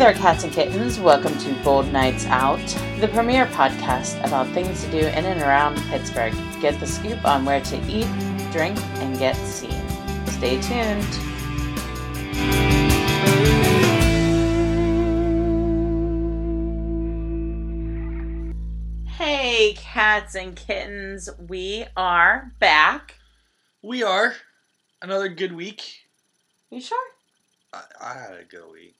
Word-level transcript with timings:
there, 0.00 0.14
cats 0.14 0.44
and 0.44 0.52
kittens. 0.54 0.98
Welcome 0.98 1.36
to 1.40 1.52
Bold 1.62 1.92
Nights 1.92 2.24
Out, 2.24 2.58
the 3.00 3.08
premier 3.08 3.44
podcast 3.44 4.18
about 4.26 4.48
things 4.54 4.82
to 4.82 4.90
do 4.90 4.96
in 4.96 5.26
and 5.26 5.42
around 5.42 5.76
Pittsburgh. 5.90 6.32
Get 6.58 6.80
the 6.80 6.86
scoop 6.86 7.22
on 7.22 7.44
where 7.44 7.60
to 7.60 7.76
eat, 7.86 8.08
drink, 8.50 8.78
and 9.02 9.18
get 9.18 9.36
seen. 9.36 9.86
Stay 10.26 10.58
tuned. 10.62 11.04
Hey, 19.06 19.74
cats 19.74 20.34
and 20.34 20.56
kittens. 20.56 21.28
We 21.46 21.84
are 21.94 22.54
back. 22.58 23.16
We 23.82 24.02
are. 24.02 24.32
Another 25.02 25.28
good 25.28 25.52
week. 25.52 25.82
You 26.70 26.80
sure? 26.80 26.96
I, 27.74 27.82
I 28.00 28.14
had 28.14 28.40
a 28.40 28.44
good 28.44 28.72
week. 28.72 28.94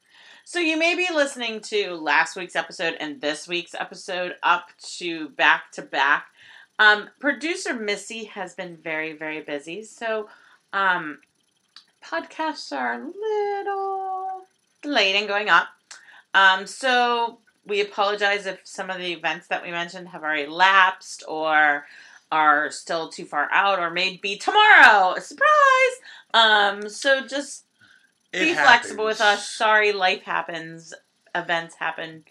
So 0.51 0.59
you 0.59 0.77
may 0.77 0.97
be 0.97 1.07
listening 1.15 1.61
to 1.61 1.95
last 1.95 2.35
week's 2.35 2.57
episode 2.57 2.97
and 2.99 3.21
this 3.21 3.47
week's 3.47 3.73
episode 3.73 4.35
up 4.43 4.71
to 4.97 5.29
back 5.29 5.71
to 5.75 5.83
back. 5.83 6.27
Um, 6.81 7.09
producer 7.21 7.73
Missy 7.73 8.25
has 8.25 8.57
been 8.57 8.77
very, 8.77 9.13
very 9.13 9.43
busy, 9.43 9.85
so 9.85 10.29
um, 10.73 11.21
podcasts 12.05 12.77
are 12.77 12.95
a 12.95 12.99
little 12.99 14.43
delayed 14.83 15.15
in 15.15 15.29
going 15.29 15.49
up. 15.49 15.69
Um, 16.35 16.67
so 16.67 17.39
we 17.65 17.81
apologize 17.81 18.47
if 18.47 18.59
some 18.65 18.91
of 18.91 18.99
the 18.99 19.13
events 19.13 19.47
that 19.47 19.63
we 19.63 19.71
mentioned 19.71 20.09
have 20.09 20.25
already 20.25 20.51
lapsed 20.51 21.23
or 21.29 21.85
are 22.33 22.73
still 22.73 23.09
too 23.09 23.25
far 23.25 23.49
out 23.53 23.79
or 23.79 23.91
may 23.93 24.17
be 24.17 24.37
tomorrow. 24.37 25.15
Surprise! 25.21 25.95
Um, 26.35 26.89
so 26.89 27.25
just 27.25 27.67
It 28.33 28.41
be 28.41 28.49
happens. 28.51 28.67
flexible 28.67 29.05
with 29.05 29.21
us. 29.21 29.49
Sorry, 29.49 29.93
life 29.93 30.23
happens. 30.23 30.95
Events 31.35 31.77
happen. 31.77 32.25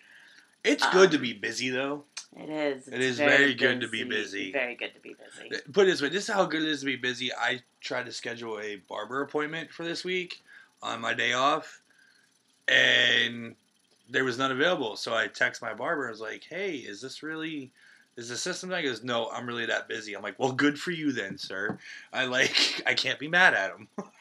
It's 0.63 0.83
Um, 0.83 0.91
good 0.91 1.11
to 1.11 1.17
be 1.17 1.33
busy 1.33 1.69
though. 1.69 2.05
It 2.37 2.49
is. 2.49 2.87
It 2.87 2.95
It's 2.95 3.03
is 3.05 3.17
very 3.17 3.53
good 3.55 3.81
to 3.81 3.87
be 3.87 4.03
busy. 4.03 4.51
Very 4.51 4.75
good 4.75 4.93
to 4.93 4.99
be 4.99 5.15
busy. 5.15 5.61
Put 5.71 5.87
it 5.87 5.91
this 5.91 6.01
way, 6.01 6.09
this 6.09 6.27
is 6.29 6.33
how 6.33 6.45
good 6.45 6.61
it 6.61 6.69
is 6.69 6.81
to 6.81 6.85
be 6.85 6.95
busy. 6.95 7.33
I 7.33 7.61
tried 7.81 8.05
to 8.05 8.11
schedule 8.11 8.59
a 8.59 8.75
barber 8.87 9.21
appointment 9.21 9.71
for 9.71 9.83
this 9.83 10.03
week 10.03 10.41
on 10.83 11.01
my 11.01 11.13
day 11.13 11.33
off, 11.33 11.81
and 12.67 13.55
there 14.09 14.23
was 14.23 14.37
none 14.37 14.51
available. 14.51 14.95
So 14.95 15.13
I 15.15 15.27
text 15.27 15.61
my 15.61 15.73
barber. 15.73 16.07
I 16.07 16.11
was 16.11 16.21
like, 16.21 16.43
"Hey, 16.43 16.75
is 16.75 17.01
this 17.01 17.23
really?" 17.23 17.71
Is 18.17 18.27
the 18.27 18.35
system 18.37 18.69
that 18.71 18.81
goes, 18.81 19.01
no, 19.01 19.29
I'm 19.29 19.47
really 19.47 19.65
that 19.67 19.87
busy. 19.87 20.13
I'm 20.13 20.21
like, 20.21 20.37
well, 20.37 20.51
good 20.51 20.77
for 20.77 20.91
you 20.91 21.13
then, 21.13 21.37
sir. 21.37 21.77
I 22.11 22.25
like, 22.25 22.83
I 22.85 22.93
can't 22.93 23.17
be 23.17 23.29
mad 23.29 23.53
at 23.53 23.71
him. 23.71 23.87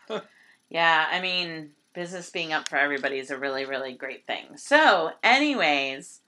Yeah, 0.70 1.06
I 1.10 1.20
mean, 1.20 1.70
business 1.94 2.30
being 2.30 2.52
up 2.52 2.68
for 2.68 2.76
everybody 2.76 3.18
is 3.18 3.30
a 3.30 3.38
really, 3.38 3.64
really 3.64 3.92
great 3.92 4.26
thing. 4.26 4.56
So, 4.56 5.12
anyways, 5.22 6.20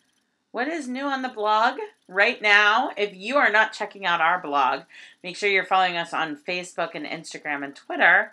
what 0.52 0.66
is 0.66 0.88
new 0.88 1.05
on 1.05 1.22
the 1.22 1.28
blog 1.28 1.78
right 2.08 2.41
now? 2.41 2.91
If 2.97 3.14
you 3.14 3.36
are 3.36 3.52
not 3.52 3.72
checking 3.72 4.06
out 4.06 4.20
our 4.20 4.41
blog, 4.41 4.82
make 5.22 5.36
sure 5.36 5.48
you're 5.48 5.64
following 5.64 5.97
us 5.97 6.12
on 6.12 6.36
Facebook 6.36 6.91
and 6.94 7.06
Instagram 7.06 7.64
and 7.64 7.74
Twitter. 7.74 8.32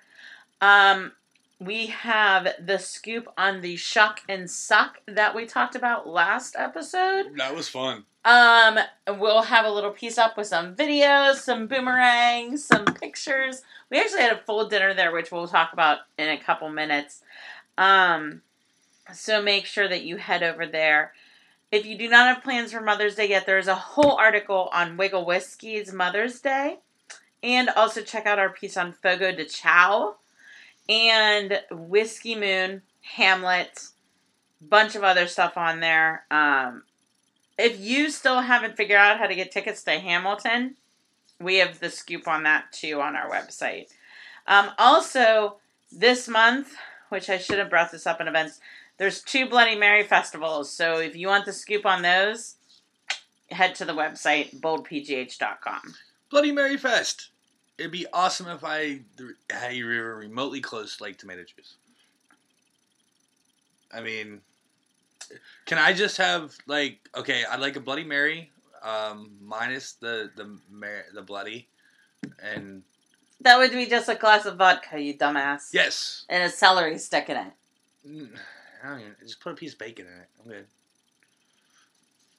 Um, 0.61 1.11
we 1.59 1.87
have 1.87 2.47
the 2.63 2.77
scoop 2.77 3.27
on 3.37 3.61
the 3.61 3.75
shuck 3.75 4.21
and 4.29 4.49
suck 4.49 5.01
that 5.07 5.33
we 5.35 5.45
talked 5.45 5.75
about 5.75 6.07
last 6.07 6.55
episode. 6.57 7.35
That 7.35 7.55
was 7.55 7.67
fun. 7.67 8.05
Um, 8.23 8.77
we'll 9.17 9.43
have 9.43 9.65
a 9.65 9.71
little 9.71 9.91
piece 9.91 10.17
up 10.17 10.37
with 10.37 10.47
some 10.47 10.75
videos, 10.75 11.35
some 11.35 11.67
boomerangs, 11.67 12.63
some 12.63 12.85
pictures. 12.85 13.63
We 13.89 13.99
actually 13.99 14.21
had 14.21 14.33
a 14.33 14.41
full 14.41 14.67
dinner 14.67 14.93
there, 14.93 15.11
which 15.11 15.31
we'll 15.31 15.47
talk 15.47 15.73
about 15.73 15.99
in 16.17 16.29
a 16.29 16.37
couple 16.37 16.69
minutes. 16.69 17.23
Um, 17.77 18.41
so 19.13 19.41
make 19.41 19.65
sure 19.65 19.87
that 19.87 20.03
you 20.03 20.17
head 20.17 20.43
over 20.43 20.67
there. 20.67 21.13
If 21.71 21.85
you 21.85 21.97
do 21.97 22.09
not 22.09 22.33
have 22.33 22.43
plans 22.43 22.71
for 22.71 22.81
Mother's 22.81 23.15
Day 23.15 23.29
yet, 23.29 23.45
there's 23.45 23.67
a 23.67 23.75
whole 23.75 24.13
article 24.13 24.69
on 24.73 24.97
Wiggle 24.97 25.25
Whiskey's 25.25 25.91
Mother's 25.91 26.39
Day. 26.39 26.79
And 27.41 27.69
also 27.69 28.01
check 28.01 28.25
out 28.25 28.39
our 28.39 28.49
piece 28.49 28.77
on 28.77 28.93
Fogo 28.93 29.31
de 29.31 29.45
Chao 29.45 30.15
and 30.89 31.61
Whiskey 31.71 32.35
Moon, 32.35 32.81
Hamlet, 33.01 33.87
bunch 34.61 34.95
of 34.95 35.03
other 35.03 35.27
stuff 35.27 35.57
on 35.57 35.79
there. 35.79 36.25
Um, 36.31 36.83
if 37.57 37.79
you 37.79 38.09
still 38.09 38.41
haven't 38.41 38.77
figured 38.77 38.97
out 38.97 39.19
how 39.19 39.27
to 39.27 39.35
get 39.35 39.51
tickets 39.51 39.83
to 39.83 39.91
Hamilton, 39.91 40.75
we 41.39 41.57
have 41.57 41.79
the 41.79 41.89
scoop 41.89 42.27
on 42.27 42.43
that 42.43 42.71
too 42.71 43.01
on 43.01 43.15
our 43.15 43.29
website. 43.29 43.87
Um, 44.47 44.71
also, 44.77 45.57
this 45.91 46.27
month, 46.27 46.75
which 47.09 47.29
I 47.29 47.37
should 47.37 47.59
have 47.59 47.69
brought 47.69 47.91
this 47.91 48.07
up 48.07 48.21
in 48.21 48.27
events, 48.27 48.59
there's 48.97 49.21
two 49.21 49.47
Bloody 49.47 49.75
Mary 49.75 50.03
festivals. 50.03 50.71
So 50.71 50.97
if 50.97 51.15
you 51.15 51.27
want 51.27 51.45
the 51.45 51.53
scoop 51.53 51.85
on 51.85 52.01
those, 52.01 52.55
head 53.49 53.75
to 53.75 53.85
the 53.85 53.93
website 53.93 54.59
boldpgh.com. 54.59 55.95
Bloody 56.29 56.51
Mary 56.51 56.77
Fest. 56.77 57.29
It'd 57.77 57.91
be 57.91 58.07
awesome 58.11 58.47
if 58.47 58.63
I 58.63 59.01
had 59.49 59.73
you 59.75 59.85
were 59.85 60.15
remotely 60.15 60.61
close 60.61 60.97
to 60.97 61.03
like 61.03 61.17
tomato 61.17 61.43
juice. 61.43 61.75
I 63.93 64.01
mean, 64.01 64.41
can 65.65 65.77
I 65.77 65.93
just 65.93 66.17
have 66.17 66.55
like 66.65 66.99
okay? 67.15 67.43
I'd 67.49 67.59
like 67.59 67.75
a 67.75 67.79
Bloody 67.79 68.03
Mary, 68.03 68.51
um, 68.83 69.31
minus 69.41 69.93
the 69.93 70.31
the 70.35 70.57
the 71.13 71.21
bloody, 71.21 71.67
and 72.41 72.81
That 73.41 73.57
would 73.59 73.71
be 73.71 73.85
just 73.85 74.09
a 74.09 74.15
glass 74.15 74.45
of 74.45 74.57
vodka, 74.57 74.99
you 74.99 75.13
dumbass. 75.13 75.69
yes, 75.71 76.25
And 76.29 76.43
a 76.43 76.49
celery 76.49 76.97
stick 76.97 77.29
in 77.29 77.37
it. 77.37 77.53
Mm, 78.07 78.29
I 78.83 78.89
don't 78.89 78.99
even, 79.01 79.15
just 79.21 79.39
put 79.39 79.53
a 79.53 79.55
piece 79.55 79.73
of 79.73 79.79
bacon 79.79 80.07
in 80.07 80.21
it. 80.21 80.27
I'm 80.43 80.51
good. 80.51 80.65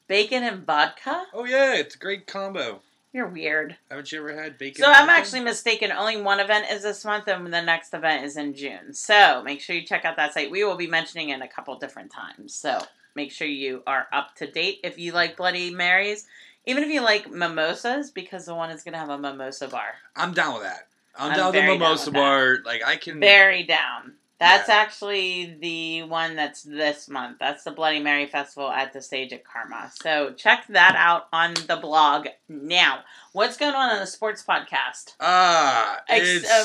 Bacon 0.08 0.42
and 0.42 0.66
vodka? 0.66 1.26
Oh 1.32 1.44
yeah, 1.44 1.74
it's 1.74 1.94
a 1.94 1.98
great 1.98 2.26
combo. 2.26 2.80
You're 3.12 3.28
weird. 3.28 3.76
Haven't 3.88 4.12
you 4.12 4.18
ever 4.18 4.40
had 4.40 4.58
bacon? 4.58 4.84
So 4.84 4.90
I'm 4.90 5.06
bacon? 5.06 5.20
actually 5.20 5.40
mistaken. 5.40 5.92
Only 5.92 6.20
one 6.20 6.40
event 6.40 6.66
is 6.70 6.82
this 6.82 7.04
month, 7.04 7.26
and 7.26 7.46
the 7.46 7.62
next 7.62 7.94
event 7.94 8.24
is 8.24 8.36
in 8.36 8.54
June. 8.54 8.92
So 8.92 9.42
make 9.42 9.60
sure 9.60 9.74
you 9.74 9.86
check 9.86 10.04
out 10.04 10.16
that 10.16 10.34
site. 10.34 10.50
We 10.50 10.64
will 10.64 10.76
be 10.76 10.86
mentioning 10.86 11.30
it 11.30 11.40
a 11.40 11.48
couple 11.48 11.76
different 11.78 12.10
times. 12.10 12.54
So 12.54 12.80
make 13.14 13.32
sure 13.32 13.48
you 13.48 13.82
are 13.86 14.06
up 14.12 14.34
to 14.36 14.50
date 14.50 14.80
if 14.84 14.98
you 14.98 15.12
like 15.12 15.36
Bloody 15.36 15.74
Marys, 15.74 16.26
even 16.66 16.82
if 16.82 16.90
you 16.90 17.00
like 17.00 17.30
mimosas, 17.30 18.10
because 18.10 18.44
the 18.44 18.54
one 18.54 18.70
is 18.70 18.82
going 18.82 18.92
to 18.92 18.98
have 18.98 19.08
a 19.08 19.18
mimosa 19.18 19.68
bar. 19.68 19.94
I'm 20.14 20.34
down 20.34 20.54
with 20.54 20.64
that. 20.64 20.88
I'm, 21.16 21.30
I'm 21.30 21.36
down 21.36 21.46
with 21.46 21.54
the 21.54 21.62
mimosa 21.62 22.10
bar. 22.10 22.58
Like 22.64 22.82
I 22.84 22.96
can. 22.96 23.20
Very 23.20 23.62
down. 23.62 24.14
That's 24.38 24.68
Yeah. 24.68 24.76
actually 24.76 25.56
the 25.60 26.02
one 26.04 26.36
that's 26.36 26.62
this 26.62 27.08
month. 27.08 27.38
That's 27.40 27.64
the 27.64 27.72
Bloody 27.72 27.98
Mary 28.00 28.26
Festival 28.26 28.70
at 28.70 28.92
the 28.92 29.02
stage 29.02 29.32
at 29.32 29.44
Karma. 29.44 29.90
So 30.00 30.32
check 30.34 30.66
that 30.68 30.94
out 30.96 31.26
on 31.32 31.54
the 31.54 31.76
blog 31.76 32.28
now. 32.48 33.02
What's 33.32 33.56
going 33.56 33.74
on 33.74 33.90
on 33.90 33.98
the 33.98 34.06
sports 34.06 34.44
podcast? 34.48 35.14
Ah, 35.20 36.00
it's 36.08 36.48
uh, 36.48 36.64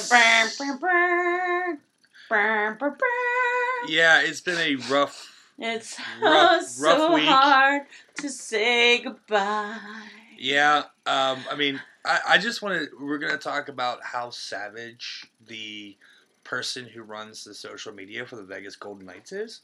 yeah. 3.88 4.22
It's 4.22 4.42
been 4.42 4.58
a 4.58 4.76
rough. 4.92 5.30
It's 5.60 5.98
Rough- 6.22 6.64
so 6.68 6.86
rough 7.08 7.14
week. 7.14 7.26
hard 7.28 7.84
to 8.18 8.30
say 8.30 9.00
goodbye. 9.04 9.78
Yeah, 10.38 10.84
um, 11.06 11.40
I 11.50 11.56
mean, 11.58 11.80
I, 12.06 12.20
I 12.30 12.38
just 12.38 12.62
want 12.62 12.76
to. 12.80 12.88
We're 13.00 13.20
going 13.20 13.32
to 13.34 13.38
talk 13.38 13.70
about 13.70 14.04
how 14.04 14.30
savage 14.32 15.28
the 15.48 15.96
person 16.44 16.86
who 16.86 17.02
runs 17.04 17.44
the 17.44 17.54
social 17.54 17.94
media 17.94 18.26
for 18.26 18.36
the 18.36 18.44
Vegas 18.44 18.76
Golden 18.76 19.06
Knights 19.06 19.32
is. 19.32 19.62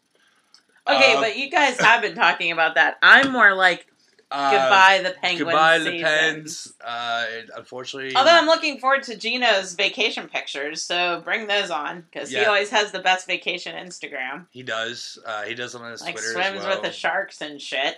Okay, 0.88 1.14
Uh, 1.16 1.22
but 1.22 1.38
you 1.38 1.50
guys 1.50 1.80
have 1.80 2.02
been 2.02 2.16
talking 2.16 2.52
about 2.52 2.76
that. 2.76 2.98
I'm 3.02 3.32
more 3.32 3.54
like 3.54 3.86
Uh, 4.32 4.52
goodbye 4.52 5.02
the 5.04 5.12
Penguins. 5.22 5.40
Goodbye, 5.50 5.80
the 5.80 5.86
season. 5.86 6.06
Pens. 6.06 6.74
Uh, 6.84 7.26
unfortunately, 7.58 8.16
Although 8.16 8.30
I'm 8.32 8.46
looking 8.46 8.80
forward 8.80 9.02
to 9.04 9.16
Geno's 9.18 9.74
vacation 9.74 10.28
pictures, 10.30 10.82
so 10.84 11.22
bring 11.26 11.48
those 11.48 11.70
on 11.72 12.02
because 12.02 12.30
he 12.30 12.38
always 12.46 12.70
has 12.70 12.92
the 12.92 13.00
best 13.00 13.26
vacation 13.28 13.76
Instagram. 13.76 14.46
he 14.52 14.62
does. 14.64 15.18
Uh, 15.26 15.44
he 15.44 15.56
does 15.56 15.74
them 15.74 15.82
on 15.82 15.92
his 15.92 16.02
Like 16.02 16.14
Twitter 16.16 16.32
swims 16.34 16.60
as 16.60 16.64
well. 16.64 16.76
with 16.76 16.84
the 16.84 16.92
sharks 16.92 17.42
and 17.42 17.60
shit. 17.62 17.98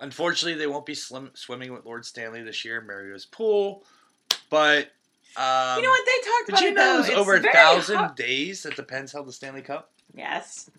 Unfortunately, 0.00 0.58
they 0.58 0.66
won't 0.68 0.86
be 0.86 0.94
slim, 0.94 1.30
swimming 1.34 1.72
with 1.72 1.84
Lord 1.84 2.04
Stanley 2.04 2.42
this 2.42 2.64
year, 2.64 2.80
in 2.80 2.86
Mario's 2.86 3.26
pool. 3.26 3.84
But 4.50 4.90
um, 5.36 5.76
you 5.76 5.82
know 5.82 5.90
what 5.90 6.06
they 6.06 6.28
talked 6.30 6.48
about? 6.48 6.60
Did 6.60 6.68
you 6.68 6.74
know 6.74 7.00
it 7.04 7.14
over 7.18 7.34
a 7.36 7.40
thousand 7.42 7.96
hot- 7.96 8.16
days 8.16 8.62
that 8.64 8.76
the 8.76 8.82
Pens 8.82 9.12
held 9.12 9.26
the 9.28 9.32
Stanley 9.32 9.62
Cup? 9.62 9.90
Yes. 10.14 10.70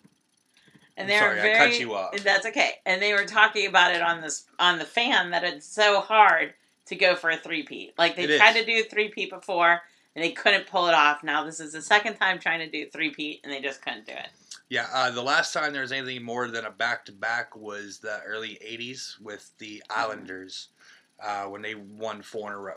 And 0.96 1.08
they 1.08 1.14
were 1.14 1.20
sorry, 1.20 1.54
I 1.54 1.56
cut 1.56 1.80
you 1.80 1.94
off. 1.94 2.14
That's 2.22 2.44
okay. 2.46 2.72
And 2.84 3.00
they 3.00 3.14
were 3.14 3.24
talking 3.24 3.66
about 3.66 3.94
it 3.94 4.02
on 4.02 4.20
this 4.20 4.44
on 4.58 4.78
the 4.78 4.84
fan 4.84 5.30
that 5.30 5.44
it's 5.44 5.66
so 5.66 6.00
hard 6.00 6.52
to 6.86 6.96
go 6.96 7.14
for 7.14 7.30
a 7.30 7.36
three 7.38 7.62
peat. 7.62 7.94
Like 7.96 8.16
they 8.16 8.24
It 8.24 8.36
tried 8.38 8.56
is. 8.56 8.64
to 8.64 8.66
do 8.66 8.82
three 8.84 9.08
peat 9.08 9.30
before 9.30 9.80
and 10.14 10.22
they 10.24 10.32
couldn't 10.32 10.66
pull 10.66 10.88
it 10.88 10.94
off. 10.94 11.22
Now 11.22 11.44
this 11.44 11.58
is 11.60 11.72
the 11.72 11.80
second 11.80 12.16
time 12.16 12.38
trying 12.38 12.58
to 12.58 12.68
do 12.70 12.90
three 12.90 13.10
peat 13.10 13.40
and 13.44 13.52
they 13.52 13.60
just 13.62 13.80
couldn't 13.80 14.06
do 14.06 14.12
it. 14.12 14.28
Yeah, 14.68 14.86
uh, 14.92 15.10
the 15.10 15.22
last 15.22 15.52
time 15.54 15.72
there 15.72 15.82
was 15.82 15.90
anything 15.92 16.22
more 16.22 16.46
than 16.48 16.64
a 16.66 16.70
back 16.70 17.04
to 17.06 17.12
back 17.12 17.56
was 17.56 17.98
the 17.98 18.20
early 18.26 18.58
'80s 18.64 19.20
with 19.20 19.50
the 19.58 19.82
Islanders 19.90 20.68
uh, 21.20 21.44
when 21.44 21.62
they 21.62 21.74
won 21.74 22.20
four 22.22 22.48
in 22.50 22.54
a 22.54 22.60
row. 22.60 22.74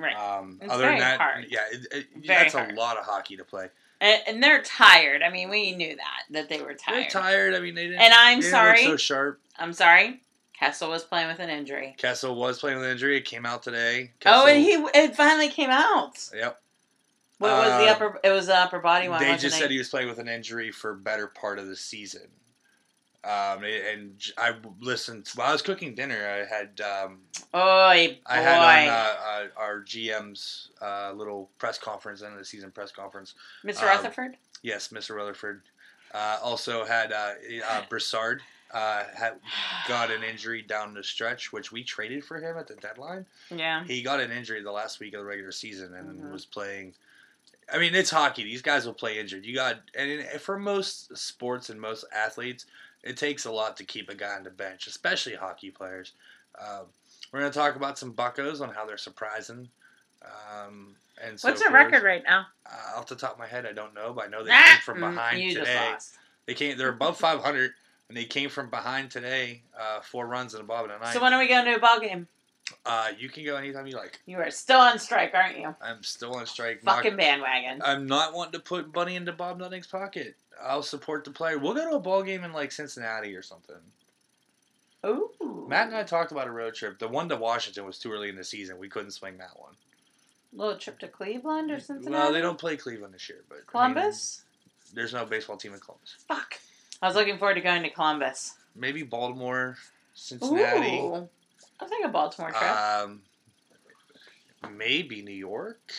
Right. 0.00 0.16
Um, 0.16 0.58
It's 0.62 0.72
other 0.72 0.86
than 0.86 0.98
that, 0.98 1.20
hard. 1.20 1.46
yeah, 1.48 1.60
it, 1.70 1.86
it, 1.92 2.26
that's 2.26 2.54
hard. 2.54 2.72
a 2.72 2.74
lot 2.74 2.96
of 2.96 3.04
hockey 3.04 3.36
to 3.36 3.44
play. 3.44 3.68
and, 4.00 4.20
and 4.26 4.42
they're 4.42 4.62
tired. 4.62 5.22
I 5.22 5.30
mean, 5.30 5.50
we 5.50 5.74
knew 5.74 5.96
that 5.96 6.22
that 6.30 6.48
they 6.48 6.60
were 6.62 6.74
tired. 6.74 7.04
They're 7.04 7.10
tired. 7.10 7.54
I 7.54 7.60
mean, 7.60 7.74
they 7.74 7.84
didn't. 7.88 8.00
And 8.00 8.12
I'm 8.12 8.38
they 8.38 8.42
didn't 8.42 8.50
sorry. 8.52 8.84
so 8.84 8.96
sharp. 8.96 9.40
I'm 9.58 9.72
sorry. 9.72 10.20
Kessel 10.58 10.90
was 10.90 11.04
playing 11.04 11.28
with 11.28 11.38
an 11.38 11.48
injury. 11.48 11.94
Kessel 11.96 12.34
was 12.34 12.58
playing 12.58 12.76
with 12.76 12.84
an 12.86 12.92
injury. 12.92 13.16
It 13.16 13.24
came 13.24 13.46
out 13.46 13.62
today. 13.62 14.10
oh, 14.26 14.46
and 14.46 14.58
he 14.62 14.72
it 14.94 15.16
finally 15.16 15.48
came 15.48 15.70
out. 15.70 16.28
Yep. 16.34 16.60
What 17.38 17.50
was 17.52 17.68
the 17.82 17.88
Uh, 17.88 17.92
upper? 17.92 18.20
It 18.22 18.30
was 18.30 18.46
the 18.48 18.56
upper 18.56 18.78
body 18.80 19.08
one. 19.08 19.20
They 19.20 19.32
just 19.32 19.56
it? 19.56 19.60
said 19.60 19.70
he 19.70 19.78
was 19.78 19.88
playing 19.88 20.08
with 20.08 20.18
an 20.18 20.28
injury 20.28 20.70
for 20.70 20.92
better 20.94 21.26
part 21.28 21.58
of 21.58 21.66
the 21.68 21.76
season. 21.76 22.28
Um, 23.22 23.64
and 23.64 24.12
I 24.38 24.54
listened 24.80 25.28
while 25.34 25.48
I 25.50 25.52
was 25.52 25.60
cooking 25.60 25.94
dinner. 25.94 26.16
I 26.26 26.54
had 26.54 26.80
um, 26.80 27.18
Oy 27.54 28.08
boy. 28.14 28.18
I 28.26 28.36
had 28.40 28.88
on 28.88 28.88
uh, 28.88 28.92
uh, 29.20 29.60
our 29.60 29.80
GM's 29.82 30.68
uh, 30.80 31.12
little 31.14 31.50
press 31.58 31.76
conference, 31.78 32.22
end 32.22 32.32
of 32.32 32.38
the 32.38 32.44
season 32.46 32.70
press 32.70 32.90
conference. 32.92 33.34
Mr. 33.64 33.82
um, 33.82 33.88
Rutherford. 33.88 34.36
Yes, 34.62 34.88
Mr. 34.88 35.14
Rutherford. 35.16 35.60
Uh, 36.14 36.38
also 36.42 36.84
had 36.86 37.12
uh, 37.12 37.32
uh, 37.68 37.82
Brassard 37.90 38.40
uh, 38.72 39.04
had 39.14 39.34
got 39.86 40.10
an 40.10 40.22
injury 40.22 40.62
down 40.62 40.94
the 40.94 41.04
stretch, 41.04 41.52
which 41.52 41.70
we 41.70 41.84
traded 41.84 42.24
for 42.24 42.38
him 42.40 42.56
at 42.56 42.66
the 42.68 42.74
deadline. 42.76 43.26
Yeah. 43.50 43.84
He 43.84 44.02
got 44.02 44.20
an 44.20 44.30
injury 44.32 44.62
the 44.62 44.72
last 44.72 44.98
week 44.98 45.12
of 45.12 45.20
the 45.20 45.26
regular 45.26 45.52
season 45.52 45.94
and 45.94 46.18
Mhm. 46.20 46.32
was 46.32 46.46
playing. 46.46 46.94
I 47.72 47.78
mean, 47.78 47.94
it's 47.94 48.10
hockey. 48.10 48.42
These 48.44 48.62
guys 48.62 48.86
will 48.86 48.94
play 48.94 49.18
injured. 49.20 49.44
You 49.44 49.54
got, 49.54 49.76
and 49.94 50.22
for 50.40 50.58
most 50.58 51.16
sports 51.16 51.70
and 51.70 51.80
most 51.80 52.04
athletes, 52.12 52.66
it 53.02 53.16
takes 53.16 53.44
a 53.44 53.50
lot 53.52 53.76
to 53.78 53.84
keep 53.84 54.08
a 54.08 54.14
guy 54.14 54.34
on 54.36 54.44
the 54.44 54.50
bench, 54.50 54.86
especially 54.86 55.34
hockey 55.34 55.70
players. 55.70 56.12
Um, 56.60 56.86
we're 57.32 57.40
going 57.40 57.52
to 57.52 57.58
talk 57.58 57.76
about 57.76 57.98
some 57.98 58.12
Buccos 58.12 58.60
on 58.60 58.70
how 58.70 58.84
they're 58.86 58.96
surprising. 58.98 59.68
Um, 60.22 60.94
and 61.24 61.38
so 61.38 61.48
What's 61.48 61.60
their 61.60 61.70
forth. 61.70 61.84
record 61.92 62.02
right 62.04 62.22
now? 62.26 62.46
Uh, 62.66 62.98
off 62.98 63.06
the 63.06 63.14
top 63.16 63.32
of 63.34 63.38
my 63.38 63.46
head, 63.46 63.66
I 63.66 63.72
don't 63.72 63.94
know, 63.94 64.12
but 64.12 64.26
I 64.26 64.28
know 64.28 64.44
they 64.44 64.50
Ah, 64.52 64.64
came 64.72 64.80
from 64.82 64.98
mm, 64.98 65.10
behind 65.14 65.42
just 65.52 65.56
today. 65.66 65.94
They 66.46 66.54
came. 66.54 66.76
They're 66.76 66.88
above 66.88 67.16
500, 67.18 67.72
and 68.08 68.16
they 68.16 68.24
came 68.24 68.48
from 68.50 68.70
behind 68.70 69.10
today. 69.10 69.62
Uh, 69.78 70.00
four 70.00 70.26
runs 70.26 70.54
and 70.54 70.62
a 70.62 70.66
bob 70.66 70.84
and 70.84 70.92
a 70.94 70.98
nine. 70.98 71.12
So 71.12 71.22
when 71.22 71.32
are 71.32 71.38
we 71.38 71.48
going 71.48 71.64
to 71.66 71.74
a 71.76 71.78
ball 71.78 72.00
game? 72.00 72.26
uh, 72.86 73.08
you 73.18 73.28
can 73.28 73.44
go 73.44 73.56
anytime 73.56 73.86
you 73.86 73.96
like. 73.96 74.20
You 74.26 74.38
are 74.38 74.50
still 74.50 74.78
on 74.80 74.98
strike, 74.98 75.32
aren't 75.34 75.58
you? 75.58 75.74
I'm 75.82 76.02
still 76.02 76.34
on 76.36 76.46
strike. 76.46 76.84
Not- 76.84 76.96
Fucking 76.96 77.16
bandwagon. 77.16 77.80
I'm 77.84 78.06
not 78.06 78.32
wanting 78.32 78.52
to 78.52 78.60
put 78.60 78.92
Bunny 78.92 79.16
into 79.16 79.32
Bob 79.32 79.58
Nutting's 79.58 79.86
pocket. 79.86 80.36
I'll 80.62 80.82
support 80.82 81.24
the 81.24 81.30
player. 81.30 81.58
We'll 81.58 81.74
go 81.74 81.88
to 81.88 81.96
a 81.96 82.00
ball 82.00 82.22
game 82.22 82.44
in 82.44 82.52
like 82.52 82.72
Cincinnati 82.72 83.34
or 83.34 83.42
something. 83.42 83.76
Ooh. 85.06 85.66
Matt 85.68 85.88
and 85.88 85.96
I 85.96 86.02
talked 86.02 86.32
about 86.32 86.46
a 86.46 86.50
road 86.50 86.74
trip. 86.74 86.98
The 86.98 87.08
one 87.08 87.28
to 87.30 87.36
Washington 87.36 87.86
was 87.86 87.98
too 87.98 88.12
early 88.12 88.28
in 88.28 88.36
the 88.36 88.44
season. 88.44 88.78
We 88.78 88.88
couldn't 88.88 89.12
swing 89.12 89.38
that 89.38 89.58
one. 89.58 89.72
Little 90.52 90.76
trip 90.76 90.98
to 90.98 91.08
Cleveland 91.08 91.70
or 91.70 91.78
Cincinnati? 91.78 92.10
Well, 92.10 92.32
they 92.32 92.40
don't 92.40 92.58
play 92.58 92.76
Cleveland 92.76 93.14
this 93.14 93.28
year, 93.28 93.44
but 93.48 93.54
I 93.54 93.58
mean, 93.58 93.66
Columbus? 93.94 94.42
there's 94.92 95.12
no 95.12 95.24
baseball 95.24 95.56
team 95.56 95.72
in 95.72 95.80
Columbus. 95.80 96.16
Fuck. 96.26 96.58
I 97.00 97.06
was 97.06 97.14
looking 97.14 97.38
forward 97.38 97.54
to 97.54 97.60
going 97.60 97.82
to 97.84 97.90
Columbus. 97.90 98.54
Maybe 98.74 99.02
Baltimore, 99.02 99.76
Cincinnati. 100.14 100.98
Ooh. 100.98 101.28
I 101.80 101.86
think 101.86 102.04
a 102.04 102.08
Baltimore 102.08 102.50
trip. 102.50 102.70
Um, 102.70 103.22
maybe 104.76 105.22
New 105.22 105.30
York. 105.32 105.92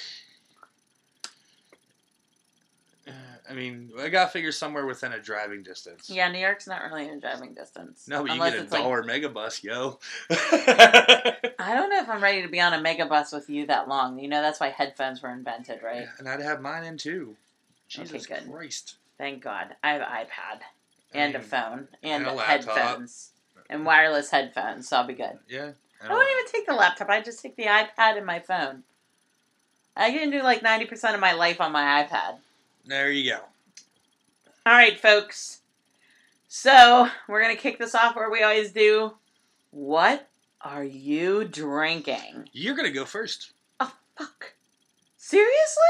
Uh, 3.08 3.12
I 3.50 3.54
mean, 3.54 3.92
I 4.00 4.10
gotta 4.10 4.30
figure 4.30 4.52
somewhere 4.52 4.86
within 4.86 5.14
a 5.14 5.20
driving 5.20 5.64
distance. 5.64 6.10
yeah, 6.10 6.32
New 6.32 6.40
York's 6.40 6.68
not 6.68 6.84
really 6.84 7.08
in 7.08 7.18
a 7.18 7.20
driving 7.20 7.54
distance. 7.54 8.08
No, 8.08 8.24
but 8.24 8.34
you 8.36 8.40
get 8.40 8.54
a 8.54 8.64
it's 8.64 8.72
like- 8.72 8.82
dollar 8.84 9.04
megabus, 9.04 9.64
yo. 9.64 10.00
I 10.30 11.74
don't 11.74 11.90
know 11.90 12.00
if 12.02 12.10
I'm 12.10 12.22
ready 12.22 12.42
to 12.42 12.48
be 12.48 12.60
on 12.60 12.74
a 12.74 12.78
megabus 12.82 13.34
with 13.34 13.50
you 13.50 13.66
that 13.68 13.88
long. 13.88 14.20
You 14.20 14.28
know, 14.28 14.42
that's 14.42 14.60
why 14.60 14.70
headphones 14.70 15.22
were 15.22 15.32
invented, 15.32 15.82
right? 15.84 16.08
and 16.20 16.28
I'd 16.28 16.42
have 16.42 16.62
mine 16.62 16.84
in 16.84 16.98
too. 16.98 17.36
Jesus 17.88 18.26
Okay, 18.26 18.40
good. 18.40 18.52
Christ. 18.52 18.96
Thank 19.18 19.44
God. 19.44 19.76
I 19.84 19.92
have 19.94 20.02
an 20.02 20.08
iPad 20.08 20.60
I 21.14 21.18
and 21.18 21.36
a 21.36 21.42
phone 21.42 21.88
and, 22.04 22.26
and 22.26 22.40
a 22.40 22.42
headphones 22.42 23.32
and 23.70 23.86
wireless 23.86 24.30
headphones, 24.32 24.88
so 24.88 24.98
I'll 24.98 25.08
be 25.08 25.14
good. 25.14 25.38
Yeah. 25.50 25.72
I 26.04 26.08
don't 26.08 26.32
even 26.32 26.52
take 26.52 26.66
the 26.66 26.74
laptop. 26.74 27.10
I 27.10 27.22
just 27.22 27.42
take 27.42 27.56
the 27.56 27.66
iPad 27.66 28.18
and 28.18 28.26
my 28.26 28.40
phone. 28.40 28.84
I 29.96 30.12
can 30.12 30.32
do 30.32 30.42
like 30.42 30.62
90% 30.62 31.14
of 31.14 31.20
my 31.20 31.34
life 31.34 31.62
on 31.62 31.72
my 31.72 32.04
iPad. 32.04 32.38
There 32.86 33.12
you 33.12 33.32
go. 33.32 33.40
All 34.66 34.74
right, 34.74 35.00
folks. 35.00 35.60
So 36.48 37.08
we're 37.28 37.42
gonna 37.42 37.56
kick 37.56 37.80
this 37.80 37.96
off 37.96 38.16
where 38.16 38.30
we 38.30 38.44
always 38.44 38.72
do. 38.72 39.14
What 39.72 40.28
are 40.62 40.84
you 40.84 41.46
drinking? 41.46 42.50
You're 42.52 42.76
gonna 42.76 42.92
go 42.92 43.06
first. 43.06 43.54
Oh 43.80 43.94
fuck! 44.18 44.54
Seriously? 45.18 45.84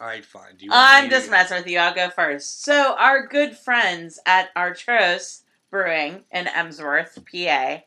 All 0.00 0.06
right, 0.06 0.24
fine. 0.24 0.56
Do 0.58 0.66
you 0.66 0.70
want 0.70 0.86
I'm 1.04 1.10
just 1.10 1.26
to- 1.26 1.30
messing 1.30 1.56
with 1.58 1.66
you. 1.66 1.78
I'll 1.78 1.94
go 1.94 2.10
first. 2.10 2.62
So 2.62 2.94
our 2.98 3.26
good 3.26 3.56
friends 3.56 4.20
at 4.26 4.54
Aurochs 4.54 5.40
Brewing 5.70 6.22
in 6.30 6.46
Emsworth, 6.46 7.18
PA, 7.30 7.80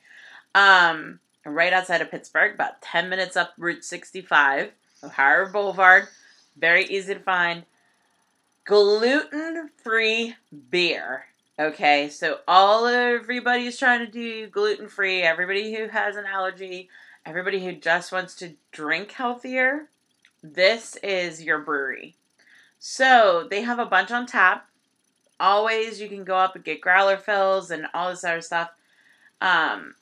um, 0.56 1.20
right 1.46 1.72
outside 1.72 2.02
of 2.02 2.12
Pittsburgh, 2.12 2.54
about 2.56 2.82
ten 2.82 3.10
minutes 3.10 3.38
up 3.38 3.54
Route 3.58 3.86
65, 3.86 4.72
O'Hara 5.04 5.50
Boulevard. 5.50 6.08
Very 6.58 6.84
easy 6.86 7.14
to 7.14 7.20
find. 7.22 7.64
Gluten 8.70 9.72
free 9.84 10.36
beer. 10.70 11.26
Okay, 11.58 12.08
so 12.08 12.42
all 12.48 12.86
everybody's 12.86 13.80
trying 13.80 14.06
to 14.06 14.12
do 14.12 14.46
gluten 14.46 14.88
free. 14.88 15.24
Everybody 15.24 15.74
who 15.74 15.88
has 15.88 16.16
an 16.16 16.28
allergy, 16.28 16.88
everybody 17.26 17.66
who 17.66 17.72
just 17.72 18.12
wants 18.12 18.36
to 18.36 18.54
drink 18.72 19.14
healthier, 19.14 19.90
this 20.44 20.98
is 20.98 21.42
your 21.42 21.58
brewery. 21.58 22.14
So 22.78 23.48
they 23.50 23.64
have 23.64 23.80
a 23.80 23.88
bunch 23.88 24.12
on 24.12 24.28
tap. 24.28 24.68
Always, 25.40 26.00
you 26.00 26.08
can 26.08 26.24
go 26.24 26.38
up 26.38 26.54
and 26.54 26.64
get 26.64 26.80
growler 26.80 27.18
fills 27.18 27.72
and 27.72 27.88
all 27.92 28.12
this 28.12 28.24
other 28.24 28.40
stuff. 28.40 28.70
Um, 29.42 29.96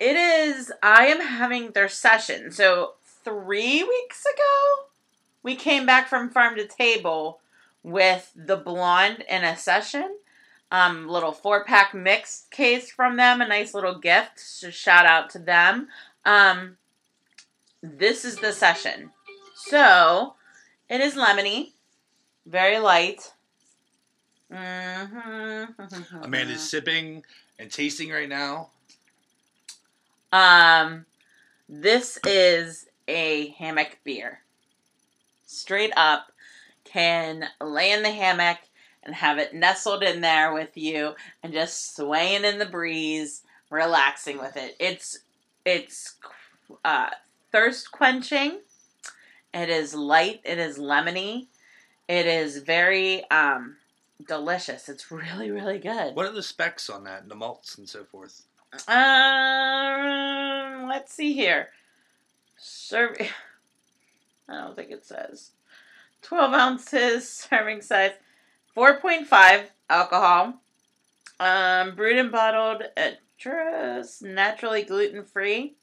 it 0.00 0.16
is. 0.16 0.72
I 0.82 1.08
am 1.08 1.20
having 1.20 1.72
their 1.72 1.90
session. 1.90 2.50
So 2.50 2.94
three 3.22 3.84
weeks 3.84 4.24
ago, 4.24 4.86
we 5.42 5.54
came 5.54 5.84
back 5.84 6.08
from 6.08 6.30
farm 6.30 6.56
to 6.56 6.66
table 6.66 7.40
with 7.86 8.32
the 8.34 8.56
blonde 8.56 9.24
in 9.28 9.44
a 9.44 9.56
session. 9.56 10.16
Um, 10.72 11.08
little 11.08 11.30
four 11.30 11.62
pack 11.62 11.94
mix 11.94 12.46
case 12.50 12.90
from 12.90 13.16
them, 13.16 13.40
a 13.40 13.46
nice 13.46 13.72
little 13.74 13.96
gift. 13.96 14.40
So 14.40 14.70
shout 14.70 15.06
out 15.06 15.30
to 15.30 15.38
them. 15.38 15.86
Um, 16.24 16.78
this 17.80 18.24
is 18.24 18.36
the 18.36 18.52
session. 18.52 19.10
So 19.54 20.34
it 20.90 21.00
is 21.00 21.14
lemony, 21.14 21.70
very 22.44 22.80
light. 22.80 23.32
Mm-hmm. 24.52 26.24
Amanda's 26.24 26.68
sipping 26.68 27.24
and 27.60 27.70
tasting 27.70 28.10
right 28.10 28.28
now. 28.28 28.70
Um, 30.32 31.06
this 31.68 32.18
is 32.26 32.88
a 33.06 33.50
hammock 33.50 33.98
beer. 34.02 34.40
Straight 35.46 35.92
up, 35.96 36.32
can 36.96 37.46
lay 37.60 37.92
in 37.92 38.02
the 38.02 38.10
hammock 38.10 38.56
and 39.02 39.14
have 39.14 39.36
it 39.36 39.54
nestled 39.54 40.02
in 40.02 40.22
there 40.22 40.54
with 40.54 40.78
you 40.78 41.14
and 41.42 41.52
just 41.52 41.94
swaying 41.94 42.46
in 42.46 42.58
the 42.58 42.64
breeze, 42.64 43.42
relaxing 43.68 44.38
with 44.38 44.56
it. 44.56 44.74
It's 44.80 45.18
it's 45.66 46.14
uh, 46.84 47.10
thirst 47.52 47.92
quenching. 47.92 48.60
It 49.52 49.68
is 49.68 49.94
light. 49.94 50.40
It 50.42 50.58
is 50.58 50.78
lemony. 50.78 51.48
It 52.08 52.24
is 52.24 52.58
very 52.58 53.28
um, 53.30 53.76
delicious. 54.26 54.88
It's 54.88 55.10
really 55.10 55.50
really 55.50 55.78
good. 55.78 56.16
What 56.16 56.24
are 56.24 56.32
the 56.32 56.42
specs 56.42 56.88
on 56.88 57.04
that? 57.04 57.28
The 57.28 57.34
malts 57.34 57.76
and 57.76 57.86
so 57.86 58.04
forth. 58.04 58.42
Um, 58.88 60.88
let's 60.88 61.12
see 61.12 61.34
here. 61.34 61.68
Serve. 62.56 63.18
I 64.48 64.62
don't 64.62 64.74
think 64.74 64.92
it 64.92 65.04
says. 65.04 65.50
12 66.26 66.54
ounces 66.54 67.28
serving 67.50 67.82
size. 67.82 68.12
4.5 68.76 69.66
alcohol. 69.88 70.54
Um, 71.38 71.94
brewed 71.94 72.18
and 72.18 72.32
bottled 72.32 72.82
at 72.96 73.20
Trust, 73.38 74.22
naturally 74.22 74.82
gluten 74.82 75.22
free. 75.22 75.76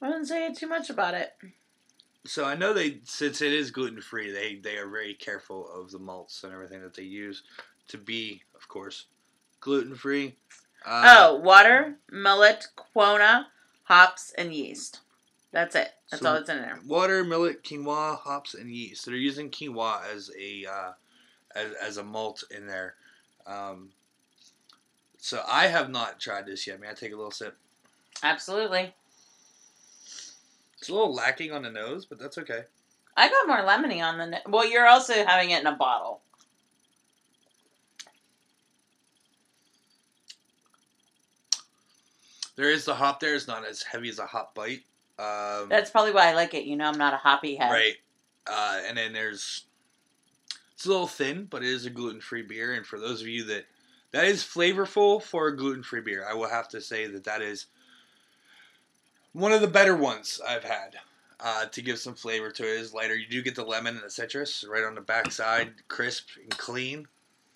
I 0.00 0.08
wouldn't 0.08 0.28
say 0.28 0.52
too 0.52 0.68
much 0.68 0.90
about 0.90 1.14
it. 1.14 1.32
So 2.26 2.44
I 2.44 2.54
know 2.54 2.72
they, 2.72 2.98
since 3.04 3.40
it 3.40 3.52
is 3.52 3.70
gluten 3.70 4.02
free, 4.02 4.30
they 4.30 4.56
they 4.56 4.76
are 4.76 4.88
very 4.88 5.14
careful 5.14 5.68
of 5.68 5.90
the 5.90 5.98
malts 5.98 6.44
and 6.44 6.52
everything 6.52 6.82
that 6.82 6.94
they 6.94 7.02
use 7.02 7.42
to 7.88 7.98
be, 7.98 8.42
of 8.54 8.68
course, 8.68 9.06
gluten 9.60 9.94
free. 9.94 10.36
Uh, 10.84 11.04
oh, 11.06 11.36
water, 11.36 11.96
millet, 12.10 12.66
quinoa, 12.76 13.46
hops, 13.84 14.32
and 14.36 14.54
yeast. 14.54 15.00
That's 15.54 15.76
it. 15.76 15.92
That's 16.10 16.20
So- 16.20 16.28
all 16.30 16.34
that's 16.34 16.50
in 16.50 16.56
there. 16.58 16.80
water, 16.84 17.22
millet, 17.22 17.62
quinoa, 17.62 18.18
hops, 18.18 18.54
and 18.54 18.68
yeast. 18.74 19.04
So 19.04 19.12
they're 19.12 19.20
using 19.20 19.50
quinoa 19.50 20.04
as 20.12 20.28
a 20.36 20.66
uh, 20.66 20.92
as, 21.54 21.72
as 21.74 21.96
a 21.96 22.02
malt 22.02 22.42
in 22.50 22.66
there. 22.66 22.96
Um, 23.46 23.92
so 25.16 25.44
I 25.46 25.68
have 25.68 25.90
not 25.90 26.18
tried 26.18 26.46
this 26.46 26.66
yet. 26.66 26.80
May 26.80 26.90
I 26.90 26.94
take 26.94 27.12
a 27.12 27.16
little 27.16 27.30
sip? 27.30 27.56
Absolutely. 28.24 28.92
It's 30.78 30.88
a 30.88 30.92
little 30.92 31.14
lacking 31.14 31.52
on 31.52 31.62
the 31.62 31.70
nose, 31.70 32.04
but 32.04 32.18
that's 32.18 32.36
okay. 32.38 32.64
I 33.16 33.28
got 33.28 33.46
more 33.46 33.58
lemony 33.58 34.02
on 34.02 34.18
the. 34.18 34.40
Well, 34.48 34.68
you're 34.68 34.88
also 34.88 35.24
having 35.24 35.50
it 35.50 35.60
in 35.60 35.68
a 35.68 35.76
bottle. 35.76 36.20
There 42.56 42.70
is 42.70 42.84
the 42.84 42.94
hop 42.94 43.20
there. 43.20 43.34
It's 43.34 43.46
not 43.48 43.64
as 43.64 43.82
heavy 43.82 44.08
as 44.08 44.18
a 44.18 44.26
hop 44.26 44.54
bite. 44.54 44.82
Um, 45.18 45.68
That's 45.68 45.90
probably 45.90 46.12
why 46.12 46.28
I 46.28 46.34
like 46.34 46.54
it. 46.54 46.64
You 46.64 46.76
know, 46.76 46.86
I'm 46.86 46.98
not 46.98 47.14
a 47.14 47.18
hoppy 47.18 47.56
head. 47.56 47.70
right. 47.70 47.94
Uh, 48.46 48.80
and 48.86 48.96
then 48.98 49.12
there's 49.12 49.64
it's 50.74 50.84
a 50.84 50.88
little 50.88 51.06
thin, 51.06 51.46
but 51.48 51.62
it 51.62 51.68
is 51.68 51.86
a 51.86 51.90
gluten 51.90 52.20
free 52.20 52.42
beer. 52.42 52.74
And 52.74 52.84
for 52.84 52.98
those 52.98 53.22
of 53.22 53.28
you 53.28 53.44
that 53.44 53.64
that 54.10 54.24
is 54.24 54.42
flavorful 54.42 55.22
for 55.22 55.48
a 55.48 55.56
gluten 55.56 55.82
free 55.82 56.00
beer, 56.02 56.26
I 56.28 56.34
will 56.34 56.48
have 56.48 56.68
to 56.68 56.80
say 56.80 57.06
that 57.06 57.24
that 57.24 57.40
is 57.42 57.66
one 59.32 59.52
of 59.52 59.60
the 59.60 59.66
better 59.66 59.96
ones 59.96 60.40
I've 60.46 60.64
had. 60.64 60.96
Uh, 61.40 61.66
to 61.66 61.82
give 61.82 61.98
some 61.98 62.14
flavor 62.14 62.50
to 62.50 62.62
it 62.62 62.80
is 62.80 62.94
lighter. 62.94 63.14
You 63.14 63.26
do 63.26 63.42
get 63.42 63.54
the 63.56 63.64
lemon 63.64 63.96
and 63.96 64.04
the 64.04 64.08
citrus 64.08 64.64
right 64.70 64.84
on 64.84 64.94
the 64.94 65.00
backside, 65.00 65.72
crisp 65.88 66.28
and 66.40 66.48
clean. 66.56 67.00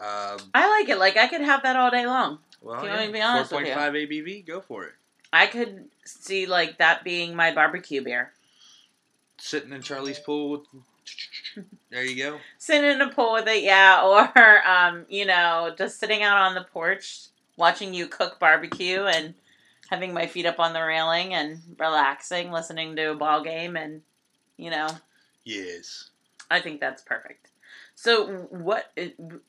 Um, 0.01 0.39
I 0.53 0.69
like 0.69 0.89
it. 0.89 0.99
Like 0.99 1.17
I 1.17 1.27
could 1.29 1.41
have 1.41 1.63
that 1.63 1.77
all 1.77 1.91
day 1.91 2.07
long. 2.07 2.39
well, 2.61 2.81
Can 2.83 2.91
I 2.91 3.11
be 3.11 3.23
honest 3.23 3.53
with 3.53 3.67
you? 3.67 3.73
4.5 3.73 4.09
ABV, 4.09 4.47
go 4.47 4.61
for 4.61 4.85
it. 4.85 4.93
I 5.33 5.47
could 5.47 5.87
see 6.05 6.47
like 6.47 6.79
that 6.79 7.05
being 7.05 7.35
my 7.35 7.55
barbecue 7.55 8.03
beer. 8.03 8.33
Sitting 9.39 9.73
in 9.73 9.83
Charlie's 9.83 10.19
pool. 10.19 10.51
With, 10.51 11.65
there 11.91 12.05
you 12.05 12.17
go. 12.17 12.39
Sitting 12.59 12.91
in 12.91 13.01
a 13.01 13.11
pool 13.11 13.35
with 13.35 13.47
it, 13.49 13.63
yeah, 13.63 14.03
or 14.35 14.69
um, 14.69 15.07
you 15.09 15.27
know, 15.27 15.75
just 15.77 15.99
sitting 16.01 16.23
out 16.23 16.39
on 16.39 16.55
the 16.55 16.65
porch 16.65 17.27
watching 17.57 17.93
you 17.93 18.07
cook 18.07 18.39
barbecue 18.39 19.03
and 19.03 19.35
having 19.91 20.13
my 20.13 20.27
feet 20.27 20.47
up 20.47 20.61
on 20.61 20.73
the 20.73 20.83
railing 20.83 21.35
and 21.35 21.61
relaxing, 21.79 22.51
listening 22.53 22.95
to 22.97 23.13
a 23.13 23.17
ball 23.17 23.43
game 23.43 23.77
and 23.77 24.03
you 24.57 24.71
know, 24.71 24.89
Yes. 25.49 26.11
I 26.51 26.61
think 26.61 26.79
that's 26.79 27.01
perfect. 27.01 27.49
So 27.95 28.47
what? 28.51 28.93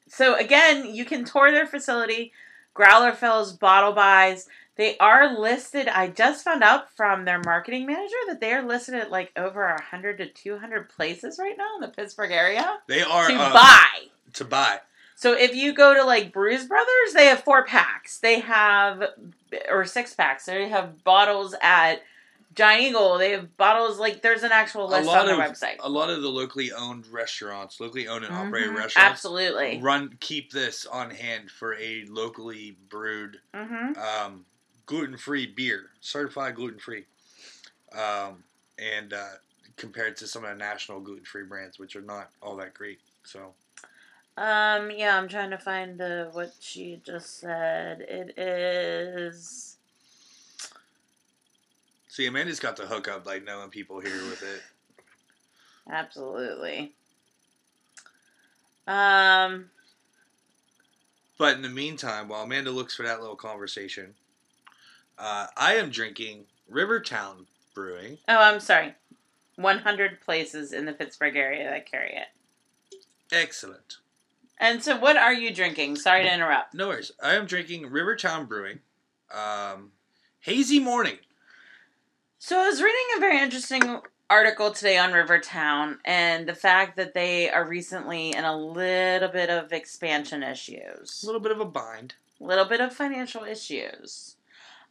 So 0.07 0.35
again, 0.35 0.95
you 0.95 1.03
can 1.03 1.25
tour 1.25 1.51
their 1.51 1.67
facility. 1.67 2.31
Growler 2.73 3.11
fills 3.11 3.51
bottle 3.51 3.91
buys. 3.91 4.47
They 4.79 4.97
are 4.99 5.37
listed. 5.37 5.89
I 5.89 6.07
just 6.07 6.45
found 6.45 6.63
out 6.63 6.89
from 6.95 7.25
their 7.25 7.41
marketing 7.43 7.85
manager 7.85 8.15
that 8.29 8.39
they 8.39 8.53
are 8.53 8.61
listed 8.65 8.95
at 8.95 9.11
like 9.11 9.29
over 9.35 9.75
hundred 9.91 10.19
to 10.19 10.27
two 10.27 10.57
hundred 10.57 10.87
places 10.87 11.37
right 11.37 11.55
now 11.57 11.75
in 11.75 11.81
the 11.81 11.89
Pittsburgh 11.89 12.31
area 12.31 12.79
They 12.87 13.01
are 13.01 13.27
to 13.27 13.35
uh, 13.35 13.51
buy. 13.53 13.87
to 14.35 14.45
buy. 14.45 14.79
So 15.15 15.33
if 15.33 15.53
you 15.53 15.73
go 15.73 15.93
to 15.93 16.05
like 16.05 16.31
Brews 16.31 16.65
Brothers, 16.65 17.13
they 17.13 17.25
have 17.25 17.43
four 17.43 17.65
packs. 17.65 18.19
They 18.19 18.39
have 18.39 19.03
or 19.69 19.83
six 19.83 20.13
packs. 20.13 20.45
They 20.45 20.69
have 20.69 21.03
bottles 21.03 21.53
at 21.61 22.01
Giant 22.55 22.83
Eagle. 22.83 23.17
They 23.17 23.31
have 23.31 23.57
bottles 23.57 23.99
like 23.99 24.21
there's 24.21 24.43
an 24.43 24.53
actual 24.53 24.87
list 24.87 25.09
on 25.09 25.25
their 25.25 25.35
of 25.35 25.41
website. 25.51 25.75
a 25.81 25.89
lot 25.89 26.09
of 26.09 26.21
the 26.21 26.29
locally 26.29 26.71
owned 26.71 27.05
restaurants, 27.07 27.81
locally 27.81 28.07
owned 28.07 28.23
and 28.23 28.33
operated 28.33 28.69
Mhm. 28.71 28.77
restaurants, 28.77 29.11
Absolutely. 29.11 29.81
run 29.81 30.15
keep 30.21 30.53
this 30.53 30.85
on 30.85 31.09
hand 31.11 31.51
for 31.51 31.75
a 31.75 32.05
locally 32.07 32.77
brewed 32.89 33.41
Mm-hmm. 33.53 33.99
um, 33.99 34.45
gluten 34.89 35.17
free 35.17 35.45
beer, 35.45 35.91
certified 36.01 36.55
gluten 36.55 36.79
free, 36.79 37.05
um, 37.95 38.43
and 38.79 39.13
uh, 39.13 39.33
compared 39.77 40.17
to 40.17 40.25
some 40.25 40.43
of 40.43 40.49
the 40.49 40.55
national 40.55 40.99
gluten 40.99 41.23
free 41.23 41.43
brands, 41.43 41.77
which 41.77 41.95
are 41.95 42.01
not 42.01 42.31
all 42.41 42.55
that 42.55 42.73
great. 42.73 42.97
So 43.23 43.53
Um, 44.35 44.89
yeah, 44.89 45.15
I'm 45.15 45.27
trying 45.27 45.51
to 45.51 45.59
find 45.59 45.99
the 45.99 46.29
what 46.31 46.53
she 46.59 46.99
just 47.05 47.39
said. 47.39 48.01
It 48.01 48.33
is 48.39 49.77
see, 52.07 52.25
Amanda's 52.25 52.59
got 52.59 52.75
the 52.75 52.87
hookup, 52.87 53.27
like 53.27 53.43
knowing 53.43 53.69
people 53.69 53.99
here 53.99 54.23
with 54.27 54.41
it. 54.41 54.63
absolutely. 55.91 56.93
Um, 58.87 59.69
But 61.37 61.55
in 61.57 61.61
the 61.61 61.69
meantime, 61.69 62.27
while 62.27 62.41
Amanda 62.41 62.71
looks 62.71 62.95
for 62.95 63.03
that 63.03 63.21
little 63.21 63.35
conversation, 63.35 64.15
uh, 65.19 65.47
I 65.57 65.75
am 65.75 65.89
drinking 65.89 66.45
Rivertown 66.67 67.45
Brewing. 67.75 68.17
oh, 68.27 68.37
I'm 68.37 68.59
sorry. 68.59 68.95
100 69.57 70.21
places 70.21 70.71
in 70.71 70.85
the 70.85 70.93
Pittsburgh 70.93 71.35
area 71.35 71.69
that 71.69 71.89
carry 71.89 72.13
it. 72.15 72.99
Excellent. 73.31 73.97
And 74.57 74.81
so, 74.83 74.97
what 74.97 75.17
are 75.17 75.33
you 75.33 75.53
drinking? 75.53 75.97
Sorry 75.97 76.23
to 76.23 76.33
interrupt. 76.33 76.73
No 76.73 76.87
worries. 76.89 77.11
I 77.21 77.35
am 77.35 77.45
drinking 77.45 77.89
Rivertown 77.91 78.45
Brewing. 78.45 78.79
Um, 79.33 79.91
hazy 80.39 80.79
morning. 80.79 81.17
So, 82.39 82.59
I 82.59 82.67
was 82.67 82.81
reading 82.81 83.05
a 83.17 83.19
very 83.19 83.39
interesting 83.39 83.99
article 84.29 84.71
today 84.71 84.97
on 84.97 85.11
Rivertown 85.11 85.97
and 86.05 86.47
the 86.47 86.55
fact 86.55 86.95
that 86.97 87.13
they 87.13 87.49
are 87.49 87.67
recently 87.67 88.33
in 88.33 88.43
a 88.45 88.55
little 88.55 89.29
bit 89.29 89.49
of 89.49 89.71
expansion 89.73 90.43
issues. 90.43 91.21
A 91.23 91.25
little 91.25 91.41
bit 91.41 91.51
of 91.51 91.59
a 91.59 91.65
bind. 91.65 92.15
a 92.39 92.43
little 92.43 92.65
bit 92.65 92.79
of 92.81 92.93
financial 92.93 93.43
issues. 93.43 94.35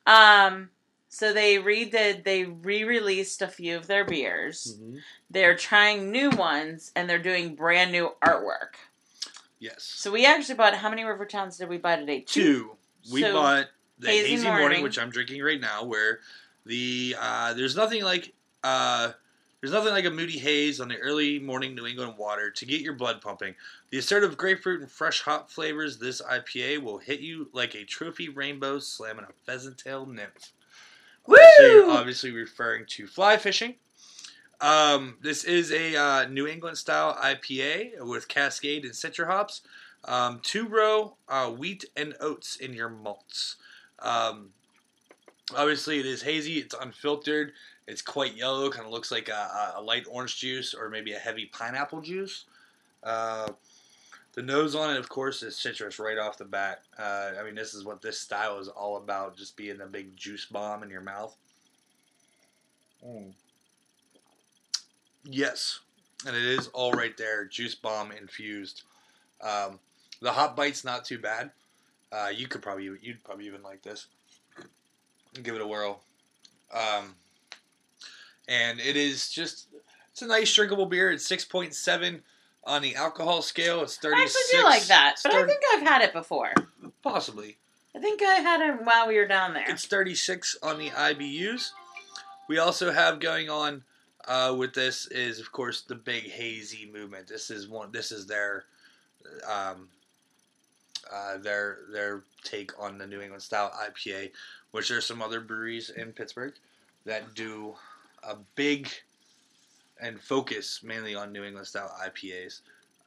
Um, 0.08 0.70
so 1.10 1.32
they 1.32 1.56
redid, 1.56 2.24
they 2.24 2.44
re-released 2.44 3.42
a 3.42 3.48
few 3.48 3.76
of 3.76 3.86
their 3.86 4.04
beers. 4.04 4.76
Mm-hmm. 4.80 4.96
They're 5.30 5.56
trying 5.56 6.10
new 6.10 6.30
ones, 6.30 6.90
and 6.96 7.08
they're 7.08 7.18
doing 7.18 7.54
brand 7.54 7.92
new 7.92 8.12
artwork. 8.24 8.76
Yes. 9.60 9.82
So 9.82 10.10
we 10.10 10.24
actually 10.24 10.54
bought. 10.54 10.74
How 10.74 10.88
many 10.88 11.04
River 11.04 11.26
Towns 11.26 11.56
did 11.58 11.68
we 11.68 11.78
buy 11.78 11.96
today? 11.96 12.20
Two. 12.20 12.76
We 13.12 13.22
So, 13.22 13.32
bought 13.32 13.66
the 13.98 14.08
Hazy 14.08 14.28
hazy, 14.30 14.44
morning. 14.44 14.60
Morning. 14.62 14.82
which 14.82 14.98
I'm 14.98 15.10
drinking 15.10 15.42
right 15.42 15.60
now, 15.60 15.84
where 15.84 16.20
the 16.64 17.16
uh, 17.20 17.54
there's 17.54 17.74
nothing 17.76 18.02
like 18.04 18.32
uh, 18.62 19.12
there's 19.60 19.72
nothing 19.72 19.92
like 19.92 20.04
a 20.04 20.10
moody 20.10 20.38
haze 20.38 20.80
on 20.80 20.88
the 20.88 20.98
early 20.98 21.38
morning 21.38 21.74
New 21.74 21.86
England 21.86 22.14
water 22.16 22.50
to 22.50 22.66
get 22.66 22.80
your 22.80 22.94
blood 22.94 23.20
pumping. 23.20 23.54
The 23.90 23.98
assertive 23.98 24.36
grapefruit 24.36 24.80
and 24.80 24.90
fresh 24.90 25.22
hop 25.22 25.50
flavors 25.50 25.98
this 25.98 26.22
IPA 26.22 26.82
will 26.82 26.98
hit 26.98 27.20
you 27.20 27.48
like 27.52 27.74
a 27.74 27.84
trophy 27.84 28.28
rainbow 28.28 28.78
slamming 28.78 29.24
a 29.24 29.32
pheasant 29.44 29.78
tail 29.78 30.06
nymph. 30.06 30.52
Woo! 31.26 31.36
Obviously, 31.36 31.90
obviously 31.90 32.32
referring 32.32 32.86
to 32.86 33.06
fly 33.06 33.36
fishing. 33.36 33.74
Um, 34.60 35.16
this 35.22 35.44
is 35.44 35.72
a 35.72 35.96
uh, 35.96 36.28
New 36.28 36.46
England 36.46 36.78
style 36.78 37.16
IPA 37.22 38.00
with 38.06 38.28
Cascade 38.28 38.84
and 38.84 38.92
Citra 38.92 39.26
hops. 39.26 39.62
Um, 40.04 40.40
two 40.42 40.68
row 40.68 41.16
uh, 41.28 41.50
wheat 41.50 41.84
and 41.96 42.14
oats 42.20 42.56
in 42.56 42.72
your 42.72 42.88
malts. 42.88 43.56
Um, 43.98 44.50
obviously, 45.56 45.98
it 45.98 46.06
is 46.06 46.22
hazy. 46.22 46.58
It's 46.58 46.74
unfiltered. 46.80 47.52
It's 47.88 48.02
quite 48.02 48.36
yellow. 48.36 48.68
Kind 48.68 48.84
of 48.84 48.92
looks 48.92 49.10
like 49.10 49.30
a, 49.30 49.72
a 49.76 49.80
light 49.80 50.04
orange 50.10 50.36
juice 50.36 50.74
or 50.74 50.90
maybe 50.90 51.14
a 51.14 51.18
heavy 51.18 51.46
pineapple 51.46 52.02
juice. 52.02 52.44
Uh, 53.02 53.48
the 54.34 54.42
nose 54.42 54.74
on 54.74 54.94
it, 54.94 54.98
of 54.98 55.08
course, 55.08 55.42
is 55.42 55.56
citrus 55.56 55.98
right 55.98 56.18
off 56.18 56.36
the 56.36 56.44
bat. 56.44 56.82
Uh, 56.98 57.30
I 57.40 57.42
mean, 57.42 57.54
this 57.54 57.72
is 57.72 57.84
what 57.84 58.02
this 58.02 58.20
style 58.20 58.58
is 58.58 58.68
all 58.68 58.98
about, 58.98 59.38
just 59.38 59.56
being 59.56 59.80
a 59.80 59.86
big 59.86 60.14
juice 60.16 60.44
bomb 60.44 60.82
in 60.82 60.90
your 60.90 61.00
mouth. 61.00 61.34
Mm. 63.04 63.32
Yes, 65.24 65.80
and 66.26 66.36
it 66.36 66.44
is 66.44 66.68
all 66.68 66.92
right 66.92 67.16
there, 67.16 67.46
juice 67.46 67.74
bomb 67.74 68.12
infused. 68.12 68.82
Um, 69.40 69.78
the 70.20 70.30
hop 70.30 70.56
bite's 70.56 70.84
not 70.84 71.06
too 71.06 71.18
bad. 71.18 71.52
Uh, 72.12 72.28
you 72.34 72.48
could 72.48 72.60
probably, 72.60 72.84
you'd 73.00 73.24
probably 73.24 73.46
even 73.46 73.62
like 73.62 73.82
this. 73.82 74.06
Give 75.42 75.54
it 75.54 75.62
a 75.62 75.66
whirl. 75.66 76.02
Um, 76.72 77.14
and 78.48 78.80
it 78.80 78.96
is 78.96 79.30
just, 79.30 79.68
it's 80.10 80.22
a 80.22 80.26
nice 80.26 80.52
drinkable 80.52 80.86
beer. 80.86 81.10
It's 81.10 81.26
six 81.26 81.44
point 81.44 81.74
seven 81.74 82.22
on 82.64 82.82
the 82.82 82.96
alcohol 82.96 83.42
scale. 83.42 83.82
It's 83.82 83.96
thirty 83.96 84.20
I 84.22 84.26
six. 84.26 84.36
actually 84.54 84.60
do 84.60 84.64
like 84.64 84.84
that, 84.86 85.16
but 85.22 85.32
I 85.32 85.36
Thirty- 85.40 85.52
think 85.52 85.62
I've 85.74 85.82
had 85.86 86.02
it 86.02 86.12
before. 86.12 86.52
possibly. 87.02 87.56
I 87.94 88.00
think 88.00 88.22
I 88.22 88.34
had 88.36 88.60
it 88.60 88.84
while 88.84 89.08
we 89.08 89.16
were 89.16 89.26
down 89.26 89.54
there. 89.54 89.64
It's 89.68 89.86
36 89.86 90.56
on 90.62 90.78
the 90.78 90.90
IBUs. 90.90 91.70
We 92.48 92.58
also 92.58 92.92
have 92.92 93.18
going 93.18 93.48
on 93.50 93.82
uh, 94.26 94.54
with 94.56 94.72
this 94.74 95.06
is 95.06 95.40
of 95.40 95.50
course 95.52 95.80
the 95.82 95.94
big 95.94 96.30
hazy 96.30 96.88
movement. 96.92 97.26
This 97.28 97.50
is 97.50 97.66
one. 97.68 97.90
This 97.92 98.12
is 98.12 98.26
their 98.26 98.64
um, 99.48 99.88
uh, 101.12 101.38
their 101.38 101.78
their 101.92 102.22
take 102.44 102.72
on 102.80 102.98
the 102.98 103.06
New 103.06 103.20
England 103.20 103.42
style 103.42 103.72
IPA, 103.74 104.30
which 104.72 104.88
there's 104.88 105.06
some 105.06 105.22
other 105.22 105.40
breweries 105.40 105.90
in 105.90 106.12
Pittsburgh 106.12 106.54
that 107.04 107.34
do 107.34 107.74
a 108.22 108.36
big 108.54 108.88
and 110.00 110.20
focus 110.20 110.80
mainly 110.82 111.14
on 111.14 111.32
New 111.32 111.44
England 111.44 111.66
style 111.66 111.92
IPAs. 112.04 112.60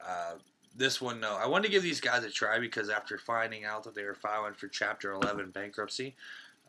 Uh, 0.06 0.32
this 0.76 1.00
one, 1.00 1.20
no. 1.20 1.36
I 1.36 1.46
wanted 1.46 1.66
to 1.66 1.72
give 1.72 1.82
these 1.82 2.00
guys 2.00 2.24
a 2.24 2.30
try 2.30 2.58
because 2.58 2.88
after 2.88 3.18
finding 3.18 3.64
out 3.64 3.84
that 3.84 3.94
they 3.94 4.04
were 4.04 4.14
filing 4.14 4.54
for 4.54 4.68
Chapter 4.68 5.12
11 5.12 5.50
bankruptcy, 5.50 6.14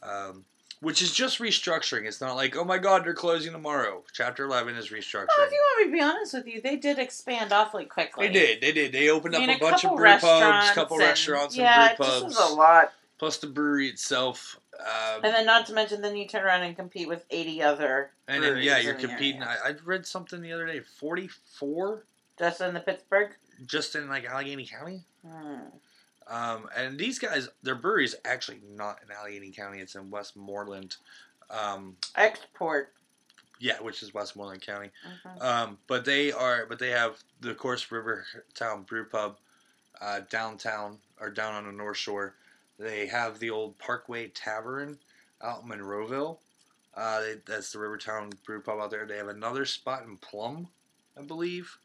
um, 0.02 0.44
which 0.82 1.02
is 1.02 1.14
just 1.14 1.40
restructuring. 1.40 2.06
It's 2.06 2.20
not 2.20 2.36
like, 2.36 2.58
oh 2.58 2.66
my 2.66 2.78
god, 2.78 3.06
they're 3.06 3.14
closing 3.14 3.54
tomorrow. 3.54 4.04
Chapter 4.12 4.44
11 4.44 4.76
is 4.76 4.90
restructuring. 4.90 5.28
Well, 5.38 5.48
if 5.48 5.52
you 5.52 5.62
want 5.62 5.80
me 5.80 5.86
to 5.86 5.98
be 5.98 6.04
honest 6.04 6.34
with 6.34 6.48
you, 6.48 6.62
they 6.62 6.76
did 6.76 7.00
expand 7.00 7.54
awfully 7.54 7.86
quickly. 7.86 8.28
They 8.28 8.34
did. 8.34 8.62
They 8.62 8.72
did. 8.74 8.92
They 8.92 9.10
opened 9.10 9.36
I 9.36 9.42
up 9.42 9.48
mean, 9.48 9.56
a 9.56 9.60
bunch 9.60 9.86
of 9.86 9.96
brew 9.96 10.18
pubs, 10.18 10.72
couple 10.72 10.98
and- 10.98 11.06
restaurants 11.08 11.56
yeah, 11.56 11.90
and 11.90 11.98
brew 11.98 12.06
pubs. 12.06 12.22
just 12.24 12.40
was 12.40 12.52
a 12.52 12.56
lot. 12.56 12.92
Plus 13.18 13.38
the 13.38 13.48
brewery 13.48 13.88
itself 13.88 14.60
Um, 14.80 15.24
And 15.24 15.34
then, 15.34 15.46
not 15.46 15.66
to 15.68 15.74
mention, 15.74 16.02
then 16.02 16.16
you 16.18 16.28
turn 16.28 16.44
around 16.44 16.64
and 16.64 16.76
compete 16.76 17.08
with 17.08 17.26
80 17.30 17.62
other. 17.62 18.12
and 18.28 18.44
then 18.44 18.58
yeah, 18.58 18.80
you're 18.80 18.96
competing. 18.96 19.44
I, 19.44 19.56
I 19.66 19.76
read 19.86 20.06
something 20.06 20.42
the 20.42 20.52
other 20.52 20.66
day. 20.66 20.80
Forty 20.80 21.28
four 21.28 22.04
Just 22.40 22.60
in 22.62 22.74
the 22.74 22.80
Pittsburgh? 22.80 23.32
just 23.68 23.96
in 23.96 24.10
like 24.10 24.26
Allegheny 24.26 24.66
County. 24.66 25.04
Hmm. 25.26 25.60
Um, 26.28 26.70
and 26.76 26.98
these 26.98 27.20
guys, 27.20 27.50
their 27.62 27.76
brewery 27.76 28.06
is 28.06 28.16
actually 28.26 28.62
not 28.76 29.00
in 29.06 29.12
Allegheny 29.16 29.52
County. 29.52 29.80
It's 29.80 29.96
in 29.96 30.10
Westmoreland. 30.10 30.96
Um, 31.50 31.98
Export. 32.16 32.94
yeah, 33.60 33.80
which 33.82 34.02
is 34.02 34.14
Westmoreland 34.14 34.62
County. 34.62 34.90
Mhm. 35.26 35.42
Um, 35.42 35.78
but 35.88 36.04
they 36.06 36.32
are, 36.32 36.66
but 36.66 36.80
they 36.80 36.90
have 36.90 37.22
the 37.42 37.54
Course 37.54 37.92
River 37.92 38.26
Town 38.56 38.84
Brew 38.84 39.06
Pub 39.06 39.38
uh, 40.02 40.22
downtown 40.30 40.98
or 41.20 41.30
down 41.30 41.54
on 41.54 41.66
the 41.68 41.72
North 41.74 41.98
Shore. 41.98 42.34
They 42.80 43.08
have 43.08 43.40
the 43.40 43.50
old 43.50 43.78
Parkway 43.78 44.30
Tavern 44.30 44.98
out 45.42 45.64
in 45.64 45.70
Monroeville. 45.70 46.38
Uh, 46.96 47.22
they, 47.22 47.36
that's 47.46 47.72
the 47.72 47.80
Rivertown 47.80 48.32
Brew 48.46 48.62
Pub 48.62 48.80
out 48.80 48.92
there. 48.92 49.06
They 49.06 49.18
have 49.18 49.28
another 49.28 49.66
spot 49.66 50.04
in 50.04 50.18
Plum, 50.18 50.68
I 51.18 51.22
believe. 51.24 51.78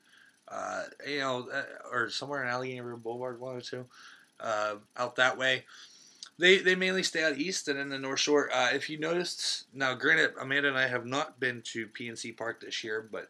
Uh, 0.47 0.85
you 1.07 1.19
know, 1.19 1.49
uh, 1.53 1.63
or 1.93 2.09
somewhere 2.09 2.43
in 2.43 2.49
Allegheny 2.49 2.81
River 2.81 2.97
Boulevard, 2.97 3.41
one 3.41 3.57
or 3.57 3.61
two, 3.61 3.85
uh, 4.41 4.77
out 4.97 5.17
that 5.17 5.37
way. 5.37 5.65
They 6.39 6.59
they 6.59 6.75
mainly 6.75 7.03
stay 7.03 7.25
out 7.25 7.37
east 7.37 7.69
and 7.69 7.79
in 7.79 7.89
the 7.89 7.99
North 7.99 8.21
Shore. 8.21 8.49
Uh, 8.53 8.71
if 8.73 8.89
you 8.89 8.99
noticed, 8.99 9.67
now 9.75 9.95
granted, 9.95 10.33
Amanda 10.41 10.69
and 10.69 10.79
I 10.79 10.87
have 10.87 11.05
not 11.05 11.41
been 11.41 11.63
to 11.63 11.89
PNC 11.89 12.37
Park 12.37 12.61
this 12.61 12.83
year, 12.85 13.07
but 13.11 13.29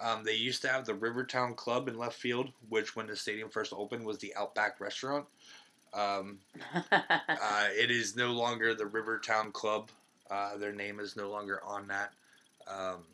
um, 0.00 0.24
they 0.24 0.34
used 0.34 0.62
to 0.62 0.68
have 0.68 0.84
the 0.84 0.94
Rivertown 0.94 1.54
Club 1.54 1.88
in 1.88 1.96
left 1.96 2.16
field, 2.16 2.50
which 2.68 2.94
when 2.96 3.06
the 3.06 3.16
stadium 3.16 3.48
first 3.48 3.72
opened 3.72 4.04
was 4.04 4.18
the 4.18 4.34
Outback 4.36 4.80
Restaurant. 4.80 5.26
Um, 5.94 6.38
uh, 6.92 7.68
it 7.72 7.90
is 7.90 8.16
no 8.16 8.32
longer 8.32 8.74
the 8.74 8.86
Rivertown 8.86 9.52
Club. 9.52 9.90
Uh, 10.30 10.56
their 10.56 10.72
name 10.72 11.00
is 11.00 11.16
no 11.16 11.30
longer 11.30 11.60
on 11.64 11.88
that. 11.88 12.12
Um, 12.68 13.04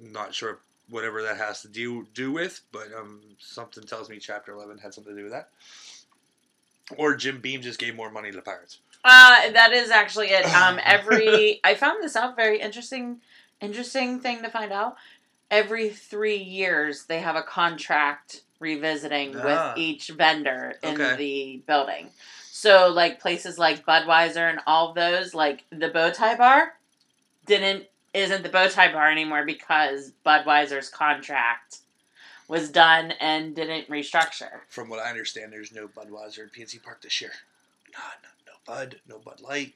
not 0.00 0.34
sure 0.34 0.58
whatever 0.88 1.22
that 1.22 1.36
has 1.36 1.62
to 1.62 1.68
do 1.68 2.06
do 2.14 2.32
with, 2.32 2.60
but 2.72 2.88
um, 2.96 3.20
something 3.38 3.84
tells 3.84 4.08
me 4.08 4.18
Chapter 4.18 4.52
Eleven 4.52 4.78
had 4.78 4.94
something 4.94 5.12
to 5.12 5.18
do 5.18 5.24
with 5.24 5.32
that. 5.32 5.48
Or 6.96 7.16
Jim 7.16 7.40
Beam 7.40 7.62
just 7.62 7.80
gave 7.80 7.96
more 7.96 8.10
money 8.10 8.30
to 8.30 8.36
the 8.36 8.42
Pirates. 8.42 8.78
Uh, 9.04 9.50
that 9.52 9.72
is 9.72 9.90
actually 9.90 10.28
it. 10.28 10.46
Um, 10.54 10.80
every 10.84 11.60
I 11.64 11.74
found 11.74 12.02
this 12.02 12.16
out 12.16 12.36
very 12.36 12.60
interesting, 12.60 13.20
interesting 13.60 14.20
thing 14.20 14.42
to 14.42 14.50
find 14.50 14.72
out. 14.72 14.96
Every 15.50 15.90
three 15.90 16.38
years, 16.38 17.04
they 17.04 17.20
have 17.20 17.36
a 17.36 17.42
contract 17.42 18.42
revisiting 18.58 19.36
Ah. 19.36 19.44
with 19.74 19.78
each 19.78 20.08
vendor 20.08 20.78
in 20.82 21.00
Okay. 21.00 21.16
the 21.16 21.56
building. 21.66 22.10
So, 22.50 22.88
like 22.88 23.20
places 23.20 23.58
like 23.58 23.84
Budweiser 23.84 24.48
and 24.48 24.60
all 24.66 24.92
those, 24.94 25.34
like 25.34 25.64
the 25.70 25.88
Bow 25.88 26.10
Tie 26.10 26.36
Bar, 26.36 26.78
didn't 27.44 27.86
isn't 28.14 28.42
the 28.42 28.48
Bow 28.48 28.66
Tie 28.68 28.90
Bar 28.92 29.10
anymore 29.10 29.44
because 29.44 30.12
Budweiser's 30.24 30.88
contract 30.88 31.78
was 32.48 32.70
done 32.70 33.10
and 33.12 33.54
didn't 33.54 33.88
restructure. 33.90 34.60
From 34.68 34.88
what 34.88 35.00
I 35.00 35.10
understand, 35.10 35.52
there's 35.52 35.70
no 35.72 35.86
Budweiser 35.86 36.38
in 36.38 36.48
PNC 36.48 36.78
Park 36.82 37.02
this 37.02 37.20
year. 37.20 37.32
None. 37.92 38.30
No 38.46 38.52
Bud. 38.64 39.00
No 39.06 39.18
Bud 39.18 39.40
Light. 39.40 39.74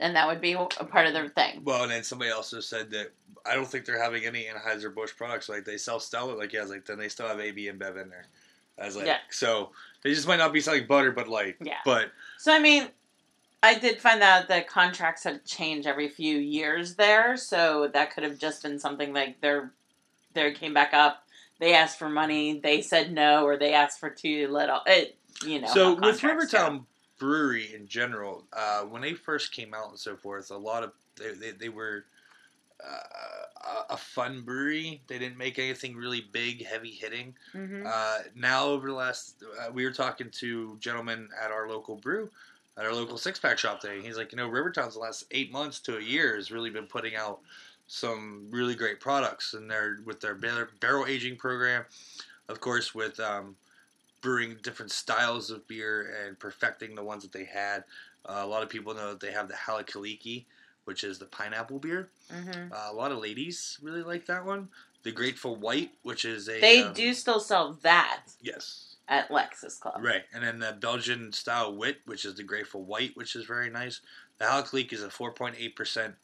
And 0.00 0.16
that 0.16 0.26
would 0.26 0.40
be 0.40 0.52
a 0.52 0.84
part 0.84 1.06
of 1.06 1.12
their 1.12 1.28
thing. 1.28 1.60
Well, 1.64 1.82
and 1.82 1.92
then 1.92 2.02
somebody 2.02 2.30
also 2.30 2.60
said 2.60 2.90
that 2.92 3.12
I 3.44 3.54
don't 3.54 3.66
think 3.66 3.84
they're 3.84 4.02
having 4.02 4.24
any 4.24 4.44
Anheuser 4.44 4.94
Busch 4.94 5.14
products. 5.16 5.48
Like 5.48 5.64
they 5.64 5.76
sell 5.76 6.00
Stella, 6.00 6.32
like 6.32 6.52
yeah, 6.52 6.64
like 6.64 6.84
then 6.86 6.98
they 6.98 7.08
still 7.08 7.28
have 7.28 7.40
AB 7.40 7.66
InBev 7.66 8.02
in 8.02 8.08
there. 8.08 8.26
I 8.80 8.86
was 8.86 8.96
like, 8.96 9.06
Yeah. 9.06 9.18
so 9.30 9.70
they 10.02 10.14
just 10.14 10.26
might 10.26 10.38
not 10.38 10.52
be 10.52 10.60
selling 10.60 10.86
butter, 10.86 11.12
but 11.12 11.28
like, 11.28 11.56
Yeah. 11.60 11.78
But 11.84 12.10
So 12.38 12.52
I 12.52 12.58
mean, 12.58 12.88
I 13.62 13.78
did 13.78 14.00
find 14.00 14.22
out 14.22 14.48
that 14.48 14.66
the 14.66 14.70
contracts 14.70 15.24
had 15.24 15.44
changed 15.44 15.86
every 15.86 16.08
few 16.08 16.38
years 16.38 16.94
there, 16.94 17.36
so 17.36 17.90
that 17.92 18.14
could 18.14 18.24
have 18.24 18.38
just 18.38 18.62
been 18.62 18.78
something 18.78 19.12
like 19.12 19.40
they're 19.40 19.72
they 20.32 20.52
came 20.52 20.72
back 20.72 20.94
up, 20.94 21.24
they 21.58 21.74
asked 21.74 21.98
for 21.98 22.08
money, 22.08 22.60
they 22.60 22.80
said 22.80 23.12
no, 23.12 23.44
or 23.44 23.56
they 23.58 23.74
asked 23.74 24.00
for 24.00 24.10
too 24.10 24.48
little. 24.48 24.80
It 24.86 25.16
you 25.44 25.60
know. 25.60 25.68
so 25.68 25.94
with 25.94 26.22
Rivertown 26.22 26.86
Brewery 27.20 27.72
in 27.74 27.86
general, 27.86 28.44
uh, 28.52 28.80
when 28.82 29.02
they 29.02 29.14
first 29.14 29.52
came 29.52 29.72
out 29.74 29.90
and 29.90 29.98
so 29.98 30.16
forth, 30.16 30.50
a 30.50 30.56
lot 30.56 30.82
of 30.82 30.92
they 31.16 31.32
they, 31.34 31.50
they 31.52 31.68
were. 31.68 32.04
Uh, 32.82 32.96
a- 33.62 33.92
a 33.92 33.96
fun 33.96 34.40
brewery. 34.40 35.02
They 35.06 35.18
didn't 35.18 35.36
make 35.36 35.58
anything 35.58 35.94
really 35.94 36.22
big, 36.32 36.64
heavy 36.64 36.92
hitting. 36.92 37.34
Mhm. 37.52 37.84
Uh, 37.86 38.22
now, 38.34 38.66
over 38.68 38.88
the 38.88 38.94
last, 38.94 39.42
uh, 39.60 39.70
we 39.70 39.84
were 39.84 39.90
talking 39.92 40.30
to 40.30 40.78
gentlemen 40.80 41.28
at 41.38 41.50
our 41.50 41.68
local 41.68 41.96
brew, 41.96 42.30
at 42.78 42.86
our 42.86 42.94
local 42.94 43.18
six 43.18 43.38
pack 43.38 43.58
shop 43.58 43.82
day. 43.82 44.00
He's 44.00 44.16
like, 44.16 44.32
you 44.32 44.36
know, 44.36 44.48
Rivertown's 44.48 44.94
the 44.94 45.00
last 45.00 45.24
eight 45.32 45.52
months 45.52 45.78
to 45.80 45.98
a 45.98 46.00
year 46.00 46.36
has 46.36 46.50
really 46.50 46.70
been 46.70 46.86
putting 46.86 47.16
out 47.16 47.40
some 47.86 48.46
really 48.50 48.74
great 48.74 48.98
products, 49.00 49.52
and 49.52 49.70
they're 49.70 49.98
with 50.06 50.20
their 50.20 50.34
bar- 50.34 50.70
barrel 50.80 51.04
aging 51.06 51.36
program, 51.36 51.84
of 52.48 52.60
course, 52.60 52.94
with 52.94 53.20
um, 53.20 53.56
brewing 54.20 54.56
different 54.62 54.92
styles 54.92 55.50
of 55.50 55.66
beer 55.66 56.24
and 56.26 56.38
perfecting 56.38 56.94
the 56.94 57.04
ones 57.04 57.22
that 57.22 57.32
they 57.32 57.44
had. 57.44 57.84
Uh, 58.26 58.40
a 58.42 58.46
lot 58.46 58.62
of 58.62 58.68
people 58.68 58.94
know 58.94 59.10
that 59.10 59.20
they 59.20 59.32
have 59.32 59.48
the 59.48 59.56
Hala 59.56 59.84
Kahiki, 59.84 60.44
which 60.84 61.04
is 61.04 61.18
the 61.18 61.26
pineapple 61.26 61.78
beer. 61.78 62.10
Mhm. 62.30 62.72
Uh, 62.72 62.88
a 62.90 62.92
lot 62.92 63.12
of 63.12 63.18
ladies 63.18 63.78
really 63.82 64.02
like 64.02 64.26
that 64.26 64.44
one. 64.44 64.68
The 65.02 65.12
Grateful 65.12 65.56
White, 65.56 65.92
which 66.02 66.24
is 66.26 66.48
a 66.48 66.60
They 66.60 66.82
um, 66.82 66.92
do 66.92 67.14
still 67.14 67.40
sell 67.40 67.74
that 67.82 68.24
yes. 68.42 68.96
at 69.08 69.30
Lexus 69.30 69.80
Club. 69.80 70.04
Right, 70.04 70.24
and 70.34 70.44
then 70.44 70.58
the 70.58 70.72
Belgian 70.78 71.32
style 71.32 71.74
wit, 71.74 72.00
which 72.04 72.26
is 72.26 72.34
the 72.34 72.42
Grateful 72.42 72.84
White, 72.84 73.16
which 73.16 73.34
is 73.34 73.46
very 73.46 73.70
nice. 73.70 74.02
The 74.36 74.46
Halleck 74.46 74.92
is 74.92 75.02
a 75.02 75.08
4.8 75.08 75.74
percent, 75.74 76.16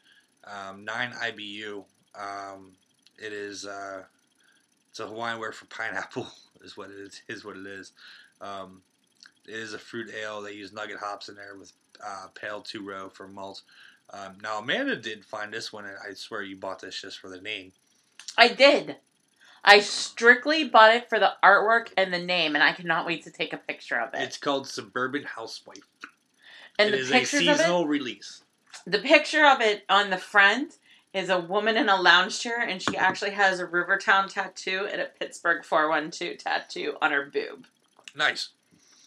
um, 0.45 0.85
nine 0.85 1.13
IBU. 1.13 1.85
Um, 2.15 2.73
it 3.19 3.33
is 3.33 3.65
uh, 3.65 4.05
it's 4.91 5.01
a 5.01 5.07
Hawaiian 5.07 5.39
word 5.39 5.55
for 5.55 5.65
pineapple, 5.67 6.27
is 6.63 6.77
what 6.77 6.91
it 6.91 6.97
is. 6.99 7.23
Is 7.29 7.45
what 7.45 7.57
it 7.57 7.67
is. 7.67 7.93
Um, 8.41 8.83
it 9.47 9.55
is 9.55 9.75
a 9.75 9.79
fruit 9.79 10.09
ale. 10.13 10.43
They 10.43 10.53
use 10.53 10.73
nugget 10.73 10.99
hops 10.99 11.29
in 11.29 11.37
there 11.37 11.57
with 11.57 11.73
uh, 12.05 12.27
pale 12.35 12.61
two 12.61 12.83
row 12.85 13.09
for 13.09 13.29
malt. 13.29 13.63
Um, 14.11 14.39
now 14.43 14.59
Amanda 14.59 14.97
did 14.97 15.25
find 15.25 15.53
this 15.53 15.73
one, 15.73 15.85
and 15.85 15.97
I 16.09 16.15
swear 16.15 16.43
you 16.43 16.57
bought 16.57 16.81
this 16.81 17.01
just 17.01 17.19
for 17.19 17.29
the 17.29 17.41
name. 17.41 17.73
I 18.37 18.49
did. 18.49 18.97
I 19.65 19.81
strictly 19.81 20.65
bought 20.69 20.95
it 20.95 21.09
for 21.09 21.19
the 21.19 21.33
artwork 21.43 21.89
and 21.97 22.13
the 22.13 22.19
name, 22.21 22.55
and 22.55 22.63
I 22.63 22.73
cannot 22.73 23.07
wait 23.07 23.25
to 23.25 23.31
take 23.33 23.53
a 23.53 23.57
picture 23.57 23.99
of 23.99 24.15
it. 24.15 24.21
It's 24.23 24.37
called 24.37 24.69
Suburban 24.69 25.25
Housewife. 25.25 25.79
and 26.79 26.89
it 26.89 26.93
the 26.93 26.99
is 26.99 27.11
a 27.11 27.13
pictures 27.13 27.41
of 27.43 27.49
it, 27.49 27.59
seasonal 27.59 27.87
release. 27.87 28.43
the 28.87 28.99
picture 29.01 29.45
of 29.45 29.61
it 29.61 29.85
on 29.89 30.11
the 30.11 30.19
front 30.19 30.79
is 31.17 31.31
a 31.31 31.39
woman 31.39 31.77
in 31.77 31.89
a 31.89 32.01
lounge 32.01 32.39
chair, 32.41 32.61
and 32.61 32.81
she 32.83 32.97
actually 32.97 33.31
has 33.33 33.59
a 33.59 33.67
Rivertown 33.67 34.29
tattoo 34.29 34.87
and 34.91 35.01
a 35.01 35.07
Pittsburgh 35.07 35.65
412 35.65 36.39
tattoo 36.39 36.95
on 37.01 37.11
her 37.13 37.31
boob. 37.33 37.67
Nice. 38.15 38.51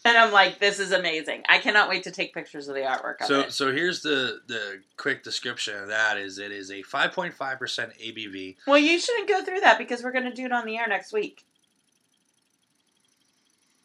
And 0.04 0.16
I'm 0.16 0.32
like, 0.32 0.58
this 0.58 0.80
is 0.80 0.92
amazing. 0.92 1.42
I 1.48 1.58
cannot 1.58 1.88
wait 1.90 2.04
to 2.04 2.10
take 2.10 2.32
pictures 2.32 2.68
of 2.68 2.74
the 2.74 2.80
artwork 2.80 3.20
of 3.20 3.26
So 3.26 3.40
it. 3.40 3.52
so 3.52 3.70
here's 3.70 4.00
the 4.00 4.40
the 4.46 4.80
quick 4.96 5.22
description 5.22 5.76
of 5.76 5.88
that 5.88 6.16
is 6.16 6.38
it 6.38 6.52
is 6.52 6.70
a 6.70 6.82
5.5% 6.82 7.34
ABV. 7.36 8.56
Well, 8.66 8.78
you 8.78 8.98
shouldn't 8.98 9.28
go 9.28 9.44
through 9.44 9.60
that 9.60 9.76
because 9.76 10.02
we're 10.02 10.12
going 10.12 10.24
to 10.24 10.32
do 10.34 10.46
it 10.46 10.52
on 10.52 10.64
the 10.64 10.78
air 10.78 10.88
next 10.88 11.12
week. 11.12 11.44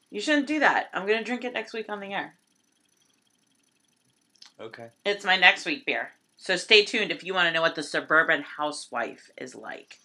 You 0.09 0.21
shouldn't 0.21 0.47
do 0.47 0.59
that. 0.61 0.89
I'm 0.93 1.05
going 1.05 1.17
to 1.17 1.23
drink 1.25 1.43
it 1.43 1.53
next 1.53 1.73
week 1.73 1.89
on 1.89 1.99
the 1.99 2.13
air. 2.13 2.35
Okay. 4.59 4.87
It's 5.03 5.25
my 5.25 5.35
next 5.35 5.65
week 5.65 5.85
beer. 5.85 6.11
So 6.45 6.55
stay 6.57 6.85
tuned 6.85 7.09
if 7.09 7.23
you 7.23 7.33
want 7.33 7.47
to 7.47 7.51
know 7.51 7.63
what 7.63 7.73
the 7.73 7.81
suburban 7.81 8.43
housewife 8.43 9.31
is 9.35 9.55
like. 9.55 9.97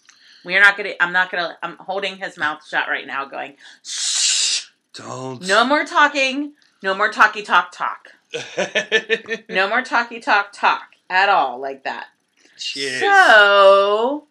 We 0.42 0.56
are 0.56 0.60
not 0.60 0.78
to, 0.78 1.02
I'm 1.02 1.12
not 1.12 1.30
to, 1.32 1.58
I'm 1.62 1.76
holding 1.76 2.16
his 2.16 2.38
mouth 2.38 2.66
shut 2.66 2.88
right 2.88 3.06
now 3.06 3.26
going, 3.26 3.56
shh. 3.84 4.68
Don't. 4.94 5.46
No 5.46 5.66
more 5.66 5.84
talking. 5.84 6.54
No 6.82 6.94
more 6.94 7.12
talky 7.12 7.42
talk 7.42 7.72
talk. 7.72 8.08
No 9.50 9.68
more 9.68 9.82
talky 9.82 10.18
talk 10.18 10.50
talk 10.54 10.94
at 11.10 11.28
all 11.28 11.60
like 11.60 11.84
that. 11.84 12.06
Cheers. 12.56 13.02
So, 13.02 14.24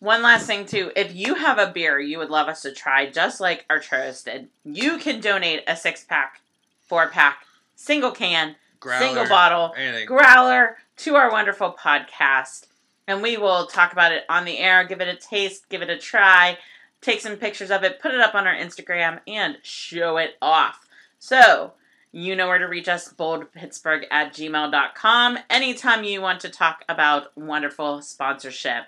one 0.00 0.20
last 0.20 0.46
thing 0.46 0.66
too. 0.66 0.92
If 0.94 1.14
you 1.14 1.36
have 1.36 1.56
a 1.56 1.72
beer 1.72 1.98
you 1.98 2.18
would 2.18 2.28
love 2.28 2.48
us 2.48 2.60
to 2.60 2.72
try, 2.72 3.08
just 3.08 3.40
like 3.40 3.64
Aurochs 3.70 4.22
did, 4.24 4.48
you 4.66 4.98
can 4.98 5.22
donate 5.22 5.62
a 5.66 5.76
six 5.76 6.04
pack, 6.04 6.42
four 6.88 7.08
pack, 7.08 7.46
single 7.74 8.10
can, 8.12 8.56
Growler, 8.82 8.98
single 9.06 9.28
bottle, 9.28 9.72
Anything. 9.78 10.06
growler 10.06 10.76
to 10.98 11.14
our 11.14 11.30
wonderful 11.30 11.72
podcast. 11.78 12.66
And 13.06 13.22
we 13.22 13.36
will 13.36 13.66
talk 13.66 13.92
about 13.92 14.12
it 14.12 14.24
on 14.28 14.44
the 14.44 14.58
air, 14.58 14.84
give 14.84 15.00
it 15.00 15.08
a 15.08 15.16
taste, 15.16 15.68
give 15.68 15.82
it 15.82 15.90
a 15.90 15.98
try, 15.98 16.58
take 17.00 17.20
some 17.20 17.36
pictures 17.36 17.70
of 17.70 17.84
it, 17.84 18.00
put 18.00 18.12
it 18.12 18.20
up 18.20 18.34
on 18.34 18.46
our 18.46 18.54
Instagram, 18.54 19.20
and 19.26 19.58
show 19.62 20.16
it 20.16 20.36
off. 20.42 20.86
So, 21.18 21.72
you 22.10 22.36
know 22.36 22.46
where 22.48 22.58
to 22.58 22.66
reach 22.66 22.88
us, 22.88 23.12
boldpittsburgh 23.12 24.04
at 24.10 24.34
gmail.com, 24.34 25.38
anytime 25.48 26.04
you 26.04 26.20
want 26.20 26.40
to 26.40 26.48
talk 26.48 26.84
about 26.88 27.36
wonderful 27.36 28.02
sponsorship. 28.02 28.84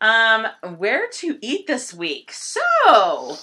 Um, 0.00 0.46
where 0.76 1.08
to 1.08 1.38
eat 1.40 1.66
this 1.68 1.94
week? 1.94 2.32
So, 2.32 3.36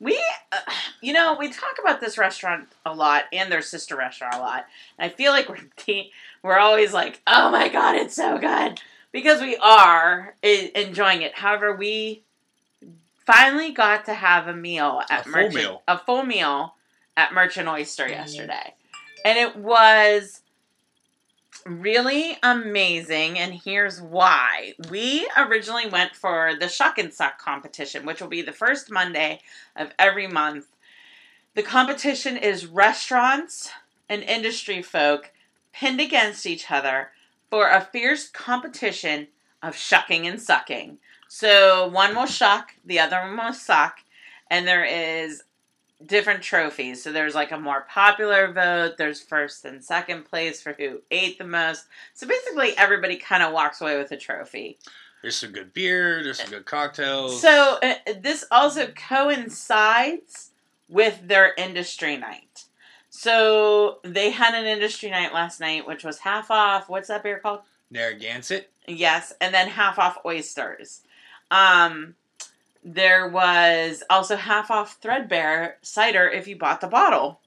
We, 0.00 0.18
uh, 0.50 0.56
you 1.02 1.12
know, 1.12 1.36
we 1.38 1.50
talk 1.52 1.76
about 1.78 2.00
this 2.00 2.16
restaurant 2.16 2.68
a 2.86 2.94
lot 2.94 3.24
and 3.32 3.52
their 3.52 3.60
sister 3.62 3.96
restaurant 3.96 4.34
a 4.34 4.38
lot. 4.38 4.64
And 4.98 5.10
I 5.10 5.14
feel 5.14 5.30
like 5.32 5.48
we're 5.48 5.58
te- 5.76 6.10
we're 6.42 6.58
always 6.58 6.92
like, 6.92 7.20
oh 7.26 7.50
my 7.50 7.68
god, 7.68 7.96
it's 7.96 8.16
so 8.16 8.38
good 8.38 8.80
because 9.12 9.40
we 9.42 9.56
are 9.56 10.34
I- 10.42 10.72
enjoying 10.74 11.22
it. 11.22 11.34
However, 11.34 11.76
we 11.76 12.22
finally 13.26 13.72
got 13.72 14.06
to 14.06 14.14
have 14.14 14.48
a 14.48 14.54
meal 14.54 15.02
at 15.10 15.20
A 15.20 15.24
full 15.24 15.32
Merchant, 15.32 15.54
meal. 15.54 15.82
a 15.86 15.98
full 15.98 16.22
meal 16.24 16.74
at 17.16 17.32
Merchant 17.34 17.68
Oyster 17.68 18.08
yesterday, 18.08 18.74
and 19.24 19.38
it 19.38 19.56
was 19.56 20.40
really 21.66 22.38
amazing. 22.42 23.38
And 23.38 23.54
here's 23.54 24.00
why: 24.00 24.74
we 24.90 25.28
originally 25.36 25.86
went 25.86 26.14
for 26.14 26.52
the 26.58 26.68
Shuck 26.68 26.98
and 26.98 27.12
Suck 27.12 27.38
competition, 27.38 28.06
which 28.06 28.20
will 28.20 28.28
be 28.28 28.42
the 28.42 28.52
first 28.52 28.90
Monday 28.90 29.40
of 29.76 29.92
every 29.98 30.26
month. 30.26 30.66
The 31.54 31.62
competition 31.62 32.36
is 32.36 32.66
restaurants 32.66 33.70
and 34.08 34.22
industry 34.22 34.82
folk 34.82 35.32
pinned 35.72 36.00
against 36.00 36.46
each 36.46 36.70
other 36.70 37.10
for 37.48 37.68
a 37.68 37.80
fierce 37.80 38.28
competition 38.28 39.28
of 39.62 39.76
shucking 39.76 40.26
and 40.26 40.40
sucking. 40.40 40.98
So 41.28 41.88
one 41.88 42.14
will 42.14 42.26
shuck, 42.26 42.74
the 42.84 42.98
other 42.98 43.20
one 43.20 43.36
will 43.36 43.52
suck, 43.52 43.98
and 44.50 44.66
there 44.66 44.84
is 44.84 45.42
different 46.04 46.42
trophies. 46.42 47.02
So 47.02 47.12
there's 47.12 47.34
like 47.34 47.52
a 47.52 47.58
more 47.58 47.86
popular 47.88 48.52
vote, 48.52 48.96
there's 48.96 49.20
first 49.20 49.64
and 49.64 49.82
second 49.84 50.24
place 50.24 50.62
for 50.62 50.72
who 50.72 51.02
ate 51.10 51.38
the 51.38 51.44
most. 51.44 51.86
So 52.14 52.26
basically 52.26 52.76
everybody 52.76 53.16
kind 53.16 53.42
of 53.42 53.52
walks 53.52 53.80
away 53.80 53.98
with 53.98 54.10
a 54.12 54.16
trophy. 54.16 54.78
There's 55.22 55.36
some 55.36 55.52
good 55.52 55.74
beer. 55.74 56.22
There's 56.22 56.40
some 56.40 56.50
good 56.50 56.64
cocktails. 56.64 57.40
So 57.42 57.78
uh, 57.82 57.94
this 58.20 58.44
also 58.50 58.88
coincides 58.88 60.50
with 60.88 61.20
their 61.28 61.52
industry 61.58 62.16
night. 62.16 62.64
So 63.10 63.98
they 64.02 64.30
had 64.30 64.54
an 64.54 64.66
industry 64.66 65.10
night 65.10 65.34
last 65.34 65.60
night, 65.60 65.86
which 65.86 66.04
was 66.04 66.18
half 66.18 66.50
off. 66.50 66.88
What's 66.88 67.08
that 67.08 67.22
beer 67.22 67.38
called? 67.38 67.60
Narragansett. 67.90 68.70
Yes, 68.86 69.32
and 69.40 69.52
then 69.52 69.68
half 69.68 69.98
off 69.98 70.18
oysters. 70.24 71.02
Um, 71.50 72.14
there 72.84 73.28
was 73.28 74.02
also 74.08 74.36
half 74.36 74.70
off 74.70 74.98
Threadbare 75.02 75.76
cider 75.82 76.28
if 76.28 76.48
you 76.48 76.56
bought 76.56 76.80
the 76.80 76.86
bottle 76.88 77.40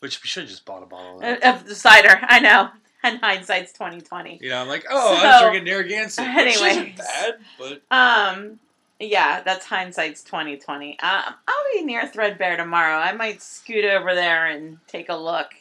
Which 0.00 0.22
we 0.22 0.28
should 0.28 0.42
have 0.44 0.50
just 0.50 0.64
bought 0.64 0.82
a 0.82 0.86
bottle 0.86 1.18
of 1.20 1.24
Uh, 1.24 1.48
of 1.54 1.66
the 1.66 1.74
cider. 1.74 2.18
I 2.28 2.40
know. 2.40 2.70
And 3.02 3.18
hindsight's 3.20 3.72
twenty 3.72 4.00
twenty. 4.00 4.38
You 4.42 4.50
know, 4.50 4.60
I'm 4.62 4.68
like, 4.68 4.84
oh, 4.90 5.16
I 5.16 5.24
was 5.26 5.40
So- 5.40 5.50
drinking 5.50 5.64
Narragansett. 5.72 6.26
Which 6.26 6.36
Anyways. 6.56 6.72
isn't 6.72 6.96
bad, 6.96 7.34
but 7.58 7.82
Um, 7.90 8.58
yeah, 8.98 9.42
that's 9.42 9.64
hindsight's 9.64 10.22
twenty 10.24 10.56
twenty. 10.56 10.98
Um, 11.00 11.34
I'll 11.48 11.64
be 11.72 11.82
near 11.84 12.06
Threadbare 12.08 12.56
tomorrow. 12.56 12.96
I 12.98 13.12
might 13.12 13.42
scoot 13.42 13.84
over 13.84 14.14
there 14.14 14.46
and 14.46 14.78
take 14.88 15.08
a 15.08 15.14
look. 15.16 15.54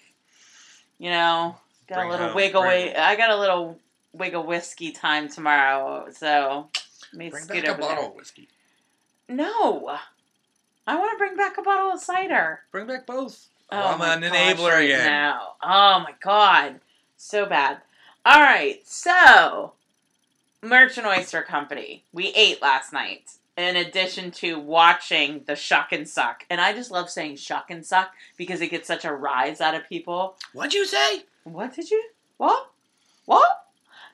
You 0.97 1.09
know, 1.11 1.57
got 1.87 1.95
Bring 1.97 2.07
a 2.07 2.11
little 2.11 2.27
home- 2.27 2.35
wiggle 2.35 2.63
I 2.63 3.15
got 3.15 3.29
a 3.29 3.37
little 3.37 3.77
wiggle 4.13 4.43
whiskey 4.43 4.91
time 4.91 5.27
tomorrow, 5.29 6.07
so 6.11 6.69
may 7.15 7.29
bring 7.29 7.45
back 7.47 7.63
a 7.65 7.73
bottle 7.75 7.87
there. 7.87 8.05
of 8.05 8.15
whiskey. 8.15 8.47
No, 9.27 9.97
I 10.87 10.95
want 10.97 11.11
to 11.13 11.17
bring 11.17 11.35
back 11.35 11.57
a 11.57 11.61
bottle 11.61 11.91
of 11.91 11.99
cider. 11.99 12.61
Bring 12.71 12.87
back 12.87 13.05
both. 13.05 13.47
Oh 13.71 13.77
I'm 13.99 14.01
an 14.23 14.29
enabler 14.29 14.71
right 14.73 14.85
again. 14.85 15.05
now. 15.05 15.53
Oh 15.63 15.99
my 15.99 16.13
god, 16.21 16.79
so 17.17 17.45
bad. 17.45 17.79
All 18.25 18.41
right, 18.41 18.79
so 18.87 19.73
Merchant 20.61 21.07
Oyster 21.07 21.41
Company. 21.41 22.03
We 22.13 22.27
ate 22.35 22.61
last 22.61 22.93
night. 22.93 23.31
In 23.57 23.77
addition 23.77 24.31
to 24.31 24.59
watching 24.59 25.43
the 25.47 25.55
shuck 25.55 25.93
and 25.93 26.07
suck, 26.07 26.43
and 26.49 26.59
I 26.59 26.73
just 26.73 26.91
love 26.91 27.09
saying 27.09 27.37
shuck 27.37 27.71
and 27.71 27.85
suck 27.85 28.13
because 28.35 28.59
it 28.59 28.69
gets 28.69 28.85
such 28.85 29.05
a 29.05 29.13
rise 29.13 29.61
out 29.61 29.75
of 29.75 29.87
people. 29.87 30.35
What'd 30.51 30.73
you 30.73 30.85
say? 30.85 31.23
What 31.45 31.73
did 31.73 31.89
you? 31.89 32.03
What? 32.37 32.69
What? 33.25 33.64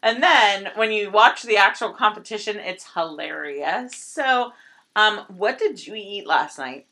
And 0.03 0.23
then 0.23 0.69
when 0.75 0.91
you 0.91 1.11
watch 1.11 1.43
the 1.43 1.57
actual 1.57 1.93
competition, 1.93 2.57
it's 2.57 2.93
hilarious. 2.93 3.95
So, 3.95 4.53
um, 4.95 5.25
what 5.27 5.59
did 5.59 5.85
you 5.85 5.93
eat 5.95 6.25
last 6.25 6.57
night? 6.57 6.87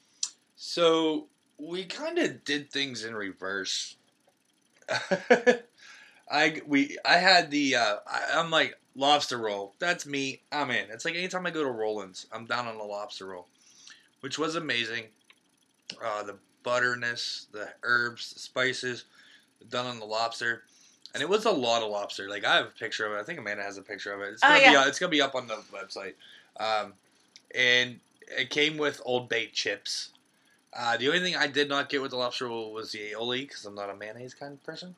So 0.55 1.27
we 1.57 1.85
kind 1.85 2.17
of 2.19 2.43
did 2.43 2.69
things 2.71 3.03
in 3.03 3.15
reverse. 3.15 3.95
I 6.31 6.61
we 6.67 6.97
I 7.03 7.17
had 7.17 7.49
the 7.51 7.75
uh, 7.75 7.95
I, 8.07 8.25
I'm 8.35 8.51
like 8.51 8.77
lobster 8.95 9.37
roll. 9.37 9.73
That's 9.79 10.05
me. 10.05 10.41
I'm 10.51 10.69
in. 10.71 10.89
It's 10.91 11.05
like 11.05 11.15
anytime 11.15 11.45
I 11.45 11.51
go 11.51 11.63
to 11.63 11.71
Roland's, 11.71 12.27
I'm 12.31 12.45
down 12.45 12.67
on 12.67 12.77
the 12.77 12.83
lobster 12.83 13.27
roll, 13.27 13.47
which 14.21 14.37
was 14.37 14.55
amazing. 14.55 15.05
Uh, 16.03 16.23
the 16.23 16.37
butterness, 16.63 17.47
the 17.51 17.69
herbs, 17.83 18.33
the 18.33 18.39
spices, 18.39 19.05
done 19.69 19.87
on 19.87 19.99
the 19.99 20.05
lobster, 20.05 20.63
and 21.13 21.21
it 21.23 21.29
was 21.29 21.45
a 21.45 21.51
lot 21.51 21.81
of 21.81 21.89
lobster. 21.89 22.29
Like 22.29 22.45
I 22.45 22.55
have 22.57 22.65
a 22.67 22.69
picture 22.71 23.05
of 23.05 23.13
it. 23.13 23.19
I 23.19 23.23
think 23.23 23.39
Amanda 23.39 23.63
has 23.63 23.77
a 23.77 23.81
picture 23.81 24.13
of 24.13 24.21
it. 24.21 24.33
It's 24.33 24.43
Oh, 24.43 24.47
gonna 24.47 24.59
be 24.59 24.65
yeah. 24.65 24.81
uh, 24.81 24.87
it's 24.87 24.99
gonna 24.99 25.09
be 25.09 25.21
up 25.21 25.35
on 25.35 25.47
the 25.47 25.55
website. 25.73 26.13
Um, 26.59 26.93
and 27.55 27.99
it 28.37 28.49
came 28.49 28.77
with 28.77 29.01
Old 29.05 29.29
Bay 29.29 29.47
chips. 29.51 30.09
Uh, 30.71 30.97
the 30.97 31.07
only 31.07 31.19
thing 31.19 31.35
I 31.35 31.47
did 31.47 31.67
not 31.67 31.89
get 31.89 32.01
with 32.01 32.11
the 32.11 32.17
lobster 32.17 32.45
roll 32.47 32.71
was 32.71 32.91
the 32.91 32.99
aioli 32.99 33.41
because 33.41 33.65
I'm 33.65 33.73
not 33.75 33.89
a 33.89 33.95
mayonnaise 33.95 34.33
kind 34.35 34.53
of 34.53 34.63
person. 34.63 34.95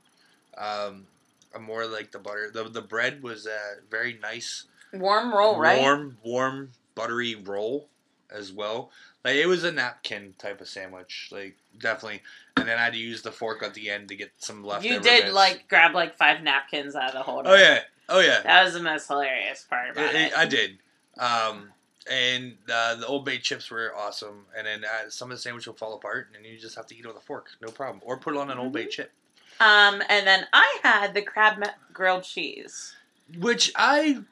Um, 0.58 1.08
I'm 1.56 1.64
more 1.64 1.86
like 1.86 2.12
the 2.12 2.20
butter. 2.20 2.52
The 2.52 2.66
the 2.66 2.82
bread 2.82 3.24
was 3.24 3.46
a 3.46 3.58
very 3.90 4.18
nice, 4.22 4.66
Warm 4.94 5.34
roll, 5.34 5.58
right? 5.60 5.80
warm, 5.80 6.18
warm, 6.24 6.72
buttery 6.96 7.36
roll 7.36 7.88
as 8.30 8.52
well. 8.52 8.92
Like 9.24 9.36
it 9.36 9.46
was 9.48 9.64
a 9.64 9.72
napkin 9.72 10.34
type 10.38 10.60
of 10.62 10.68
sandwich, 10.68 11.30
like 11.32 11.56
definitely. 11.80 12.22
And 12.58 12.68
then 12.68 12.78
I 12.78 12.84
had 12.86 12.94
to 12.94 13.00
use 13.00 13.22
the 13.22 13.32
fork 13.32 13.64
at 13.64 13.74
the 13.74 13.90
end 13.90 14.10
to 14.10 14.16
get 14.16 14.32
some 14.38 14.64
leftover. 14.64 14.94
You 14.94 15.00
did 15.00 15.24
bits. 15.24 15.34
like 15.34 15.68
grab 15.70 15.94
like 15.94 16.18
five 16.18 16.42
napkins 16.44 16.96
out 16.96 17.10
of 17.10 17.14
the 17.14 17.24
holder. 17.24 17.50
Oh 17.50 17.56
yeah, 17.56 17.80
oh 18.10 18.20
yeah. 18.20 18.42
that 18.42 18.64
was 18.64 18.74
the 18.74 18.82
most 18.82 19.08
hilarious 19.08 19.66
part 19.70 19.92
about 19.92 20.14
It- 20.14 20.16
it. 20.32 20.38
I 20.38 20.46
did. 20.46 20.78
Um, 21.20 21.70
and 22.10 22.58
uh, 22.72 22.96
the 22.96 23.06
Old 23.06 23.26
Bay 23.26 23.38
chips 23.38 23.70
were 23.70 23.94
awesome. 23.96 24.46
And 24.58 24.66
then 24.66 24.84
uh, 24.86 25.10
some 25.10 25.30
of 25.32 25.38
the 25.38 25.42
sandwich 25.42 25.68
will 25.68 25.76
fall 25.76 25.94
apart, 25.94 26.30
and 26.36 26.46
you 26.46 26.58
just 26.58 26.76
have 26.76 26.88
to 26.88 26.96
eat 26.96 27.06
it 27.06 27.08
with 27.08 27.18
a 27.18 27.22
fork, 27.22 27.50
no 27.62 27.70
problem. 27.70 28.02
Or 28.06 28.18
put 28.18 28.34
it 28.34 28.40
on 28.40 28.50
an 28.50 28.58
Old 28.58 28.74
Bay 28.74 28.88
chip, 28.88 29.12
Um, 29.60 30.02
and 30.10 30.26
then 30.26 30.48
I 30.52 30.80
had 30.84 31.14
the 31.14 31.22
crab 31.22 31.60
ma- 31.60 31.68
grilled 31.94 32.24
cheese. 32.24 32.96
which 33.40 33.72
I 33.76 34.24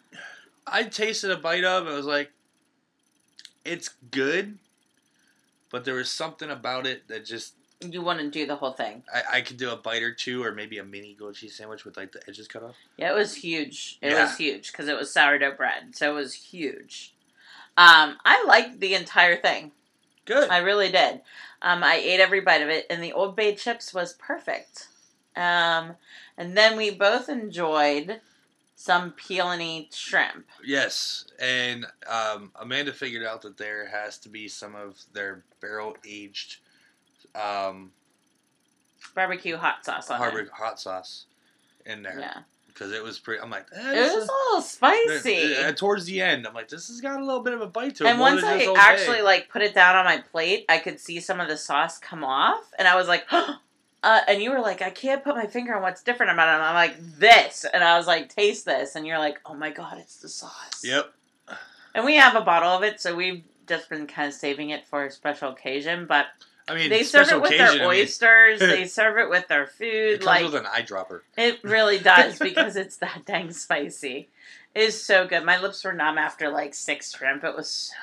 I 0.68 0.84
tasted 0.84 1.32
a 1.32 1.38
bite 1.38 1.64
of. 1.64 1.84
and 1.86 1.94
I 1.94 1.98
was 1.98 2.06
like, 2.08 2.32
it's 3.66 3.90
good, 4.12 4.58
but 5.70 5.86
there 5.86 5.96
was 5.96 6.10
something 6.10 6.50
about 6.50 6.86
it 6.88 7.08
that 7.08 7.26
just 7.26 7.54
You 7.82 8.02
want 8.02 8.20
to 8.20 8.30
do 8.30 8.46
the 8.46 8.56
whole 8.56 8.74
thing? 8.74 9.04
I, 9.14 9.38
I 9.38 9.42
could 9.42 9.58
do 9.58 9.72
a 9.72 9.78
bite 9.78 10.04
or 10.04 10.12
two, 10.14 10.44
or 10.44 10.52
maybe 10.52 10.78
a 10.80 10.84
mini 10.84 11.14
grilled 11.14 11.36
cheese 11.36 11.56
sandwich 11.56 11.86
with 11.86 11.96
like 11.98 12.12
the 12.12 12.22
edges 12.28 12.48
cut 12.48 12.64
off. 12.64 12.76
Yeah, 12.98 13.12
it 13.12 13.16
was 13.16 13.36
huge. 13.36 13.98
It 14.02 14.12
Yeah. 14.12 14.24
was 14.24 14.38
huge 14.38 14.72
because 14.72 14.88
it 14.88 14.98
was 14.98 15.12
sourdough 15.14 15.56
bread, 15.56 15.96
so 15.96 16.12
it 16.12 16.16
was 16.16 16.34
huge. 16.34 17.14
Um, 17.78 18.18
I 18.26 18.44
liked 18.46 18.80
the 18.80 18.94
entire 18.96 19.38
thing. 19.38 19.72
Good. 20.26 20.50
I 20.50 20.58
really 20.58 20.92
did. 20.92 21.22
Um, 21.62 21.84
I 21.84 21.96
ate 21.96 22.20
every 22.20 22.42
bite 22.42 22.62
of 22.62 22.70
it, 22.70 22.86
and 22.90 23.02
the 23.02 23.14
Old 23.14 23.36
Bay 23.36 23.56
chips 23.56 23.94
was 23.94 24.14
perfect. 24.14 24.88
Um, 25.36 25.96
and 26.38 26.58
then 26.58 26.76
we 26.78 26.90
both 26.92 27.30
enjoyed 27.30 28.20
some 28.82 29.12
peel 29.12 29.52
and 29.52 29.62
eat 29.62 29.94
shrimp. 29.94 30.46
Yes, 30.64 31.26
and 31.38 31.86
um, 32.10 32.50
Amanda 32.56 32.94
figured 32.94 33.26
out 33.26 33.42
that 33.42 33.58
there 33.58 33.86
has 33.90 34.18
to 34.20 34.30
be 34.30 34.48
some 34.48 34.74
of 34.74 34.98
their 35.12 35.44
barrel 35.60 35.98
aged 36.08 36.60
um, 37.36 37.92
Barbecue 39.14 39.58
hot 39.58 39.84
sauce 39.84 40.10
on 40.10 40.18
Harbor 40.18 40.48
hot 40.54 40.80
sauce 40.80 41.26
in 41.86 42.04
there 42.04 42.20
Yeah. 42.20 42.38
because 42.68 42.94
it 42.94 43.04
was 43.04 43.20
pretty. 43.20 43.42
I'm 43.42 43.50
like, 43.50 43.66
eh, 43.76 43.92
It 43.98 44.00
was 44.00 44.24
is- 44.24 44.30
a 44.30 44.32
little 44.32 44.62
spicy. 44.62 45.56
Uh, 45.58 45.74
towards 45.74 46.06
the 46.06 46.22
end, 46.22 46.48
I'm 46.48 46.54
like, 46.54 46.70
this 46.70 46.88
has 46.88 47.02
got 47.02 47.20
a 47.20 47.24
little 47.26 47.42
bit 47.44 47.54
of 47.54 47.60
a 47.60 47.68
bite 47.68 47.96
to 47.98 48.06
it. 48.06 48.10
and 48.12 48.20
once 48.20 48.42
I 48.46 48.60
just 48.60 48.68
Old 48.70 48.78
Bay. 48.78 48.82
actually 48.82 49.22
like 49.24 49.50
put 49.50 49.62
it 49.62 49.74
down 49.76 49.98
on 49.98 50.06
my 50.06 50.20
plate, 50.20 50.64
I 50.70 50.78
could 50.78 51.02
see 51.02 51.20
some 51.20 51.42
of 51.42 51.50
the 51.50 51.58
sauce 51.58 51.98
come 51.98 52.24
off, 52.24 52.72
and 52.80 52.88
I 52.88 52.96
was 52.96 53.10
like, 53.10 53.26
uh, 54.04 54.22
and 54.28 54.42
you 54.42 54.52
were 54.52 54.60
like, 54.62 54.82
I 54.82 54.90
can't 54.90 55.24
put 55.24 55.36
my 55.36 55.46
finger 55.48 55.76
on 55.76 55.82
what's 55.82 56.02
different 56.04 56.32
about 56.32 56.48
it. 56.50 56.54
And 56.56 56.64
I'm 56.64 56.76
like, 56.76 56.96
this, 57.20 57.66
and 57.74 57.84
I 57.84 57.98
was 57.98 58.08
like, 58.08 58.30
taste 58.34 58.66
this, 58.66 58.96
and 58.96 59.06
you're 59.06 59.20
like, 59.20 59.40
oh 59.46 59.54
my 59.54 59.70
god, 59.72 59.98
it's 60.00 60.18
the 60.18 60.30
sauce. 60.30 60.82
Yep. 60.84 61.12
And 61.96 62.06
we 62.06 62.16
have 62.16 62.36
a 62.36 62.42
bottle 62.42 62.70
of 62.70 62.84
it, 62.84 63.02
so 63.02 63.16
we've 63.16 63.44
just 63.68 63.90
been 63.90 64.08
kind 64.08 64.28
of 64.28 64.34
saving 64.34 64.70
it 64.70 64.86
for 64.86 65.06
a 65.06 65.12
special 65.12 65.50
occasion. 65.52 66.06
But 66.08 66.28
I 66.68 66.76
mean, 66.76 66.90
they 66.90 67.04
serve 67.04 67.30
it 67.30 67.42
with 67.42 67.52
occasion, 67.52 67.66
their 67.80 67.88
I 67.88 67.90
mean, 67.92 68.02
oysters. 68.02 68.60
they 68.60 68.86
serve 68.88 69.18
it 69.18 69.30
with 69.30 69.48
their 69.48 69.64
it 69.64 69.70
food. 69.72 70.22
comes 70.22 70.26
Like 70.26 70.44
with 70.44 70.56
an 70.56 70.66
eyedropper. 70.66 71.22
it 71.38 71.60
really 71.64 71.98
does 72.00 72.38
because 72.40 72.76
it's 72.76 72.98
that 72.98 73.24
dang 73.26 73.52
spicy. 73.52 74.30
It 74.76 74.82
is 74.84 75.02
so 75.04 75.28
good. 75.28 75.44
My 75.44 75.60
lips 75.60 75.84
were 75.84 75.94
numb 75.94 76.18
after 76.20 76.50
like 76.50 76.76
six 76.76 77.12
shrimp. 77.16 77.44
It 77.44 77.56
was 77.56 77.70
so. 77.70 77.94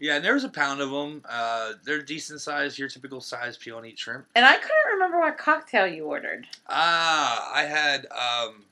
Yeah, 0.00 0.16
and 0.16 0.24
there 0.24 0.32
was 0.32 0.44
a 0.44 0.48
pound 0.48 0.80
of 0.80 0.90
them. 0.90 1.22
Uh, 1.28 1.72
they're 1.84 2.00
decent 2.00 2.40
size, 2.40 2.78
your 2.78 2.88
typical 2.88 3.20
size 3.20 3.58
peel 3.58 3.76
on 3.76 3.84
each 3.84 3.98
shrimp. 3.98 4.24
And 4.34 4.46
I 4.46 4.56
couldn't 4.56 4.92
remember 4.94 5.20
what 5.20 5.36
cocktail 5.36 5.86
you 5.86 6.06
ordered. 6.06 6.46
Ah, 6.70 7.52
I 7.54 7.64
had. 7.64 8.06
Um, 8.06 8.64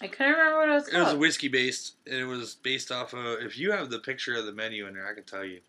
I 0.00 0.08
couldn't 0.08 0.32
remember 0.32 0.58
what 0.58 0.68
it 0.68 0.72
was. 0.72 0.88
It 0.88 0.98
was 0.98 1.14
whiskey 1.14 1.46
based, 1.46 1.94
and 2.06 2.16
it 2.16 2.24
was 2.24 2.56
based 2.56 2.90
off 2.90 3.12
of. 3.12 3.24
If 3.40 3.56
you 3.56 3.70
have 3.70 3.88
the 3.88 4.00
picture 4.00 4.34
of 4.34 4.46
the 4.46 4.52
menu 4.52 4.88
in 4.88 4.94
there, 4.94 5.06
I 5.06 5.14
can 5.14 5.22
tell 5.22 5.44
you. 5.44 5.60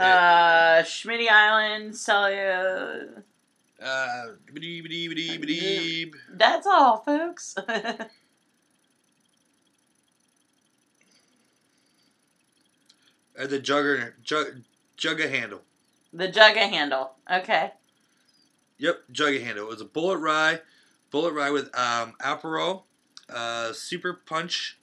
Uh, 0.00 0.82
Schmitty 0.82 1.28
Island, 1.30 1.96
Celia. 1.96 3.06
Uh. 3.80 3.84
uh 3.84 4.26
that's 6.34 6.66
all, 6.66 6.96
folks. 6.96 7.54
Uh, 13.40 13.46
the 13.46 13.58
jugger, 13.58 14.12
jug, 14.22 14.46
jugga 14.98 15.30
handle. 15.30 15.62
the 16.12 16.28
Jugga 16.28 16.68
handle. 16.68 17.12
Okay. 17.32 17.70
Yep, 18.78 19.04
jugga 19.12 19.42
handle. 19.42 19.64
It 19.64 19.70
was 19.70 19.80
a 19.80 19.84
Bulleit 19.86 20.20
rye, 20.20 20.60
Bulleit 21.12 21.34
rye 21.34 21.50
with 21.50 21.66
um, 21.76 22.14
Aperol, 22.20 22.82
uh, 23.32 23.72
super 23.72 24.12
punch, 24.14 24.78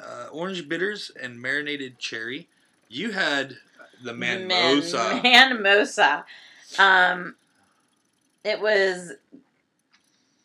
uh, 0.00 0.28
orange 0.32 0.68
bitters, 0.68 1.10
and 1.20 1.40
marinated 1.40 1.98
cherry. 1.98 2.48
You 2.88 3.12
had 3.12 3.56
the 4.02 4.12
Manmosa. 4.12 5.22
Man, 5.22 5.62
Manmosa. 5.62 6.24
Um, 6.78 7.36
it 8.44 8.60
was 8.60 9.12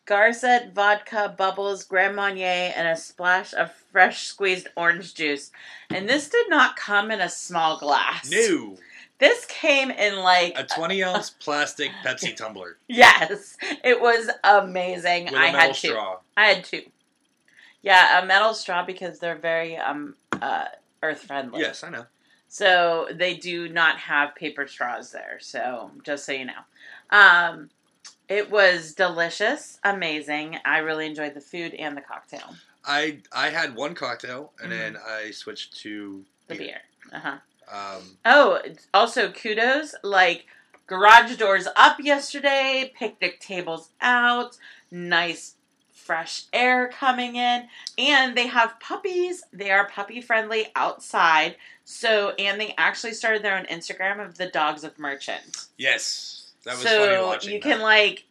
Garcet, 0.08 0.72
vodka, 0.72 1.34
bubbles, 1.36 1.84
Grand 1.84 2.16
Marnier, 2.16 2.72
and 2.74 2.88
a 2.88 2.96
splash 2.96 3.52
of 3.52 3.70
fresh 3.92 4.22
squeezed 4.22 4.66
orange 4.74 5.12
juice. 5.12 5.50
And 5.90 6.08
this 6.08 6.30
did 6.30 6.48
not 6.48 6.76
come 6.76 7.10
in 7.10 7.20
a 7.20 7.28
small 7.28 7.78
glass. 7.78 8.30
New. 8.30 8.78
This 9.18 9.44
came 9.44 9.90
in 9.90 10.16
like 10.16 10.54
A 10.56 10.64
20 10.64 11.04
ounce 11.04 11.28
plastic 11.28 11.90
Pepsi 12.02 12.34
tumbler 12.36 12.78
yes, 12.88 13.58
it 13.84 14.00
was 14.00 14.30
amazing. 14.44 15.24
with 15.24 15.34
a 15.34 15.36
I 15.36 15.46
had 15.48 15.74
two. 15.74 15.88
straw. 15.88 16.16
I 16.38 16.46
had 16.46 16.64
two. 16.64 16.82
Yeah, 17.82 18.22
a 18.22 18.24
metal 18.24 18.54
straw 18.54 18.86
because 18.86 19.18
they're 19.18 19.36
very 19.36 19.76
um 19.76 20.14
uh 20.40 20.66
earth 21.02 21.20
friendly. 21.20 21.60
Yes, 21.60 21.84
I 21.84 21.90
know. 21.90 22.06
So 22.48 23.08
they 23.12 23.34
do 23.34 23.68
not 23.68 23.98
have 23.98 24.34
paper 24.34 24.66
straws 24.66 25.12
there. 25.12 25.38
So 25.40 25.90
just 26.02 26.24
so 26.24 26.32
you 26.32 26.46
know, 26.46 26.62
um, 27.10 27.68
it 28.28 28.50
was 28.50 28.94
delicious, 28.94 29.78
amazing. 29.84 30.58
I 30.64 30.78
really 30.78 31.06
enjoyed 31.06 31.34
the 31.34 31.40
food 31.40 31.74
and 31.74 31.96
the 31.96 32.00
cocktail, 32.00 32.54
I 32.84 33.18
I 33.32 33.50
had 33.50 33.74
one 33.74 33.94
cocktail 33.94 34.52
and 34.62 34.72
Mhm. 34.72 34.78
then 34.78 34.96
I 34.96 35.30
switched 35.32 35.76
to 35.80 36.24
the 36.46 36.54
beer. 36.56 36.80
Uh 37.12 37.18
huh. 37.18 37.38
Um, 37.70 38.18
Oh, 38.24 38.60
also 38.94 39.30
kudos 39.30 39.94
like 40.02 40.46
garage 40.86 41.36
doors 41.36 41.68
up 41.76 41.98
yesterday, 42.00 42.90
picnic 42.98 43.40
tables 43.40 43.90
out, 44.00 44.56
nice 44.90 45.54
fresh 45.92 46.44
air 46.54 46.88
coming 46.88 47.36
in, 47.36 47.68
and 47.98 48.34
they 48.34 48.46
have 48.46 48.80
puppies. 48.80 49.42
They 49.52 49.70
are 49.70 49.86
puppy 49.88 50.22
friendly 50.22 50.68
outside. 50.74 51.56
So, 51.84 52.30
and 52.38 52.58
they 52.58 52.74
actually 52.78 53.12
started 53.12 53.42
their 53.42 53.56
own 53.58 53.66
Instagram 53.66 54.24
of 54.24 54.38
the 54.38 54.46
dogs 54.46 54.84
of 54.84 54.98
merchant. 54.98 55.66
yes, 55.76 56.47
that 56.64 56.74
was 56.74 56.82
so 56.82 57.32
you 57.42 57.52
that. 57.52 57.62
can 57.62 57.80
like 57.80 58.24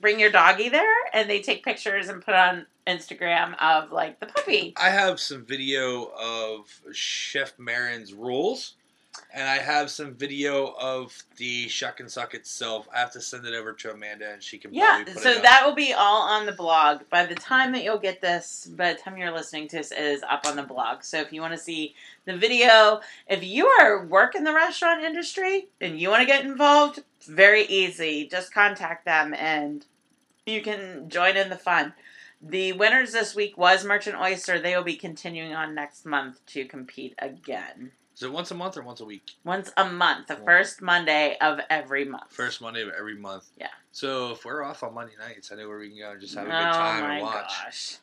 bring 0.00 0.20
your 0.20 0.30
doggy 0.30 0.68
there, 0.68 0.94
and 1.12 1.30
they 1.30 1.40
take 1.40 1.64
pictures 1.64 2.08
and 2.08 2.24
put 2.24 2.34
on 2.34 2.66
Instagram 2.86 3.56
of 3.60 3.90
like 3.90 4.20
the 4.20 4.26
puppy. 4.26 4.74
I 4.76 4.90
have 4.90 5.18
some 5.18 5.44
video 5.44 6.12
of 6.20 6.68
Chef 6.92 7.58
Marin's 7.58 8.12
rules, 8.12 8.74
and 9.32 9.48
I 9.48 9.56
have 9.58 9.90
some 9.90 10.14
video 10.14 10.74
of 10.78 11.16
the 11.36 11.68
shuck 11.68 12.00
and 12.00 12.10
suck 12.10 12.34
itself. 12.34 12.86
I 12.94 12.98
have 12.98 13.12
to 13.12 13.20
send 13.20 13.46
it 13.46 13.54
over 13.54 13.72
to 13.72 13.92
Amanda, 13.92 14.32
and 14.32 14.42
she 14.42 14.58
can 14.58 14.74
Yeah, 14.74 15.04
put 15.06 15.18
so 15.18 15.34
that 15.40 15.62
will 15.64 15.74
be 15.74 15.94
all 15.94 16.22
on 16.22 16.44
the 16.46 16.52
blog. 16.52 17.02
By 17.10 17.24
the 17.24 17.34
time 17.34 17.72
that 17.72 17.82
you'll 17.82 17.98
get 17.98 18.20
this, 18.20 18.68
by 18.76 18.92
the 18.92 18.98
time 18.98 19.16
you're 19.16 19.32
listening 19.32 19.68
to 19.68 19.76
this, 19.76 19.90
it 19.90 20.02
is 20.02 20.22
up 20.22 20.46
on 20.46 20.56
the 20.56 20.62
blog. 20.62 21.02
So 21.02 21.18
if 21.20 21.32
you 21.32 21.40
want 21.40 21.54
to 21.54 21.58
see 21.58 21.94
the 22.26 22.36
video, 22.36 23.00
if 23.26 23.42
you 23.42 23.66
are 23.66 24.04
work 24.04 24.34
in 24.34 24.44
the 24.44 24.52
restaurant 24.52 25.02
industry 25.02 25.68
and 25.80 25.98
you 25.98 26.10
want 26.10 26.20
to 26.20 26.26
get 26.26 26.44
involved, 26.44 27.02
it's 27.24 27.32
very 27.32 27.64
easy. 27.64 28.28
Just 28.28 28.52
contact 28.52 29.06
them 29.06 29.32
and 29.34 29.86
you 30.44 30.60
can 30.60 31.08
join 31.08 31.38
in 31.38 31.48
the 31.48 31.56
fun. 31.56 31.94
The 32.42 32.72
winners 32.74 33.12
this 33.12 33.34
week 33.34 33.56
was 33.56 33.82
Merchant 33.82 34.20
Oyster. 34.20 34.60
They 34.60 34.76
will 34.76 34.84
be 34.84 34.96
continuing 34.96 35.54
on 35.54 35.74
next 35.74 36.04
month 36.04 36.44
to 36.48 36.66
compete 36.66 37.14
again. 37.18 37.92
Is 38.14 38.22
it 38.22 38.30
once 38.30 38.50
a 38.50 38.54
month 38.54 38.76
or 38.76 38.82
once 38.82 39.00
a 39.00 39.06
week? 39.06 39.30
Once 39.42 39.72
a 39.78 39.86
month, 39.90 40.26
the 40.26 40.36
first 40.36 40.82
Monday 40.82 41.38
of 41.40 41.60
every 41.70 42.04
month. 42.04 42.30
First 42.30 42.60
Monday 42.60 42.82
of 42.82 42.90
every 42.90 43.16
month. 43.16 43.48
Yeah. 43.58 43.68
So 43.92 44.32
if 44.32 44.44
we're 44.44 44.62
off 44.62 44.82
on 44.82 44.92
Monday 44.92 45.14
nights, 45.18 45.50
I 45.50 45.54
know 45.56 45.66
where 45.66 45.78
we 45.78 45.88
can 45.88 45.98
go 45.98 46.10
and 46.10 46.20
just 46.20 46.34
have 46.34 46.46
a 46.46 46.50
oh 46.50 46.52
good 46.52 46.72
time 46.72 47.02
my 47.02 47.14
and 47.14 47.22
watch. 47.22 47.52
gosh. 47.64 47.96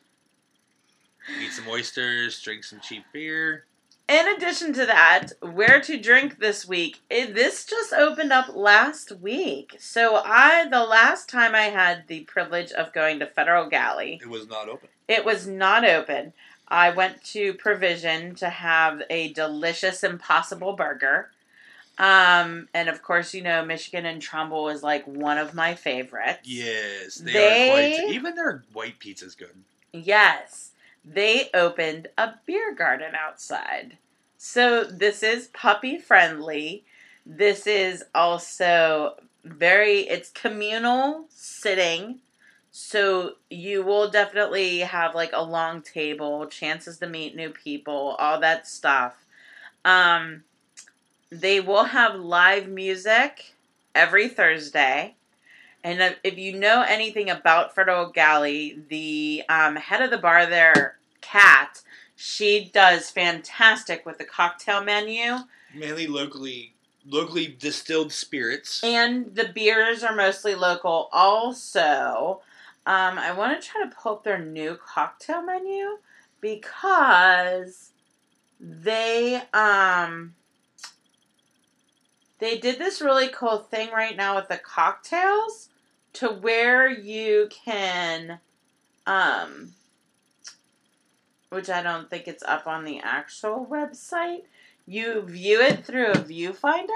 Eat 1.40 1.52
some 1.52 1.68
oysters, 1.68 2.42
drink 2.42 2.64
some 2.64 2.80
cheap 2.80 3.04
beer. 3.12 3.66
In 4.08 4.28
addition 4.28 4.72
to 4.74 4.84
that, 4.86 5.32
where 5.40 5.80
to 5.80 5.98
drink 5.98 6.38
this 6.38 6.66
week? 6.66 7.00
It, 7.08 7.34
this 7.34 7.64
just 7.64 7.92
opened 7.92 8.32
up 8.32 8.54
last 8.54 9.12
week. 9.12 9.76
So 9.78 10.16
I, 10.24 10.66
the 10.68 10.84
last 10.84 11.28
time 11.28 11.54
I 11.54 11.64
had 11.64 12.08
the 12.08 12.20
privilege 12.20 12.72
of 12.72 12.92
going 12.92 13.20
to 13.20 13.26
Federal 13.26 13.68
Galley, 13.68 14.18
It 14.20 14.28
was 14.28 14.48
not 14.48 14.68
open. 14.68 14.88
it 15.08 15.24
was 15.24 15.46
not 15.46 15.84
open. 15.84 16.32
I 16.68 16.90
went 16.90 17.22
to 17.26 17.54
Provision 17.54 18.34
to 18.36 18.48
have 18.50 19.02
a 19.08 19.32
delicious 19.32 20.02
Impossible 20.02 20.72
Burger. 20.74 21.30
Um, 21.98 22.68
and 22.74 22.88
of 22.88 23.02
course, 23.02 23.32
you 23.34 23.42
know, 23.42 23.64
Michigan 23.64 24.04
and 24.06 24.20
Trumbull 24.20 24.68
is 24.70 24.82
like 24.82 25.06
one 25.06 25.38
of 25.38 25.54
my 25.54 25.74
favorites. 25.74 26.40
Yes, 26.44 27.16
they, 27.16 27.32
They- 27.32 27.68
are 27.68 27.96
quite. 28.02 28.10
Even 28.14 28.34
their 28.34 28.62
white 28.72 28.98
pizza 28.98 29.26
is 29.26 29.34
good. 29.36 29.54
Yes, 29.92 30.70
they 31.04 31.50
opened 31.52 32.08
a 32.16 32.34
beer 32.46 32.74
garden 32.74 33.14
outside. 33.14 33.98
So 34.36 34.84
this 34.84 35.22
is 35.22 35.48
puppy 35.48 35.98
friendly. 35.98 36.84
This 37.24 37.66
is 37.66 38.04
also 38.14 39.16
very 39.44 40.00
it's 40.00 40.30
communal 40.30 41.26
sitting. 41.28 42.20
So 42.70 43.34
you 43.50 43.82
will 43.82 44.10
definitely 44.10 44.80
have 44.80 45.14
like 45.14 45.32
a 45.32 45.42
long 45.42 45.82
table, 45.82 46.46
chances 46.46 46.98
to 46.98 47.06
meet 47.06 47.36
new 47.36 47.50
people, 47.50 48.16
all 48.18 48.40
that 48.40 48.66
stuff. 48.66 49.24
Um 49.84 50.44
they 51.30 51.60
will 51.60 51.84
have 51.84 52.14
live 52.14 52.68
music 52.68 53.54
every 53.94 54.28
Thursday. 54.28 55.14
And 55.84 56.16
if- 56.22 56.38
you 56.38 56.52
know 56.58 56.82
anything 56.82 57.28
about 57.30 57.74
Federal 57.74 58.10
Galley, 58.10 58.82
the 58.88 59.42
um, 59.48 59.76
head 59.76 60.02
of 60.02 60.10
the 60.10 60.18
bar 60.18 60.46
there, 60.46 60.98
Kat, 61.20 61.82
she 62.14 62.70
does 62.72 63.10
fantastic 63.10 64.06
with 64.06 64.18
the 64.18 64.24
cocktail 64.24 64.82
menu. 64.82 65.38
Mainly 65.74 66.06
locally, 66.06 66.74
locally 67.06 67.46
distilled 67.46 68.12
spirits. 68.12 68.82
And 68.84 69.34
the 69.34 69.48
beers 69.48 70.04
are 70.04 70.14
mostly 70.14 70.54
local 70.54 71.08
also. 71.12 72.42
Um, 72.84 73.18
I 73.18 73.32
want 73.32 73.60
to 73.60 73.66
try 73.66 73.82
to 73.84 73.94
pull 73.94 74.12
up 74.14 74.24
their 74.24 74.38
new 74.38 74.76
cocktail 74.76 75.42
menu 75.42 75.98
because 76.40 77.90
they 78.60 79.40
um 79.54 80.34
they 82.38 82.58
did 82.58 82.78
this 82.78 83.00
really 83.00 83.28
cool 83.28 83.58
thing 83.58 83.90
right 83.90 84.16
now 84.16 84.36
with 84.36 84.48
the 84.48 84.56
cocktails 84.56 85.68
to 86.14 86.28
where 86.28 86.88
you 86.88 87.48
can 87.50 88.38
um 89.06 89.72
which 91.50 91.68
I 91.68 91.82
don't 91.82 92.08
think 92.08 92.28
it's 92.28 92.42
up 92.42 92.66
on 92.66 92.84
the 92.84 93.00
actual 93.00 93.66
website. 93.70 94.44
You 94.86 95.20
view 95.20 95.60
it 95.60 95.84
through 95.84 96.12
a 96.12 96.16
viewfinder 96.16 96.88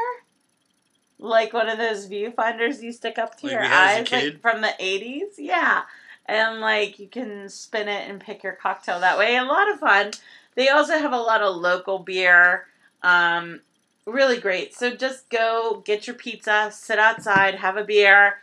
like 1.19 1.53
one 1.53 1.69
of 1.69 1.79
those 1.79 2.09
viewfinders 2.09 2.83
you 2.83 2.93
stick 2.93 3.19
up 3.19 3.39
to 3.39 3.47
Like 3.47 3.53
your 3.53 3.63
we 3.63 3.69
had 3.69 4.01
as 4.01 4.13
a 4.13 4.17
eyes, 4.17 4.25
like 4.25 4.41
from 4.41 4.61
the 4.61 4.73
eighties. 4.79 5.39
Yeah, 5.39 5.83
and 6.27 6.61
like 6.61 6.99
you 6.99 7.09
can 7.09 7.49
spin 7.49 7.89
it 7.89 8.09
and 8.09 8.21
pick 8.21 8.43
your 8.43 8.53
cocktail 8.53 9.01
that 9.01 9.19
way. 9.19 9.37
A 9.37 9.45
lot 9.45 9.71
of 9.71 9.81
fun. 9.81 10.13
They 10.55 10.69
also 10.69 10.99
have 10.99 11.13
a 11.13 11.19
lot 11.19 11.43
of 11.43 11.57
local 11.57 11.99
beer. 11.99 12.67
Um, 13.03 13.61
really 14.07 14.39
great. 14.39 14.75
So 14.75 14.95
just 14.95 15.29
go 15.31 15.83
get 15.85 16.07
your 16.07 16.17
pizza, 16.17 16.71
sit 16.73 16.99
outside, 16.99 17.57
have 17.57 17.77
a 17.77 17.85
beer, 17.85 18.39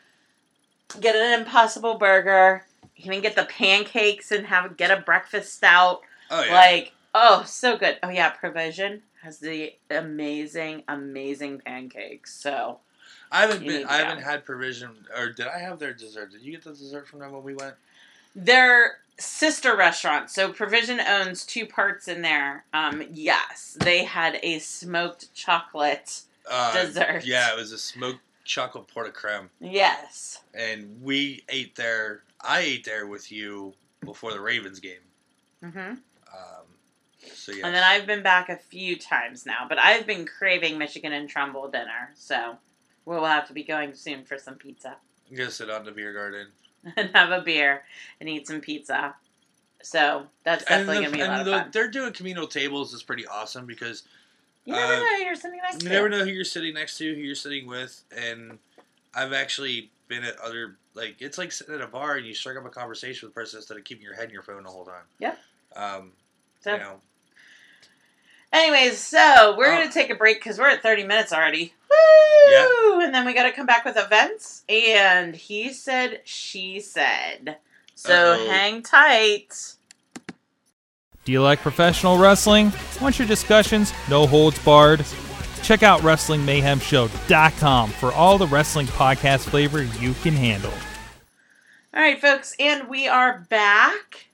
get 0.99 1.15
an 1.15 1.39
Impossible 1.39 1.95
Burger. 1.95 2.65
Even 2.97 3.21
get 3.21 3.35
the 3.35 3.45
pancakes 3.45 4.31
and 4.31 4.45
have 4.45 4.77
get 4.77 4.91
a 4.91 5.01
breakfast 5.01 5.55
stout. 5.55 6.01
Oh 6.29 6.43
yeah. 6.43 6.53
Like, 6.53 6.93
oh, 7.13 7.43
so 7.45 7.77
good. 7.77 7.97
Oh 8.03 8.09
yeah, 8.09 8.29
Provision 8.29 9.01
has 9.21 9.39
the 9.39 9.73
amazing, 9.89 10.83
amazing 10.87 11.59
pancakes. 11.59 12.33
So 12.33 12.79
I 13.31 13.41
haven't 13.41 13.65
been. 13.65 13.85
I 13.87 13.97
haven't 13.97 14.23
had 14.23 14.45
provision, 14.45 14.91
or 15.17 15.29
did 15.31 15.47
I 15.47 15.59
have 15.59 15.79
their 15.79 15.93
dessert? 15.93 16.31
Did 16.31 16.41
you 16.41 16.51
get 16.51 16.63
the 16.63 16.71
dessert 16.71 17.07
from 17.07 17.19
them 17.19 17.31
when 17.31 17.43
we 17.43 17.55
went? 17.55 17.75
they're 18.35 18.97
sister 19.19 19.75
restaurant. 19.75 20.29
So 20.29 20.51
Provision 20.51 20.99
owns 20.99 21.45
two 21.45 21.65
parts 21.65 22.07
in 22.07 22.21
there. 22.21 22.65
Um, 22.73 23.03
yes, 23.11 23.77
they 23.79 24.03
had 24.03 24.39
a 24.43 24.59
smoked 24.59 25.33
chocolate 25.33 26.21
Uh, 26.49 26.73
dessert. 26.73 27.25
Yeah, 27.25 27.51
it 27.51 27.57
was 27.57 27.71
a 27.71 27.77
smoked 27.77 28.19
chocolate 28.43 28.87
porte 28.87 29.13
creme, 29.13 29.49
Yes. 29.59 30.41
and 30.53 31.01
we 31.01 31.43
ate 31.49 31.75
there. 31.75 32.23
I 32.41 32.59
ate 32.59 32.85
there 32.85 33.07
with 33.07 33.31
you 33.31 33.73
before 34.03 34.33
the 34.33 34.41
Ravens 34.41 34.79
game. 34.79 34.97
Mm-hmm. 35.63 35.79
Um, 35.79 35.97
So 37.33 37.51
yeah. 37.53 37.65
And 37.65 37.73
then 37.75 37.83
I've 37.83 38.05
been 38.05 38.21
back 38.23 38.49
a 38.49 38.57
few 38.57 38.97
times 38.97 39.45
now, 39.45 39.65
but 39.69 39.77
I've 39.79 40.05
been 40.05 40.25
craving 40.25 40.77
Michigan 40.77 41.13
and 41.13 41.29
Trumbull 41.29 41.69
dinner, 41.69 42.11
so 42.15 42.57
we'll 43.05 43.23
have 43.25 43.47
to 43.47 43.53
be 43.53 43.63
going 43.63 43.93
soon 43.93 44.23
for 44.25 44.37
some 44.37 44.55
pizza 44.55 44.95
I'm 45.29 45.37
gonna 45.37 45.51
sit 45.51 45.69
on 45.69 45.85
the 45.85 45.91
beer 45.91 46.13
garden. 46.13 46.47
and 46.97 47.09
have 47.15 47.31
a 47.31 47.41
beer 47.41 47.83
and 48.19 48.27
eat 48.29 48.45
some 48.47 48.59
pizza. 48.59 49.15
So 49.81 50.27
that's 50.43 50.65
definitely 50.65 50.97
the, 50.97 51.01
gonna 51.03 51.13
be 51.17 51.21
a 51.21 51.25
lot 51.25 51.31
and 51.31 51.39
of 51.41 51.45
the, 51.45 51.51
fun. 51.59 51.69
they're 51.71 51.89
doing 51.89 52.13
communal 52.13 52.47
tables 52.47 52.93
is 52.93 53.03
pretty 53.03 53.25
awesome 53.25 53.65
because 53.65 54.03
You 54.65 54.73
never 54.73 54.93
uh, 54.93 54.99
know 54.99 55.17
who 55.17 55.23
you're 55.23 55.35
sitting 55.35 55.59
next 55.61 55.73
you 55.83 55.89
to. 55.89 55.95
never 55.95 56.09
know 56.09 56.23
who 56.23 56.31
you're 56.31 56.45
sitting 56.45 56.73
next 56.73 56.97
to, 56.99 57.13
who 57.15 57.19
you're 57.21 57.35
sitting 57.35 57.67
with, 57.67 58.01
and 58.15 58.59
I've 59.13 59.33
actually 59.33 59.89
been 60.07 60.23
at 60.23 60.37
other 60.39 60.75
like 60.93 61.15
it's 61.19 61.37
like 61.37 61.51
sitting 61.51 61.75
at 61.75 61.81
a 61.81 61.87
bar 61.87 62.15
and 62.15 62.25
you 62.25 62.33
strike 62.33 62.55
up 62.57 62.65
a 62.65 62.69
conversation 62.69 63.25
with 63.27 63.33
the 63.35 63.39
person 63.41 63.57
instead 63.57 63.77
of 63.77 63.83
keeping 63.83 64.03
your 64.03 64.13
head 64.15 64.25
in 64.25 64.31
your 64.31 64.43
phone 64.43 64.63
the 64.63 64.69
whole 64.69 64.85
time. 64.85 65.03
Yep. 65.19 65.39
Um, 65.75 66.11
So, 66.61 66.73
you 66.73 66.79
know, 66.79 67.01
anyways, 68.51 68.97
so 68.99 69.55
we're 69.57 69.73
Oh. 69.73 69.77
gonna 69.79 69.91
take 69.91 70.09
a 70.09 70.15
break 70.15 70.37
because 70.39 70.57
we're 70.59 70.69
at 70.69 70.81
30 70.83 71.03
minutes 71.03 71.33
already. 71.33 71.73
Woo! 71.89 72.51
Yeah. 72.51 73.05
And 73.05 73.13
then 73.13 73.25
we 73.25 73.33
got 73.33 73.43
to 73.43 73.51
come 73.51 73.65
back 73.65 73.85
with 73.85 73.97
events. 73.97 74.63
And 74.69 75.35
he 75.35 75.71
said, 75.73 76.21
she 76.25 76.79
said. 76.79 77.57
So 77.95 78.13
Uh-oh. 78.33 78.47
hang 78.49 78.81
tight. 78.81 79.73
Do 81.25 81.31
you 81.31 81.41
like 81.41 81.59
professional 81.59 82.17
wrestling? 82.17 82.73
Want 83.01 83.17
your 83.17 83.27
discussions 83.27 83.93
no 84.09 84.27
holds 84.27 84.59
barred? 84.59 85.05
Check 85.61 85.81
out 85.81 86.01
WrestlingMayhemShow.com 86.01 87.89
for 87.91 88.11
all 88.11 88.37
the 88.37 88.47
wrestling 88.47 88.87
podcast 88.87 89.47
flavor 89.47 89.83
you 89.83 90.13
can 90.15 90.33
handle. 90.33 90.73
All 91.93 92.01
right, 92.01 92.19
folks, 92.19 92.53
and 92.59 92.89
we 92.89 93.07
are 93.07 93.45
back. 93.49 94.25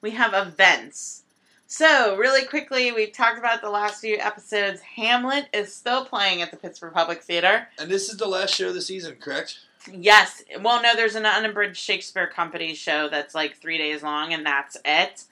We 0.00 0.12
have 0.12 0.34
events. 0.34 1.24
So, 1.66 2.16
really 2.16 2.44
quickly, 2.44 2.92
we've 2.92 3.12
talked 3.12 3.40
about 3.40 3.60
the 3.60 3.70
last 3.70 4.00
few 4.00 4.16
episodes. 4.18 4.80
Hamlet 4.82 5.48
is 5.52 5.74
still 5.74 6.04
playing 6.04 6.42
at 6.42 6.52
the 6.52 6.56
Pittsburgh 6.56 6.94
Public 6.94 7.22
Theater. 7.22 7.66
and 7.80 7.90
this 7.90 8.08
is 8.08 8.18
the 8.18 8.28
last 8.28 8.54
show 8.54 8.68
of 8.68 8.74
the 8.74 8.80
season, 8.80 9.16
correct? 9.18 9.58
Yes. 9.92 10.44
Well, 10.60 10.80
no, 10.80 10.94
there's 10.94 11.16
an 11.16 11.26
unabridged 11.26 11.76
Shakespeare 11.76 12.28
Company 12.28 12.74
show 12.74 13.08
that's 13.08 13.34
like 13.34 13.56
three 13.56 13.78
days 13.78 14.04
long, 14.04 14.32
and 14.32 14.46
that's 14.46 14.76
it 14.84 15.24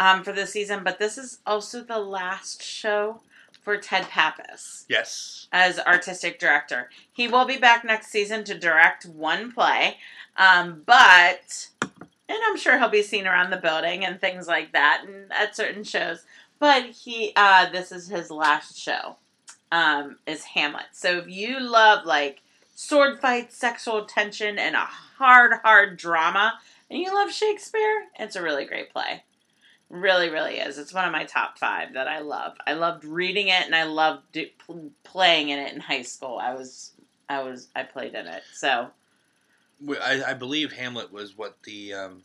um, 0.00 0.24
for 0.24 0.32
this 0.32 0.50
season. 0.52 0.82
But 0.82 0.98
this 0.98 1.16
is 1.16 1.38
also 1.46 1.84
the 1.84 1.98
last 2.00 2.62
show 2.62 3.20
for 3.62 3.76
Ted 3.76 4.08
Pappas 4.08 4.86
Yes. 4.88 5.46
as 5.52 5.78
artistic 5.78 6.40
director. 6.40 6.88
He 7.12 7.28
will 7.28 7.44
be 7.44 7.58
back 7.58 7.84
next 7.84 8.08
season 8.08 8.42
to 8.44 8.58
direct 8.58 9.04
one 9.04 9.52
play, 9.52 9.98
um, 10.36 10.82
but 10.86 11.68
and 12.28 12.38
I'm 12.48 12.56
sure 12.56 12.78
he'll 12.78 12.88
be 12.88 13.02
seen 13.02 13.26
around 13.26 13.50
the 13.50 13.56
building 13.58 14.04
and 14.04 14.20
things 14.20 14.48
like 14.48 14.72
that, 14.72 15.04
and 15.06 15.30
at 15.32 15.54
certain 15.54 15.84
shows. 15.84 16.24
But 16.58 16.84
he, 16.86 17.32
uh, 17.36 17.70
this 17.70 17.92
is 17.92 18.08
his 18.08 18.30
last 18.30 18.78
show, 18.78 19.16
um, 19.72 20.16
is 20.26 20.44
Hamlet. 20.44 20.86
So 20.92 21.18
if 21.18 21.28
you 21.28 21.60
love 21.60 22.06
like 22.06 22.40
sword 22.74 23.20
fights, 23.20 23.56
sexual 23.56 24.04
tension, 24.06 24.58
and 24.58 24.74
a 24.74 24.86
hard, 25.18 25.52
hard 25.62 25.96
drama, 25.98 26.58
and 26.88 26.98
you 26.98 27.14
love 27.14 27.30
Shakespeare, 27.32 28.04
it's 28.18 28.36
a 28.36 28.42
really 28.42 28.64
great 28.64 28.90
play. 28.92 29.22
Really, 29.90 30.30
really 30.30 30.54
is. 30.54 30.78
It's 30.78 30.94
one 30.94 31.04
of 31.04 31.10
my 31.12 31.24
top 31.24 31.58
five 31.58 31.94
that 31.94 32.06
I 32.06 32.20
love. 32.20 32.56
I 32.66 32.74
loved 32.74 33.04
reading 33.04 33.48
it, 33.48 33.66
and 33.66 33.74
I 33.74 33.82
loved 33.82 34.22
do, 34.32 34.46
pl- 34.64 34.92
playing 35.02 35.48
in 35.48 35.58
it 35.58 35.74
in 35.74 35.80
high 35.80 36.02
school. 36.02 36.38
I 36.40 36.54
was, 36.54 36.92
I 37.28 37.42
was, 37.42 37.68
I 37.74 37.82
played 37.82 38.14
in 38.14 38.26
it. 38.26 38.44
So 38.54 38.88
I, 40.00 40.22
I 40.28 40.34
believe 40.34 40.72
Hamlet 40.72 41.12
was 41.12 41.36
what 41.36 41.56
the 41.64 41.92
um, 41.94 42.22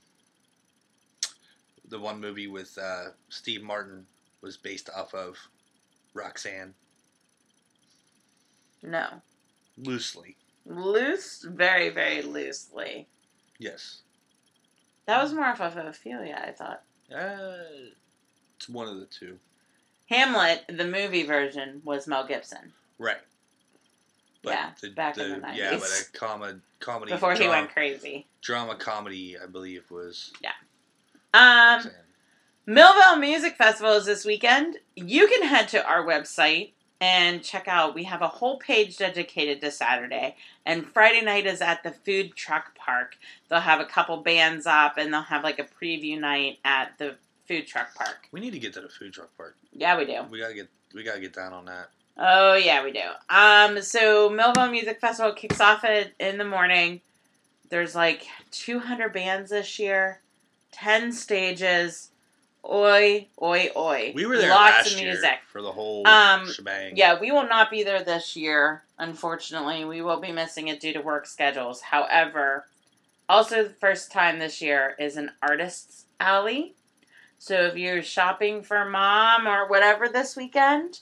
the 1.90 2.00
one 2.00 2.22
movie 2.22 2.48
with 2.48 2.78
uh, 2.78 3.06
Steve 3.30 3.64
Martin 3.64 4.06
was 4.42 4.58
based 4.58 4.90
off 4.96 5.14
of. 5.14 5.36
Roxanne, 6.14 6.74
no, 8.82 9.06
loosely. 9.78 10.38
loose, 10.66 11.44
very, 11.44 11.90
very 11.90 12.22
loosely. 12.22 13.10
Yes. 13.60 14.02
That 15.08 15.22
was 15.22 15.34
more 15.34 15.44
off 15.44 15.60
of 15.60 15.76
Ophelia, 15.76 16.42
I 16.42 16.52
thought. 16.52 16.84
Uh, 17.14 17.58
it's 18.58 18.70
one 18.70 18.88
of 18.88 19.00
the 19.00 19.06
two. 19.06 19.38
Hamlet, 20.10 20.64
the 20.70 20.86
movie 20.86 21.24
version, 21.24 21.82
was 21.84 22.08
Mel 22.08 22.26
Gibson 22.28 22.72
Right. 22.98 23.18
Yeah, 24.44 24.72
back 24.96 25.18
in 25.18 25.42
the 25.42 25.52
Yeah, 25.56 25.72
but 25.72 25.90
a 25.90 26.18
com- 26.18 26.62
comedy 26.80 27.12
before 27.12 27.34
he 27.34 27.48
went 27.48 27.72
crazy. 27.72 28.28
drama 28.42 28.76
comedy, 28.76 29.36
I 29.42 29.48
believe, 29.48 29.90
was. 29.90 30.32
Yeah. 30.40 30.52
Um, 31.34 31.90
Millvale 32.68 33.20
Music 33.20 33.56
Festival 33.58 33.94
is 33.94 34.06
this 34.06 34.24
weekend. 34.24 34.78
You 34.96 35.28
can 35.28 35.48
head 35.48 35.68
to 35.70 35.84
our 35.86 36.06
website 36.06 36.74
and 37.02 37.44
check 37.44 37.68
out. 37.68 37.96
We 37.96 38.04
have 38.06 38.22
a 38.22 38.28
whole 38.28 38.58
page 38.58 38.98
dedicated 38.98 39.62
to 39.62 39.72
Saturday, 39.72 40.36
and 40.66 40.86
Friday 40.86 41.22
night 41.22 41.46
is 41.46 41.62
at 41.62 41.84
the 41.84 41.92
food 41.92 42.36
truck 42.36 42.76
park. 42.76 43.18
They'll 43.50 43.60
have 43.60 43.80
a 43.80 43.86
couple 43.86 44.18
bands 44.18 44.66
up, 44.66 44.98
and 44.98 45.14
they'll 45.14 45.22
have 45.22 45.44
like 45.44 45.60
a 45.60 45.64
preview 45.64 46.20
night 46.20 46.60
at 46.64 46.98
the 46.98 47.16
food 47.48 47.68
truck 47.68 47.94
park. 47.96 48.28
We 48.32 48.40
need 48.40 48.52
to 48.52 48.60
get 48.60 48.74
to 48.74 48.82
the 48.82 48.90
food 48.90 49.14
truck 49.14 49.36
park. 49.38 49.56
Yeah, 49.74 49.98
we 49.98 50.06
do. 50.06 50.24
We 50.30 50.40
gotta 50.40 50.54
get 50.54 50.70
we 50.94 51.04
gotta 51.04 51.20
get 51.20 51.34
down 51.34 51.54
on 51.54 51.66
that. 51.66 51.90
Oh 52.18 52.56
yeah, 52.56 52.84
we 52.84 52.92
do. 52.92 53.10
Um, 53.30 53.82
so 53.82 54.30
Millvale 54.30 54.72
Music 54.72 55.00
Festival 55.02 55.34
kicks 55.34 55.60
off 55.60 55.84
at, 55.84 56.14
in 56.20 56.38
the 56.38 56.46
morning. 56.46 57.02
There's 57.70 57.96
like 57.96 58.26
200 58.52 59.12
bands 59.12 59.50
this 59.50 59.80
year, 59.80 60.22
10 60.72 61.12
stages. 61.12 62.12
Oi, 62.68 63.28
oi, 63.42 63.70
oi! 63.76 64.12
We 64.16 64.26
were 64.26 64.38
there 64.38 64.50
Lots 64.50 64.78
last 64.78 64.94
of 64.94 65.00
year 65.00 65.12
music. 65.12 65.40
for 65.48 65.62
the 65.62 65.72
whole 65.72 66.08
Um, 66.08 66.52
shebang. 66.52 66.98
Yeah, 66.98 67.20
we 67.20 67.32
will 67.32 67.48
not 67.48 67.70
be 67.70 67.84
there 67.84 68.04
this 68.04 68.36
year. 68.36 68.84
Unfortunately, 68.98 69.86
we 69.86 70.02
will 70.02 70.20
be 70.20 70.32
missing 70.32 70.68
it 70.68 70.80
due 70.80 70.94
to 70.94 71.02
work 71.02 71.28
schedules. 71.28 71.82
However, 71.82 72.66
also 73.30 73.64
the 73.64 73.70
first 73.70 74.12
time 74.12 74.40
this 74.40 74.62
year 74.62 74.96
is 74.98 75.16
an 75.16 75.32
artist's 75.44 76.06
alley. 76.20 76.74
So 77.38 77.66
if 77.66 77.76
you're 77.76 78.02
shopping 78.02 78.64
for 78.64 78.84
mom 78.86 79.48
or 79.48 79.68
whatever 79.68 80.08
this 80.10 80.36
weekend, 80.36 81.02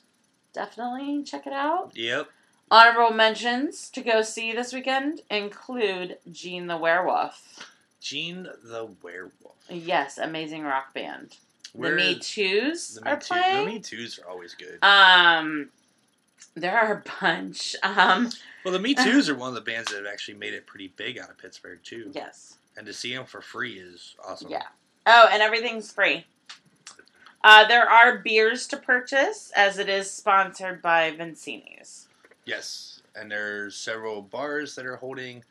definitely 0.51 1.23
check 1.23 1.47
it 1.47 1.53
out. 1.53 1.91
Yep. 1.95 2.27
Honorable 2.69 3.13
mentions 3.15 3.89
to 3.91 4.01
go 4.01 4.21
see 4.21 4.51
this 4.51 4.73
weekend 4.73 5.21
include 5.29 6.17
Gene 6.29 6.67
the 6.67 6.75
Werewolf. 6.77 7.71
Gene 8.01 8.49
the 8.63 8.89
werewolf. 9.01 9.55
Yes, 9.69 10.17
amazing 10.17 10.63
rock 10.63 10.93
band. 10.93 11.37
Where- 11.73 11.91
the 11.91 11.95
Me 11.97 12.19
Too's 12.19 12.95
the 12.95 13.09
are 13.09 13.15
Me 13.15 13.21
playing. 13.21 13.65
The 13.65 13.71
Me 13.73 13.79
Too's 13.79 14.19
are 14.19 14.29
always 14.29 14.55
good. 14.55 14.77
Um, 14.83 15.69
there 16.55 16.77
are 16.77 16.93
a 16.93 17.03
bunch. 17.21 17.75
Um, 17.83 18.29
well, 18.63 18.71
the 18.73 18.79
Me 18.79 18.93
Too's 18.93 19.29
are 19.29 19.35
one 19.35 19.49
of 19.49 19.55
the 19.55 19.61
bands 19.61 19.91
that 19.91 19.97
have 19.97 20.05
actually 20.11 20.35
made 20.35 20.53
it 20.53 20.65
pretty 20.67 20.93
big 20.95 21.17
out 21.19 21.29
of 21.29 21.37
Pittsburgh 21.37 21.79
too. 21.83 22.11
yes. 22.13 22.57
And 22.75 22.87
to 22.87 22.93
see 22.93 23.13
them 23.15 23.25
for 23.25 23.39
free 23.41 23.73
is 23.73 24.15
awesome. 24.27 24.49
Yeah. 24.49 24.63
Oh, 25.05 25.29
and 25.31 25.43
everything's 25.43 25.91
free. 25.91 26.25
Uh, 27.43 27.67
there 27.67 27.87
are 27.87 28.17
beers 28.19 28.65
to 28.67 28.77
purchase 28.77 29.51
as 29.55 29.77
it 29.77 29.89
is 29.89 30.09
sponsored 30.09 30.81
by 30.81 31.11
Vecenie's. 31.11 32.07
Yes. 32.45 33.01
And 33.15 33.29
there's 33.29 33.75
several 33.75 34.21
bars 34.23 34.73
that 34.75 34.85
are 34.87 34.95
holding 34.95 35.43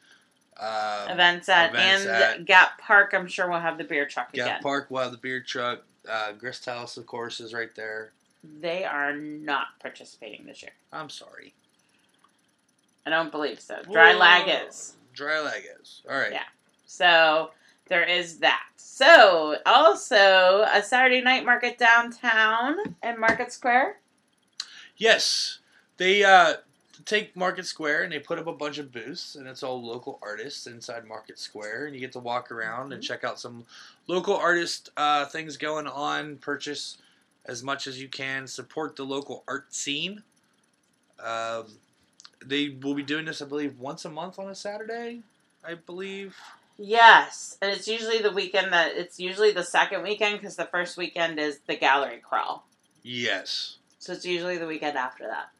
um, 0.59 1.11
events 1.11 1.49
at 1.49 1.71
events 1.71 2.07
and 2.07 2.11
at- 2.11 2.45
Gap 2.45 2.79
Park. 2.81 3.13
I'm 3.15 3.29
sure 3.29 3.49
we'll 3.49 3.61
have 3.61 3.79
the 3.79 3.85
beer 3.85 4.07
truck 4.07 4.33
Gap 4.33 4.47
again. 4.47 4.63
Park. 4.63 4.87
We'll 4.91 5.03
have 5.05 5.13
the 5.13 5.19
beer 5.19 5.41
truck. 5.41 5.85
Uh, 6.09 6.33
Grist 6.33 6.67
House, 6.67 6.97
of 6.97 7.07
course, 7.07 7.41
is 7.41 7.55
right 7.55 7.75
there. 7.75 8.13
They 8.61 8.85
are 8.85 9.13
not 9.15 9.79
participating 9.81 10.47
this 10.47 10.63
year. 10.63 10.73
I'm 10.93 11.09
sorry. 11.09 11.55
I 13.07 13.11
don't 13.11 13.31
believe 13.31 13.61
so. 13.61 13.83
Dry 13.91 14.13
Whoa. 14.13 14.19
lag 14.19 14.67
is. 14.69 14.95
Draai 15.15 15.45
Laag 15.45 15.63
is. 15.81 16.03
All 16.09 16.17
right. 16.17 16.33
Yeah. 16.33 16.43
So 16.87 17.51
there 17.89 18.05
is 18.05 18.39
that. 18.39 18.65
So 18.77 19.57
also 19.67 20.67
a 20.73 20.83
Saturday 20.83 21.21
night 21.21 21.45
market 21.45 21.79
downtown 21.79 22.77
in 23.03 23.21
Market 23.21 23.53
Square. 23.53 23.99
Yes, 24.97 25.59
they 25.97 26.23
uh, 26.25 26.55
take 27.05 27.37
Market 27.37 27.67
Square 27.67 28.05
and 28.05 28.13
they 28.13 28.19
put 28.19 28.39
up 28.39 28.47
a 28.47 28.53
bunch 28.53 28.79
of 28.79 28.93
booths, 28.93 29.37
and 29.37 29.47
it's 29.47 29.63
all 29.63 29.85
local 29.85 30.19
artists 30.23 30.67
inside 30.67 31.07
Market 31.07 31.39
Square, 31.39 31.87
and 31.87 31.95
you 31.95 32.01
get 32.01 32.13
to 32.13 32.19
walk 32.19 32.51
around 32.51 32.93
and 32.93 33.03
Mhm. 33.03 33.07
check 33.07 33.25
out 33.25 33.39
some 33.41 33.67
local 34.07 34.37
artist 34.37 34.91
uh, 34.97 35.27
things 35.27 35.57
going 35.57 35.87
on. 35.87 36.39
Purchase 36.39 36.99
as 37.45 37.63
much 37.63 37.87
as 37.87 38.01
you 38.01 38.09
can. 38.09 38.47
Support 38.47 38.97
the 38.97 39.05
local 39.05 39.45
art 39.49 39.75
scene. 39.75 40.23
Um, 41.19 41.79
they 42.45 42.71
will 42.71 42.95
be 42.95 43.03
doing 43.03 43.25
this, 43.25 43.41
I 43.43 43.45
believe, 43.45 43.79
once 43.79 44.05
a 44.05 44.11
month 44.11 44.39
on 44.39 44.49
a 44.49 44.55
Saturday. 44.55 45.23
I 45.65 45.75
believe. 45.75 46.37
Yes, 46.77 47.57
and 47.63 47.71
it's 47.71 47.87
usually 47.87 48.19
the 48.19 48.33
weekend 48.33 48.73
that 48.73 48.97
it's 48.97 49.21
usually 49.21 49.53
the 49.53 49.63
second 49.63 50.03
weekend 50.03 50.41
because 50.41 50.57
the 50.57 50.65
first 50.65 50.97
weekend 50.97 51.39
is 51.39 51.61
the 51.69 51.77
gallery 51.77 52.19
crawl. 52.19 52.67
Yes. 53.05 53.77
So 54.01 54.13
it's 54.13 54.27
usually 54.27 54.59
the 54.59 54.67
weekend 54.67 54.99
after 54.99 55.27
that. 55.29 55.51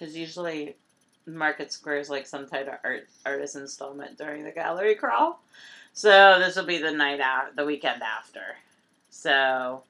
Because 0.00 0.16
usually 0.16 0.76
Market 1.26 1.70
Square 1.72 1.98
is 1.98 2.08
like 2.10 2.26
some 2.26 2.46
type 2.48 2.68
of 2.68 2.74
art 2.82 3.06
artist 3.26 3.54
installment 3.56 4.16
during 4.16 4.44
the 4.44 4.50
gallery 4.50 4.94
crawl. 4.94 5.40
So 5.92 6.38
this 6.38 6.56
will 6.56 6.64
be 6.64 6.78
the 6.78 6.90
night 6.90 7.20
out, 7.20 7.54
the 7.54 7.66
weekend 7.66 8.02
after. 8.02 8.40
So 9.10 9.82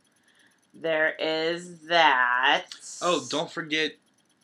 there 0.75 1.15
is 1.19 1.79
that. 1.87 2.67
Oh, 3.01 3.25
don't 3.31 3.51
forget. 3.51 3.93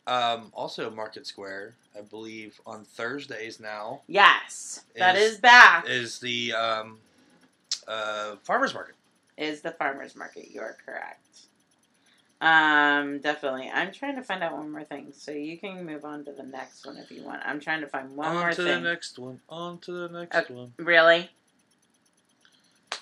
Um, 0.06 0.52
also, 0.54 0.88
Market 0.88 1.26
Square, 1.26 1.74
I 1.98 2.02
believe, 2.02 2.60
on 2.64 2.84
Thursdays 2.84 3.58
now 3.58 4.02
Yes, 4.06 4.84
that 4.96 5.16
Is- 5.16 5.32
is 5.32 5.38
back. 5.38 5.88
is 5.88 6.20
the 6.20 6.52
um, 6.52 6.98
uh, 7.88 8.36
farmers 8.44 8.72
market. 8.72 8.94
is 9.36 9.62
the 9.62 9.72
farmers 9.72 10.14
market. 10.14 10.48
You 10.52 10.60
are 10.60 10.76
correct. 10.86 11.45
Um, 12.40 13.20
definitely. 13.20 13.70
I'm 13.72 13.92
trying 13.92 14.16
to 14.16 14.22
find 14.22 14.42
out 14.42 14.52
one 14.56 14.70
more 14.70 14.84
thing, 14.84 15.12
so 15.16 15.30
you 15.32 15.56
can 15.58 15.86
move 15.86 16.04
on 16.04 16.24
to 16.26 16.32
the 16.32 16.42
next 16.42 16.86
one 16.86 16.98
if 16.98 17.10
you 17.10 17.22
want. 17.22 17.40
I'm 17.46 17.60
trying 17.60 17.80
to 17.80 17.86
find 17.86 18.14
one 18.14 18.28
on 18.28 18.34
more 18.36 18.50
to 18.50 18.56
thing. 18.56 18.66
the 18.82 18.88
next 18.90 19.18
one. 19.18 19.40
On 19.48 19.78
to 19.78 19.92
the 19.92 20.08
next 20.20 20.36
Okay. 20.36 20.52
one. 20.54 20.72
Really? 20.78 21.30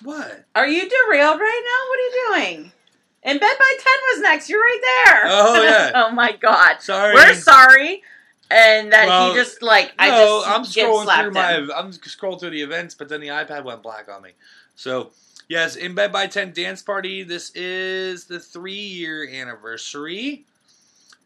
What? 0.03 0.45
Are 0.55 0.67
you 0.67 0.81
derailed 0.89 1.39
right 1.39 1.61
now? 1.65 1.89
What 1.89 1.99
are 1.99 2.43
you 2.47 2.53
doing? 2.55 2.71
In 3.23 3.39
bed 3.39 3.55
by 3.57 3.73
ten 3.79 3.93
was 4.13 4.21
next. 4.21 4.49
You're 4.49 4.61
right 4.61 5.03
there. 5.05 5.23
Oh, 5.25 5.63
yeah. 5.63 5.91
oh 5.95 6.11
my 6.11 6.33
god. 6.33 6.81
Sorry. 6.81 7.13
We're 7.13 7.33
sorry, 7.33 8.03
and 8.51 8.91
that 8.93 9.07
Well, 9.07 9.29
he 9.33 9.35
just 9.39 9.61
like 9.61 9.93
I 9.97 10.09
just 10.09 10.47
I'm 10.47 10.63
scrolling 10.63 11.21
through 11.21 11.31
my. 11.31 11.53
him. 11.53 11.71
I'm 11.75 11.91
scrolling 11.91 12.39
through 12.39 12.51
the 12.51 12.61
events, 12.61 12.93
but 12.93 13.09
then 13.09 13.21
the 13.21 13.27
iPad 13.29 13.63
went 13.63 13.81
black 13.83 14.07
on 14.09 14.21
me. 14.21 14.31
So 14.75 15.11
yes, 15.47 15.75
in 15.75 15.95
bed 15.95 16.11
by 16.11 16.27
ten 16.27 16.51
dance 16.53 16.81
party. 16.81 17.23
This 17.23 17.51
is 17.55 18.25
the 18.25 18.39
three 18.39 18.73
year 18.73 19.27
anniversary 19.27 20.45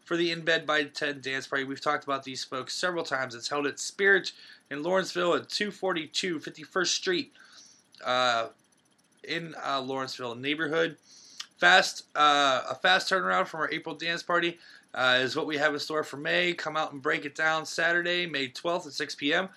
for 0.09 0.17
the 0.17 0.31
In 0.31 0.41
Bed 0.41 0.65
by 0.65 0.85
Ten 0.85 1.21
dance 1.21 1.45
party. 1.45 1.65
We've 1.65 1.79
talked 1.79 2.03
about 2.03 2.23
these 2.23 2.43
folks 2.43 2.73
several 2.73 3.03
times. 3.03 3.35
It's 3.35 3.47
held 3.47 3.67
at 3.67 3.79
Spirit 3.79 4.31
in 4.71 4.81
Lawrenceville 4.81 5.35
at 5.35 5.49
242 5.49 6.39
51st 6.39 6.87
Street 6.87 7.31
uh, 8.03 8.47
in 9.23 9.53
uh, 9.63 9.79
Lawrenceville 9.79 10.33
neighborhood. 10.33 10.97
Fast, 11.59 12.05
uh, 12.15 12.63
a 12.67 12.73
fast 12.73 13.11
turnaround 13.11 13.45
from 13.45 13.59
our 13.59 13.71
April 13.71 13.93
dance 13.93 14.23
party 14.23 14.57
uh, 14.95 15.19
is 15.21 15.35
what 15.35 15.45
we 15.45 15.57
have 15.57 15.75
in 15.75 15.79
store 15.79 16.03
for 16.03 16.17
May. 16.17 16.53
Come 16.53 16.75
out 16.75 16.91
and 16.91 17.03
break 17.03 17.23
it 17.23 17.35
down 17.35 17.67
Saturday, 17.67 18.25
May 18.25 18.47
12th 18.47 18.87
at 18.87 18.93
6 18.93 19.13
p.m. 19.13 19.49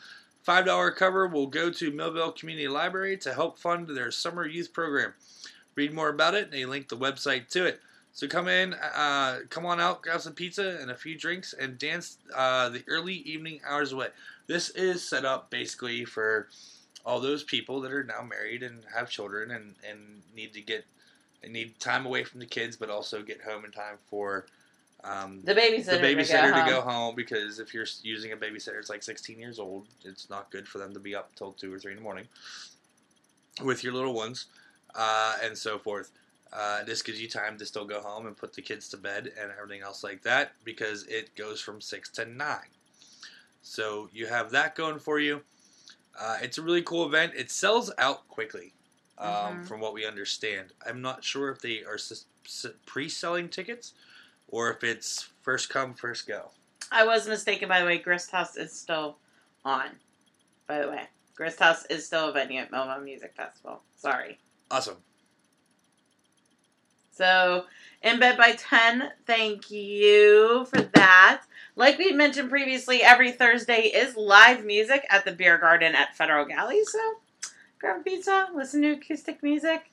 $5 0.47 0.97
cover 0.97 1.27
will 1.27 1.47
go 1.47 1.71
to 1.71 1.93
Millvale 1.93 2.37
Community 2.37 2.69
Library 2.69 3.17
to 3.19 3.35
help 3.35 3.59
fund 3.59 3.89
their 3.89 4.11
summer 4.11 4.47
youth 4.47 4.73
program. 4.73 5.15
Read 5.75 5.93
more 5.93 6.09
about 6.09 6.35
it, 6.35 6.45
and 6.45 6.53
they 6.53 6.65
link 6.65 6.89
the 6.89 6.97
website 6.97 7.49
to 7.51 7.65
it. 7.65 7.81
So 8.13 8.29
come 8.29 8.47
in, 8.47 8.75
uh, 8.75 9.41
come 9.49 9.65
on 9.65 9.81
out, 9.81 10.03
grab 10.03 10.21
some 10.21 10.35
pizza 10.35 10.79
and 10.81 10.91
a 10.91 10.95
few 10.95 11.17
drinks, 11.17 11.55
and 11.55 11.79
dance 11.79 12.19
uh, 12.35 12.69
the 12.69 12.85
early 12.87 13.15
evening 13.15 13.61
hours 13.67 13.93
away. 13.93 14.09
This 14.47 14.69
is 14.71 15.09
set 15.09 15.25
up 15.25 15.49
basically 15.49 16.05
for 16.05 16.49
all 17.07 17.21
those 17.21 17.43
people 17.43 17.81
that 17.81 17.93
are 17.93 18.05
now 18.05 18.23
married 18.23 18.63
and 18.63 18.83
have 18.95 19.09
children 19.09 19.51
and, 19.51 19.75
and 19.89 20.23
need 20.37 20.53
to 20.53 20.61
get 20.61 20.85
and 21.43 21.53
need 21.53 21.79
time 21.81 22.07
away 22.07 22.23
from 22.23 22.39
the 22.39 22.47
kids, 22.47 22.77
but 22.77 22.91
also 22.91 23.23
get 23.23 23.41
home 23.43 23.65
in 23.65 23.73
time 23.73 23.97
for 24.09 24.47
um, 25.05 25.41
The 25.43 25.55
babysitter, 25.55 25.85
the 25.87 25.99
babysitter 25.99 26.53
to 26.55 26.61
to 26.65 26.71
go, 26.71 26.81
go 26.81 26.81
home. 26.83 27.15
because 27.15 27.59
if 27.59 27.75
you're 27.75 27.87
using 28.03 28.33
a 28.33 28.37
babysitter, 28.37 28.79
it's 28.79 28.91
like 28.91 29.03
16 29.03 29.39
years 29.39 29.59
old. 29.59 29.89
It's 30.05 30.31
not 30.31 30.51
good 30.51 30.67
for 30.69 30.79
them 30.79 30.93
to 30.95 31.01
be 31.01 31.15
up 31.15 31.35
till 31.35 31.53
two 31.53 31.73
or 31.73 31.79
three 31.79 31.93
in 31.93 31.97
the 31.99 32.03
morning 32.05 32.29
with 33.63 33.85
your 33.85 33.93
little 33.93 34.15
ones 34.15 34.47
uh, 34.95 35.37
and 35.43 35.57
so 35.57 35.79
forth. 35.79 36.11
Uh, 36.53 36.85
this 36.85 37.01
gives 37.03 37.21
you 37.21 37.29
time 37.29 37.57
to 37.59 37.65
still 37.67 37.85
go 37.87 38.01
home 38.01 38.27
and 38.27 38.37
put 38.37 38.53
the 38.53 38.61
kids 38.63 38.89
to 38.91 38.97
bed 38.97 39.33
and 39.41 39.51
everything 39.59 39.83
else 39.83 40.05
like 40.05 40.23
that 40.23 40.53
because 40.65 41.05
it 41.05 41.35
goes 41.35 41.61
from 41.61 41.81
six 41.81 42.11
to 42.11 42.25
nine. 42.27 42.69
So 43.63 44.09
you 44.13 44.27
have 44.27 44.51
that 44.51 44.75
going 44.75 44.99
for 44.99 45.19
you. 45.19 45.43
Uh, 46.19 46.37
it's 46.43 46.59
a 46.59 46.63
really 46.63 46.83
cool 46.83 47.07
event. 47.07 47.33
It 47.35 47.51
sells 47.51 47.91
out 47.97 48.29
quickly, 48.29 48.75
um, 49.17 49.29
Mhm. 49.63 49.67
from 49.67 49.81
what 49.81 49.95
we 49.95 50.05
understand. 50.05 50.73
I'm 50.87 51.01
not 51.01 51.25
sure 51.25 51.49
if 51.51 51.61
they 51.61 51.85
are 51.85 51.95
s- 51.95 52.27
s- 52.45 52.67
pre-selling 52.85 53.49
tickets 53.49 53.95
or 54.53 54.71
if 54.71 54.85
it's 54.85 55.31
first 55.41 55.69
come 55.69 55.95
first 55.95 56.29
go. 56.29 56.51
I 56.93 57.05
was 57.05 57.27
mistaken, 57.27 57.69
by 57.69 57.81
the 57.81 57.87
way. 57.87 57.99
Grist 57.99 58.31
House 58.31 58.57
is 58.57 58.73
still 58.73 59.17
on. 59.65 59.87
By 60.69 60.83
the 60.83 60.89
way, 60.89 61.03
Grist 61.35 61.59
House 61.59 61.85
is 61.87 62.07
still 62.07 62.29
a 62.29 62.33
venue 62.33 62.61
at 62.61 62.71
Momo 62.71 63.03
Music 63.03 63.35
Festival. 63.37 63.81
Sorry. 63.97 64.39
Awesome. 64.71 64.99
So, 67.11 67.65
in 68.03 68.19
bed 68.21 68.39
by 68.39 68.53
10, 68.53 69.11
thank 69.27 69.71
you 69.71 70.67
for 70.67 70.81
that. 70.81 71.43
Like 71.77 71.99
we 71.99 72.13
mentioned 72.13 72.51
previously, 72.51 73.03
every 73.03 73.33
Thursday 73.33 73.83
is 73.83 74.17
live 74.17 74.65
music 74.65 75.07
at 75.11 75.25
the 75.25 75.33
Beer 75.33 75.59
Garden 75.59 75.95
at 75.95 76.15
Federal 76.15 76.45
Galley. 76.45 76.85
So, 76.85 76.99
grab 77.79 78.01
a 78.01 78.03
pizza, 78.03 78.49
listen 78.55 78.83
to 78.83 78.93
acoustic 78.93 79.43
music, 79.43 79.91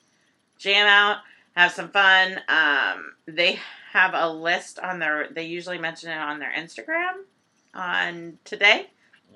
jam 0.57 0.87
out, 0.87 1.17
have 1.55 1.71
some 1.71 1.89
fun. 1.89 2.39
Um, 2.47 3.13
they 3.25 3.59
have 3.91 4.13
a 4.13 4.29
list 4.29 4.79
on 4.79 4.99
their, 4.99 5.29
they 5.31 5.45
usually 5.45 5.77
mention 5.77 6.11
it 6.11 6.17
on 6.17 6.39
their 6.39 6.51
Instagram 6.51 7.23
on 7.73 8.37
today. 8.43 8.87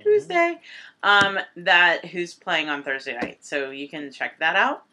Tuesday. 0.01 0.60
Um, 1.01 1.39
that 1.56 2.06
who's 2.06 2.34
playing 2.34 2.70
on 2.70 2.84
Thursday 2.84 3.14
night, 3.14 3.39
so 3.41 3.70
you 3.72 3.88
can 3.88 4.12
check 4.12 4.39
that 4.39 4.56
out. 4.56 4.84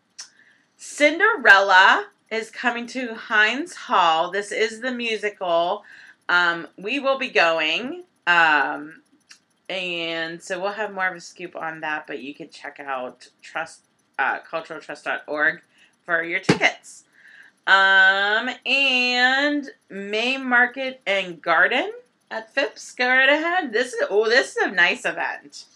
Cinderella 0.77 2.07
is 2.31 2.51
coming 2.51 2.87
to 2.89 3.15
Heinz 3.15 3.75
Hall. 3.75 4.31
This 4.31 4.53
is 4.53 4.81
the 4.81 4.93
musical. 4.93 5.85
Um, 6.29 6.69
we 6.77 6.99
will 6.99 7.19
be 7.19 7.29
going, 7.29 8.05
um, 8.27 9.03
and 9.69 10.43
so 10.43 10.61
we'll 10.61 10.73
have 10.73 10.93
more 10.93 11.09
of 11.09 11.17
a 11.17 11.21
scoop 11.21 11.57
on 11.57 11.81
that. 11.81 12.07
But 12.07 12.23
you 12.23 12.35
can 12.35 12.51
check 12.51 12.81
out 12.81 13.29
trust 13.43 13.83
uh, 14.19 14.41
culturaltrust.org 14.41 15.61
for 16.05 16.23
your 16.23 16.41
tickets. 16.41 17.05
Um, 17.71 18.51
and 18.67 19.71
May 19.89 20.37
Market 20.37 21.01
and 21.07 21.41
Garden 21.41 21.93
at 22.31 22.53
Phipps. 22.53 22.93
Go 22.93 23.09
right 23.09 23.29
ahead. 23.29 23.73
This 23.73 23.93
is 23.93 24.05
oh, 24.11 24.29
this 24.29 24.57
is 24.57 24.63
a 24.65 24.71
nice 24.71 25.05
event. 25.05 25.67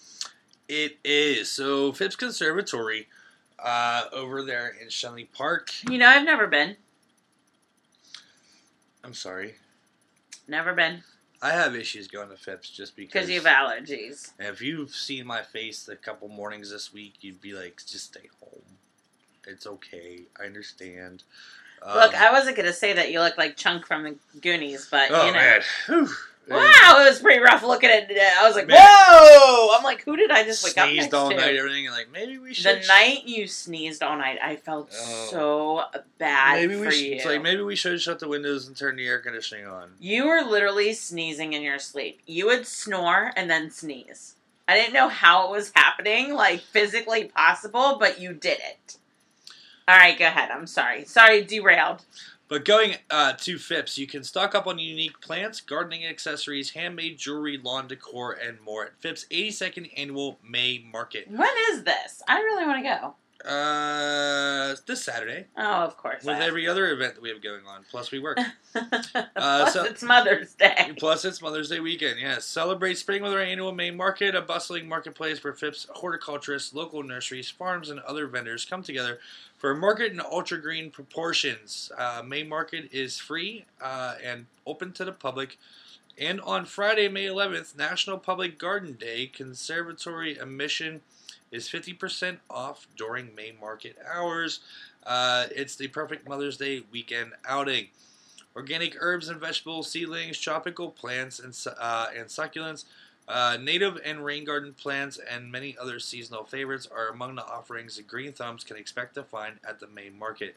It 0.68 0.99
is. 1.05 1.51
So 1.51 1.92
Phipps 1.92 2.16
Conservatory 2.16 3.07
uh, 3.59 4.05
over 4.12 4.42
there 4.42 4.74
in 4.80 4.88
Schenley 4.88 5.28
Park. 5.32 5.70
You 5.88 5.99
know, 5.99 6.09
I've 6.09 6.24
never 6.24 6.47
been. 6.47 6.76
I'm 9.05 9.14
sorry. 9.14 9.55
Never 10.49 10.74
been 10.74 11.05
I 11.45 11.51
have 11.51 11.76
issues 11.76 12.09
going 12.09 12.30
to 12.30 12.36
Phipps 12.36 12.70
just 12.70 12.97
because. 12.97 13.12
because 13.12 13.28
you 13.28 13.38
have 13.38 13.45
allergies. 13.45 14.32
If 14.38 14.62
you've 14.62 14.95
seen 14.95 15.26
my 15.26 15.42
face 15.42 15.86
a 15.88 15.95
couple 15.95 16.28
mornings 16.28 16.70
this 16.70 16.90
week, 16.90 17.16
you'd 17.20 17.42
be 17.42 17.53
like, 17.53 17.82
just 17.86 18.07
stay 18.07 18.30
home. 18.40 18.78
It's 19.47 19.66
okay. 19.66 20.22
I 20.40 20.45
understand. 20.47 21.22
Um, 21.85 21.99
Look, 21.99 22.14
I 22.14 22.32
wasn't 22.32 22.57
gonna 22.57 22.72
say 22.72 22.95
that 22.95 23.12
you 23.12 23.20
look 23.20 23.37
like 23.37 23.57
Chunk 23.57 23.87
from 23.87 24.05
the 24.05 24.16
Goonies, 24.41 24.89
but 24.91 25.11
Oh, 25.11 25.26
you 25.26 25.32
know. 25.32 25.39
man. 25.39 25.61
Whew. 25.87 26.09
Wow, 26.47 26.99
it 27.01 27.09
was 27.09 27.20
pretty 27.20 27.41
rough 27.41 27.62
looking 27.62 27.89
at 27.89 28.11
it. 28.11 28.18
I 28.20 28.47
was 28.47 28.55
like, 28.55 28.66
Man. 28.66 28.76
whoa! 28.78 29.74
I'm 29.78 29.82
like, 29.82 30.05
who 30.05 30.14
did 30.14 30.30
I 30.30 30.45
just 30.45 30.62
wake 30.62 30.76
up 30.76 30.93
next 30.93 31.14
all 31.14 31.30
to? 31.30 31.37
night, 31.37 31.57
everything, 31.57 31.87
and 31.87 31.95
like, 31.95 32.12
maybe 32.12 32.37
we 32.37 32.53
should. 32.53 32.82
The 32.82 32.87
night 32.87 33.22
you 33.24 33.47
sneezed 33.47 34.03
all 34.03 34.18
night, 34.18 34.39
I 34.43 34.57
felt 34.57 34.91
Oh. 34.95 35.28
so 35.30 36.01
bad 36.18 36.61
maybe 36.61 36.74
for 36.74 36.80
we 36.80 36.91
should. 36.91 37.12
It's 37.14 37.24
like, 37.24 37.41
maybe 37.41 37.62
we 37.62 37.76
should 37.76 37.99
shut 37.99 38.18
the 38.18 38.28
windows 38.28 38.66
and 38.66 38.76
turn 38.76 38.97
the 38.97 39.07
air 39.07 39.20
conditioning 39.20 39.66
on. 39.66 39.93
You 39.99 40.26
were 40.26 40.43
literally 40.43 40.93
sneezing 40.93 41.55
in 41.55 41.62
your 41.62 41.78
sleep. 41.78 42.20
You 42.26 42.45
would 42.47 42.66
snore 42.66 43.32
and 43.37 43.49
then 43.51 43.70
sneeze. 43.70 44.35
I 44.68 44.76
didn't 44.76 44.93
know 44.93 45.09
how 45.09 45.47
it 45.47 45.51
was 45.51 45.72
happening, 45.74 46.35
like 46.35 46.61
physically 46.61 47.24
possible, 47.24 47.97
but 47.99 48.20
you 48.20 48.35
did 48.35 48.59
it. 48.59 48.99
All 49.87 49.97
right, 49.97 50.18
go 50.18 50.26
ahead. 50.26 50.51
I'm 50.51 50.66
sorry. 50.66 51.05
Sorry, 51.05 51.45
derailed. 51.45 52.05
But 52.49 52.64
going 52.64 52.97
uh, 53.11 53.32
to 53.32 53.59
Phipps, 53.59 53.99
you 53.99 54.07
can 54.07 54.22
stock 54.22 54.55
up 54.55 54.66
on 54.66 54.78
unique 54.78 55.20
plants, 55.20 55.61
gardening 55.61 56.07
accessories, 56.07 56.70
handmade 56.70 57.18
jewelry, 57.18 57.59
lawn 57.62 57.89
decor, 57.89 58.32
and 58.32 58.61
more 58.61 58.85
at 58.87 59.01
Phipps' 59.01 59.26
82nd 59.30 59.91
annual 59.97 60.39
May 60.47 60.87
Market. 60.91 61.30
When 61.30 61.49
is 61.70 61.85
this? 61.85 62.22
I 62.28 62.39
really 62.41 62.66
want 62.66 62.85
to 62.85 62.89
go. 62.89 63.14
Uh, 63.45 64.74
this 64.86 65.05
Saturday, 65.05 65.47
Oh, 65.57 65.62
of 65.84 65.97
course. 65.97 66.24
with 66.24 66.38
every 66.40 66.66
other 66.66 66.90
event 66.92 67.14
that 67.14 67.20
we 67.22 67.28
have 67.28 67.42
going 67.42 67.66
on. 67.66 67.84
Plus, 67.90 68.11
we 68.11 68.18
work. 68.18 68.38
Plus, 68.72 69.07
Uh, 69.36 69.66
so- 69.70 69.84
it's 69.84 70.03
Mother's 70.03 70.55
Day. 70.55 70.92
Plus, 70.99 71.24
it's 71.24 71.42
Mother's 71.42 71.68
Day 71.68 71.80
weekend. 71.80 72.18
Yes, 72.20 72.45
celebrate 72.45 72.95
spring 72.95 73.22
with 73.22 73.32
our 73.32 73.40
annual 73.40 73.72
May 73.72 73.90
Market, 73.90 74.34
a 74.34 74.40
bustling 74.40 74.88
marketplace 74.88 75.42
where 75.45 75.53
Phipps 75.53 75.86
horticulturists, 75.95 76.72
local 76.74 77.03
nurseries, 77.03 77.51
farms, 77.51 77.90
and 77.90 78.01
other 78.01 78.26
vendors 78.26 78.64
come 78.64 78.82
together 78.82 79.18
for 79.59 79.70
a 79.70 79.76
market 79.76 80.12
in 80.12 80.20
ultra 80.20 80.61
green 80.61 80.90
proportions. 80.90 81.92
Uh, 81.97 82.22
May 82.26 82.42
Market 82.45 82.88
is 82.92 83.18
free 83.18 83.66
uh, 83.80 84.14
and 84.24 84.47
open 84.66 84.92
to 84.92 85.05
the 85.05 85.12
public. 85.12 85.59
And 86.16 86.40
on 86.42 86.64
Friday, 86.64 87.09
May 87.09 87.24
11th, 87.26 87.76
National 87.76 88.18
Public 88.18 88.59
Garden 88.59 88.92
Day, 88.95 89.26
conservatory 89.26 90.38
admission 90.38 91.01
is 91.55 91.68
50% 91.68 92.38
off 92.50 92.88
during 92.96 93.32
May 93.34 93.55
Market 93.61 93.96
hours. 94.12 94.61
Uh, 95.07 95.46
it's 95.55 95.76
the 95.76 95.86
perfect 95.86 96.28
Mother's 96.28 96.57
Day 96.57 96.82
weekend 96.90 97.32
outing. 97.46 97.86
Organic 98.57 98.96
herbs 99.00 99.28
and 99.28 99.40
vegetables, 99.40 99.90
seedlings, 99.90 100.38
tropical 100.38 100.90
plants, 100.90 101.38
and, 101.38 101.57
uh, 101.78 102.09
and 102.16 102.26
succulents, 102.26 102.84
uh, 103.28 103.57
native 103.61 104.00
and 104.05 104.24
rain 104.24 104.44
garden 104.44 104.74
plants, 104.74 105.18
and 105.30 105.50
many 105.50 105.76
other 105.80 106.00
seasonal 106.00 106.44
favorites 106.44 106.88
are 106.92 107.09
among 107.09 107.36
the 107.36 107.46
offerings 107.46 107.96
that 107.96 108.09
Green 108.09 108.32
Thumbs 108.32 108.64
can 108.64 108.76
expect 108.76 109.14
to 109.14 109.22
find 109.22 109.57
at 109.66 109.78
the 109.78 109.86
May 109.86 110.11
Market. 110.11 110.57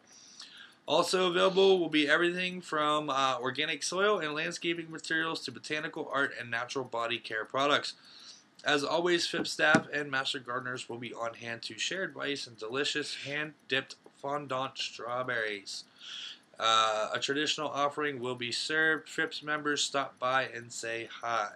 Also 0.87 1.29
available 1.29 1.79
will 1.79 1.89
be 1.89 2.07
everything 2.09 2.61
from 2.61 3.09
uh, 3.09 3.37
organic 3.39 3.83
soil 3.83 4.19
and 4.19 4.33
landscaping 4.33 4.89
materials 4.89 5.41
to 5.41 5.51
botanical 5.51 6.09
art 6.11 6.33
and 6.39 6.49
natural 6.49 6.85
body 6.85 7.19
care 7.19 7.45
products. 7.45 7.93
As 8.63 8.83
always, 8.83 9.27
Phipps 9.27 9.51
staff 9.51 9.87
and 9.93 10.09
master 10.09 10.39
gardeners 10.39 10.89
will 10.89 10.97
be 10.97 11.13
on 11.13 11.35
hand 11.35 11.61
to 11.63 11.77
share 11.77 12.03
advice 12.03 12.47
and 12.47 12.57
delicious 12.57 13.15
hand 13.15 13.53
dipped 13.67 13.95
fondant 14.21 14.77
strawberries. 14.77 15.83
Uh, 16.59 17.09
a 17.13 17.19
traditional 17.19 17.69
offering 17.69 18.19
will 18.19 18.35
be 18.35 18.51
served. 18.51 19.07
Phipps 19.07 19.43
members 19.43 19.83
stop 19.83 20.17
by 20.19 20.43
and 20.43 20.71
say 20.71 21.07
hi. 21.21 21.49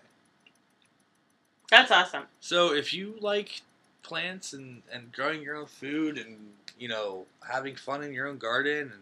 That's 1.72 1.92
awesome. 1.92 2.24
So 2.40 2.74
if 2.74 2.94
you 2.94 3.16
like 3.20 3.62
plants 4.04 4.54
and, 4.54 4.84
and 4.92 5.12
growing 5.12 5.42
your 5.42 5.56
own 5.56 5.66
food 5.66 6.18
and 6.18 6.38
you 6.78 6.88
know 6.88 7.26
having 7.50 7.76
fun 7.76 8.04
in 8.04 8.14
your 8.14 8.28
own 8.28 8.38
garden 8.38 8.92
and 8.94 9.02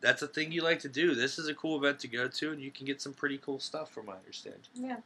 that's 0.00 0.22
a 0.22 0.26
thing 0.26 0.50
you 0.50 0.62
like 0.62 0.80
to 0.80 0.88
do, 0.88 1.14
this 1.14 1.38
is 1.38 1.48
a 1.48 1.54
cool 1.54 1.76
event 1.76 2.00
to 2.00 2.08
go 2.08 2.26
to 2.26 2.50
and 2.50 2.60
you 2.60 2.72
can 2.72 2.86
get 2.86 3.00
some 3.00 3.12
pretty 3.12 3.38
cool 3.38 3.60
stuff 3.60 3.92
from 3.92 4.06
what 4.06 4.16
I 4.16 4.18
understand. 4.18 4.68
Yeah. 4.74 4.96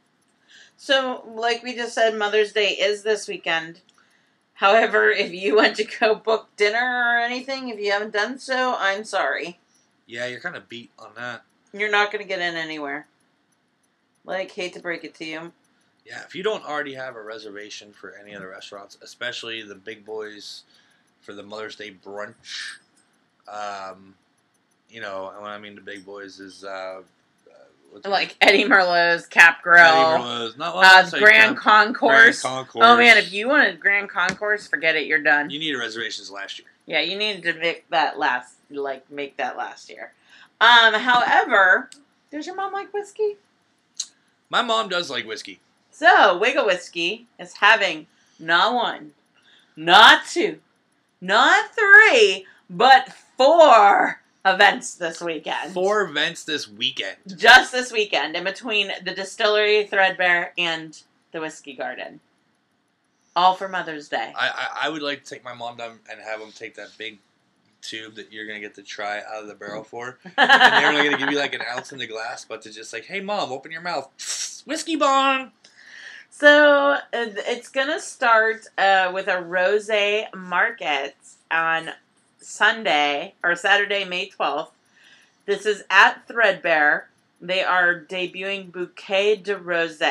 So, 0.75 1.23
like 1.27 1.63
we 1.63 1.75
just 1.75 1.93
said, 1.95 2.15
Mother's 2.15 2.53
Day 2.53 2.69
is 2.69 3.03
this 3.03 3.27
weekend. 3.27 3.81
However, 4.53 5.09
if 5.09 5.31
you 5.31 5.55
want 5.55 5.75
to 5.77 5.83
go 5.83 6.15
book 6.15 6.49
dinner 6.55 6.77
or 6.79 7.19
anything, 7.19 7.69
if 7.69 7.79
you 7.79 7.91
haven't 7.91 8.13
done 8.13 8.39
so, 8.39 8.75
I'm 8.77 9.03
sorry. 9.03 9.59
Yeah, 10.05 10.27
you're 10.27 10.39
kind 10.39 10.55
of 10.55 10.69
beat 10.69 10.91
on 10.97 11.09
that. 11.15 11.43
You're 11.73 11.91
not 11.91 12.11
going 12.11 12.23
to 12.23 12.27
get 12.27 12.39
in 12.39 12.55
anywhere. 12.55 13.07
Like, 14.25 14.51
hate 14.51 14.73
to 14.73 14.79
break 14.79 15.03
it 15.03 15.13
to 15.15 15.25
you. 15.25 15.51
Yeah, 16.05 16.21
if 16.25 16.35
you 16.35 16.43
don't 16.43 16.63
already 16.63 16.93
have 16.93 17.15
a 17.15 17.21
reservation 17.21 17.91
for 17.91 18.15
any 18.15 18.33
of 18.33 18.41
the 18.41 18.47
restaurants, 18.47 18.97
especially 19.01 19.61
the 19.61 19.75
big 19.75 20.05
boys 20.05 20.63
for 21.21 21.33
the 21.33 21.43
Mother's 21.43 21.75
Day 21.75 21.91
brunch, 21.91 22.77
um, 23.47 24.15
you 24.89 25.01
know, 25.01 25.31
and 25.33 25.41
when 25.41 25.51
I 25.51 25.57
mean 25.57 25.75
the 25.75 25.81
big 25.81 26.05
boys 26.05 26.39
is 26.39 26.63
uh, 26.63 27.01
Like 28.05 28.35
Eddie 28.41 28.65
Merlot's 28.67 29.25
Cap 29.25 29.63
Grill, 29.63 29.83
Eddie 29.83 30.23
Merlot's, 30.23 30.57
not 30.57 30.75
uh, 30.75 31.09
Grand 31.09 31.23
Grand- 31.23 31.57
Concourse. 31.57 32.41
Grand 32.41 32.55
Concourse. 32.67 32.85
Oh 32.85 32.97
man, 32.97 33.17
if 33.17 33.31
you 33.33 33.47
wanted 33.47 33.79
Grand 33.79 34.09
Concourse, 34.09 34.67
forget 34.67 34.95
it. 34.95 35.07
You're 35.07 35.21
done. 35.23 35.49
you 35.49 35.59
needed 35.59 35.77
reservations 35.77 36.29
last 36.29 36.59
year. 36.59 36.67
Yeah, 36.85 37.01
you 37.01 37.17
needed 37.17 37.43
to 37.43 37.59
make 37.59 37.89
that 37.89 38.17
last, 38.17 38.55
like, 38.69 39.09
make 39.11 39.35
that 39.37 39.57
last 39.57 39.89
year. 39.89 40.13
Um, 40.61 40.93
however, 40.93 41.89
does 42.31 42.45
your 42.45 42.55
mom 42.55 42.71
like 42.71 42.93
whiskey? 42.93 43.37
My 44.49 44.61
mom 44.61 44.87
does 44.89 45.09
like 45.09 45.25
whiskey. 45.25 45.59
So, 45.91 46.37
Wigle 46.37 46.65
Whiskey 46.65 47.25
is 47.39 47.53
having 47.53 48.07
not 48.39 48.73
one, 48.73 49.11
not 49.75 50.25
two, 50.27 50.59
not 51.19 51.71
three, 51.75 52.45
but 52.69 53.11
four 53.37 54.21
events 54.53 54.95
this 54.95 55.21
weekend. 55.21 55.73
Four 55.73 56.01
events 56.01 56.43
this 56.43 56.67
weekend. 56.67 57.17
Just 57.35 57.71
this 57.71 57.91
weekend, 57.91 58.35
in 58.35 58.43
between 58.43 58.91
the 59.03 59.13
distillery, 59.13 59.85
Threadbare, 59.85 60.53
and 60.57 61.01
the 61.31 61.41
Whiskey 61.41 61.73
Garden. 61.73 62.19
All 63.35 63.53
for 63.53 63.67
Mother's 63.67 64.09
Day. 64.09 64.33
I, 64.35 64.47
I, 64.47 64.87
I 64.87 64.89
would 64.89 65.01
like 65.01 65.23
to 65.23 65.29
take 65.29 65.43
my 65.43 65.53
mom 65.53 65.77
down 65.77 65.99
and 66.09 66.19
have 66.19 66.39
them 66.39 66.51
take 66.51 66.75
that 66.75 66.89
big 66.97 67.19
tube 67.81 68.15
that 68.15 68.33
you're 68.33 68.47
gonna 68.47 68.59
get 68.59 68.75
to 68.75 68.83
try 68.83 69.19
out 69.19 69.43
of 69.43 69.47
the 69.47 69.53
barrel 69.53 69.83
for, 69.83 70.17
and 70.23 70.33
they're 70.37 70.89
only 70.89 71.03
gonna 71.03 71.17
give 71.17 71.31
you 71.31 71.37
like 71.37 71.53
an 71.53 71.61
ounce 71.71 71.91
in 71.91 71.99
the 71.99 72.07
glass, 72.07 72.45
but 72.45 72.61
to 72.63 72.71
just 72.71 72.91
like, 72.93 73.05
hey 73.05 73.19
mom, 73.19 73.51
open 73.51 73.71
your 73.71 73.81
mouth, 73.81 74.09
whiskey 74.65 74.95
bong. 74.95 75.51
So 76.29 76.93
uh, 76.93 76.99
it's 77.13 77.69
gonna 77.69 77.99
start 77.99 78.67
uh, 78.77 79.11
with 79.13 79.27
a 79.27 79.41
rose 79.41 79.89
market 80.35 81.15
on 81.49 81.91
Sunday 82.39 83.33
or 83.43 83.55
Saturday, 83.55 84.05
May 84.05 84.29
twelfth. 84.29 84.73
This 85.45 85.65
is 85.65 85.83
at 85.89 86.27
Threadbare. 86.27 87.07
They 87.39 87.63
are 87.63 87.99
debuting 87.99 88.71
Bouquet 88.71 89.37
de 89.37 89.57
Rose, 89.57 90.01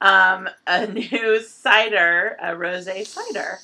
um, 0.00 0.48
a 0.66 0.86
new 0.92 1.42
cider, 1.42 2.36
a 2.40 2.56
rose 2.56 2.88
cider. 3.08 3.58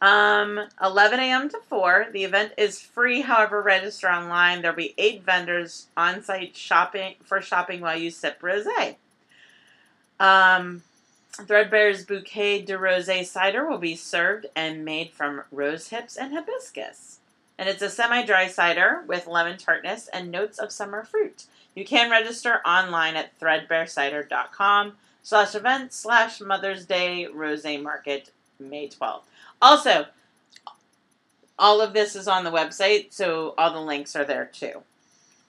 Um, 0.00 0.60
11 0.80 1.18
a.m. 1.18 1.48
to 1.48 1.58
4. 1.68 2.08
The 2.12 2.22
event 2.22 2.52
is 2.56 2.80
free, 2.80 3.22
however, 3.22 3.60
register 3.60 4.08
online. 4.08 4.62
There'll 4.62 4.76
be 4.76 4.94
eight 4.96 5.24
vendors 5.24 5.88
on 5.96 6.22
site 6.22 6.56
shopping 6.56 7.16
for 7.24 7.40
shopping 7.40 7.80
while 7.80 7.98
you 7.98 8.10
sip 8.10 8.40
rose. 8.40 8.66
Um, 10.20 10.82
Threadbare's 11.32 12.04
Bouquet 12.04 12.62
de 12.62 12.78
Rose 12.78 13.28
cider 13.28 13.68
will 13.68 13.78
be 13.78 13.96
served 13.96 14.46
and 14.54 14.84
made 14.84 15.10
from 15.10 15.42
rose 15.50 15.88
hips 15.88 16.16
and 16.16 16.32
hibiscus. 16.32 17.17
And 17.58 17.68
it's 17.68 17.82
a 17.82 17.90
semi 17.90 18.24
dry 18.24 18.46
cider 18.46 19.02
with 19.06 19.26
lemon 19.26 19.58
tartness 19.58 20.08
and 20.12 20.30
notes 20.30 20.58
of 20.58 20.70
summer 20.70 21.02
fruit. 21.02 21.44
You 21.74 21.84
can 21.84 22.10
register 22.10 22.60
online 22.66 23.16
at 23.16 23.38
threadbarecider.com 23.40 24.92
slash 25.22 25.54
event 25.54 25.92
slash 25.92 26.40
Mother's 26.40 26.86
Day 26.86 27.26
Rose 27.26 27.64
Market 27.64 28.30
May 28.58 28.88
12th. 28.88 29.22
Also, 29.60 30.06
all 31.58 31.80
of 31.80 31.92
this 31.92 32.14
is 32.14 32.28
on 32.28 32.44
the 32.44 32.50
website, 32.50 33.12
so 33.12 33.54
all 33.58 33.72
the 33.72 33.80
links 33.80 34.14
are 34.14 34.24
there 34.24 34.46
too. 34.46 34.82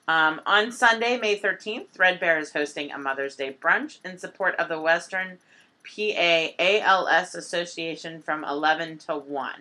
Um, 0.07 0.41
on 0.47 0.71
Sunday, 0.71 1.17
May 1.17 1.37
13th, 1.37 1.89
Threadbare 1.89 2.39
is 2.39 2.51
hosting 2.51 2.91
a 2.91 2.97
Mother's 2.97 3.35
Day 3.35 3.55
brunch 3.61 3.99
in 4.03 4.17
support 4.17 4.55
of 4.55 4.67
the 4.67 4.81
Western 4.81 5.37
PA 5.85 6.47
ALS 6.57 7.35
Association 7.35 8.21
from 8.21 8.43
11 8.43 8.97
to 8.99 9.15
1. 9.15 9.51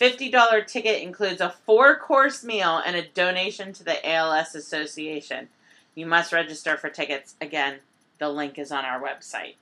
$50 0.00 0.66
ticket 0.66 1.02
includes 1.02 1.40
a 1.40 1.50
four 1.50 1.96
course 1.96 2.44
meal 2.44 2.80
and 2.84 2.96
a 2.96 3.06
donation 3.06 3.72
to 3.74 3.84
the 3.84 4.08
ALS 4.08 4.54
Association. 4.54 5.48
You 5.94 6.06
must 6.06 6.32
register 6.32 6.76
for 6.76 6.88
tickets. 6.88 7.34
Again, 7.40 7.76
the 8.18 8.28
link 8.28 8.58
is 8.58 8.70
on 8.70 8.84
our 8.84 9.00
website. 9.00 9.54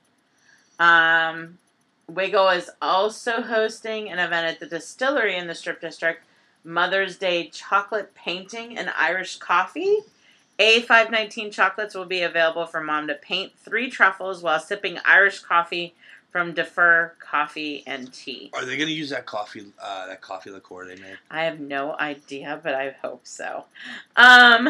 Um, 0.79 1.57
Wigle 2.07 2.49
is 2.49 2.69
also 2.81 3.41
hosting 3.41 4.09
an 4.09 4.19
event 4.19 4.47
at 4.47 4.59
the 4.59 4.65
distillery 4.65 5.35
in 5.35 5.47
the 5.47 5.55
Strip 5.55 5.81
District 5.81 6.23
Mother's 6.63 7.17
Day 7.17 7.47
chocolate 7.47 8.13
painting 8.13 8.77
and 8.77 8.91
Irish 8.95 9.37
coffee. 9.37 9.99
A519 10.59 11.51
chocolates 11.51 11.95
will 11.95 12.05
be 12.05 12.21
available 12.21 12.65
for 12.65 12.81
mom 12.81 13.07
to 13.07 13.13
paint 13.13 13.53
three 13.57 13.89
truffles 13.89 14.41
while 14.41 14.59
sipping 14.59 14.99
Irish 15.05 15.39
coffee 15.39 15.93
from 16.37 16.53
De 16.53 16.63
Fer 16.63 17.15
Coffee 17.17 17.83
and 17.87 18.13
Tea. 18.13 18.51
Are 18.53 18.63
they 18.63 18.77
gonna 18.77 18.91
use 18.91 19.09
that 19.09 19.25
coffee 19.25 19.65
uh, 19.81 20.05
that 20.05 20.21
coffee 20.21 20.51
liqueur 20.51 20.85
they 20.85 21.01
made? 21.01 21.17
I 21.31 21.45
have 21.45 21.59
no 21.59 21.97
idea, 21.97 22.59
but 22.61 22.75
I 22.75 22.95
hope 23.01 23.21
so. 23.23 23.65
Um, 24.15 24.67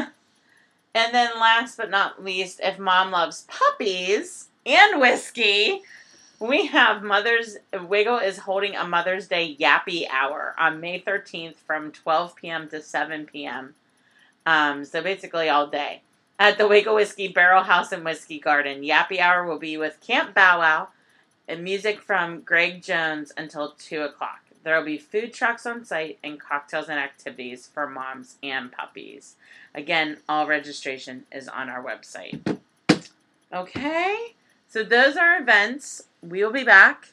and 0.96 1.14
then 1.14 1.32
last 1.38 1.76
but 1.76 1.90
not 1.90 2.24
least, 2.24 2.62
if 2.64 2.80
mom 2.80 3.12
loves 3.12 3.46
puppies 3.50 4.48
and 4.66 5.02
whiskey, 5.02 5.82
we 6.40 6.68
have 6.68 7.04
Mother's 7.04 7.58
Wigle 7.74 8.20
is 8.20 8.38
holding 8.38 8.78
a 8.78 8.88
Mother's 8.88 9.28
Day 9.28 9.58
Yappy 9.60 10.08
Hour 10.10 10.56
on 10.58 10.80
May 10.80 11.02
13th 11.02 11.56
from 11.56 11.92
12 11.92 12.34
p.m. 12.38 12.70
to 12.70 12.82
7 12.82 13.26
p.m. 13.26 13.76
Um, 14.46 14.86
so 14.86 15.04
basically 15.04 15.50
all 15.50 15.68
day 15.68 16.02
at 16.40 16.58
the 16.58 16.66
Wigle 16.66 16.96
Whiskey 16.96 17.28
Barrel 17.28 17.64
House 17.64 17.92
and 17.92 18.06
Whiskey 18.06 18.40
Garden. 18.40 18.84
Yappy 18.84 19.20
Hour 19.20 19.46
will 19.46 19.60
be 19.60 19.76
with 19.76 20.00
Camp 20.00 20.34
Bow 20.34 20.60
Wow 20.60 20.88
and 21.48 21.64
music 21.64 22.02
from 22.02 22.42
Greg 22.42 22.82
Jones 22.82 23.32
until 23.38 23.74
2 23.78 24.02
o'clock. 24.02 24.42
There 24.64 24.78
will 24.78 24.86
be 24.86 24.98
food 24.98 25.34
trucks 25.34 25.66
on 25.66 25.86
site 25.86 26.20
and 26.24 26.40
cocktails 26.40 26.90
and 26.90 27.00
activities 27.00 27.70
for 27.74 27.88
moms 27.88 28.36
and 28.44 28.72
puppies. 28.72 29.36
Again, 29.74 30.18
all 30.28 30.46
registration 30.46 31.26
is 31.32 31.48
on 31.48 31.70
our 31.70 31.82
website. 31.84 32.58
Okay, 33.54 34.36
so 34.68 34.84
those 34.84 35.16
are 35.16 35.40
events. 35.40 36.04
We 36.22 36.44
will 36.44 36.52
be 36.52 36.66
back. 36.66 37.10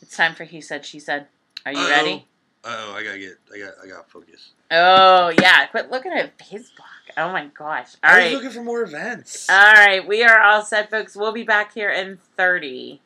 It's 0.00 0.16
time 0.16 0.34
for 0.34 0.44
He 0.44 0.60
Said, 0.60 0.86
She 0.86 0.98
Said. 0.98 1.26
Are 1.66 1.72
you 1.72 1.86
ready? 1.88 2.24
Oh, 2.64 2.94
I 2.94 3.04
gotta 3.04 3.18
get, 3.18 3.34
I 3.54 3.58
got, 3.58 3.74
I 3.84 3.86
got 3.88 4.10
focus. 4.10 4.50
Oh, 4.70 5.32
yeah. 5.40 5.66
Quit 5.66 5.90
looking 5.90 6.12
at 6.12 6.36
Facebook. 6.38 6.70
Oh 7.16 7.30
my 7.30 7.46
gosh. 7.56 7.94
All 8.02 8.10
I 8.10 8.16
was 8.16 8.24
right. 8.24 8.32
looking 8.34 8.50
for 8.50 8.62
more 8.62 8.82
events. 8.82 9.48
All 9.48 9.72
right. 9.72 10.06
We 10.06 10.22
are 10.24 10.40
all 10.40 10.62
set, 10.62 10.90
folks. 10.90 11.14
We'll 11.14 11.32
be 11.32 11.44
back 11.44 11.74
here 11.74 11.90
in 11.90 12.18
30. 12.36 13.00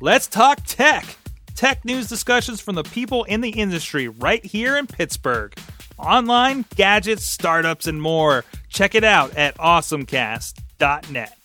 Let's 0.00 0.28
talk 0.28 0.60
tech. 0.64 1.16
Tech 1.56 1.84
news 1.84 2.08
discussions 2.08 2.60
from 2.60 2.76
the 2.76 2.84
people 2.84 3.24
in 3.24 3.40
the 3.40 3.50
industry 3.50 4.06
right 4.06 4.44
here 4.44 4.76
in 4.76 4.86
Pittsburgh. 4.86 5.52
Online, 5.98 6.64
gadgets, 6.76 7.24
startups, 7.24 7.88
and 7.88 8.00
more. 8.00 8.44
Check 8.68 8.94
it 8.94 9.02
out 9.02 9.36
at 9.36 9.56
awesomecast.net. 9.58 11.38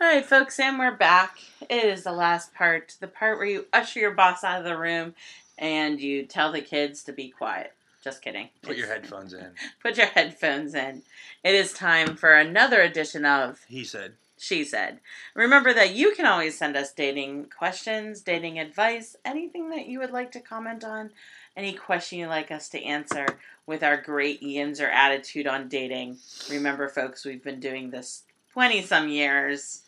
All 0.00 0.06
right, 0.08 0.26
folks, 0.26 0.58
and 0.58 0.76
we're 0.76 0.96
back. 0.96 1.38
It 1.68 1.84
is 1.84 2.02
the 2.02 2.10
last 2.10 2.52
part, 2.52 2.96
the 2.98 3.06
part 3.06 3.38
where 3.38 3.46
you 3.46 3.66
usher 3.72 4.00
your 4.00 4.10
boss 4.10 4.42
out 4.42 4.58
of 4.58 4.64
the 4.64 4.76
room 4.76 5.14
and 5.56 6.00
you 6.00 6.26
tell 6.26 6.50
the 6.50 6.62
kids 6.62 7.04
to 7.04 7.12
be 7.12 7.28
quiet. 7.28 7.72
Just 8.02 8.22
kidding. 8.22 8.48
Put 8.62 8.76
your 8.76 8.88
headphones 8.88 9.34
in. 9.34 9.52
Put 9.82 9.98
your 9.98 10.06
headphones 10.06 10.74
in. 10.74 11.02
It 11.44 11.54
is 11.54 11.72
time 11.72 12.16
for 12.16 12.34
another 12.34 12.80
edition 12.80 13.24
of 13.24 13.60
He 13.68 13.84
said. 13.84 14.14
She 14.40 14.64
Said. 14.64 15.00
Remember 15.34 15.74
that 15.74 15.94
you 15.94 16.14
can 16.14 16.24
always 16.24 16.56
send 16.56 16.74
us 16.74 16.94
dating 16.94 17.50
questions, 17.56 18.22
dating 18.22 18.58
advice, 18.58 19.14
anything 19.22 19.68
that 19.68 19.86
you 19.86 19.98
would 19.98 20.12
like 20.12 20.32
to 20.32 20.40
comment 20.40 20.82
on 20.82 21.10
any 21.54 21.74
question 21.74 22.18
you'd 22.18 22.28
like 22.28 22.50
us 22.50 22.70
to 22.70 22.82
answer 22.82 23.26
with 23.66 23.82
our 23.82 24.00
great 24.00 24.42
Ian's 24.42 24.80
or 24.80 24.88
attitude 24.88 25.46
on 25.46 25.68
dating. 25.68 26.16
Remember, 26.50 26.88
folks, 26.88 27.22
we've 27.24 27.44
been 27.44 27.60
doing 27.60 27.90
this 27.90 28.22
20 28.54 28.80
some 28.80 29.10
years. 29.10 29.82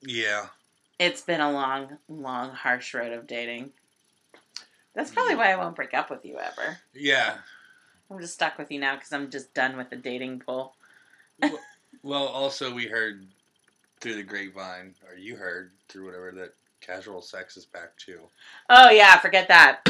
Yeah. 0.00 0.46
It's 0.98 1.22
been 1.22 1.40
a 1.40 1.52
long, 1.52 1.98
long, 2.08 2.50
harsh 2.50 2.92
road 2.92 3.12
of 3.12 3.28
dating. 3.28 3.70
That's 4.94 5.12
probably 5.12 5.36
why 5.36 5.52
I 5.52 5.56
won't 5.56 5.76
break 5.76 5.94
up 5.94 6.10
with 6.10 6.24
you 6.24 6.38
ever. 6.38 6.78
Yeah. 6.92 7.36
I'm 8.10 8.18
just 8.18 8.34
stuck 8.34 8.58
with 8.58 8.72
you 8.72 8.80
now 8.80 8.96
because 8.96 9.12
I'm 9.12 9.30
just 9.30 9.54
done 9.54 9.76
with 9.76 9.90
the 9.90 9.96
dating 9.96 10.40
pool. 10.40 10.74
Well, 12.02 12.26
also 12.26 12.74
we 12.74 12.86
heard 12.86 13.26
through 14.06 14.14
the 14.14 14.22
grapevine, 14.22 14.94
or 15.08 15.18
you 15.18 15.34
heard 15.34 15.72
through 15.88 16.06
whatever 16.06 16.30
that 16.30 16.54
casual 16.80 17.20
sex 17.20 17.56
is 17.56 17.64
back 17.64 17.96
too. 17.96 18.20
Oh, 18.70 18.88
yeah, 18.88 19.18
forget 19.18 19.48
that. 19.48 19.82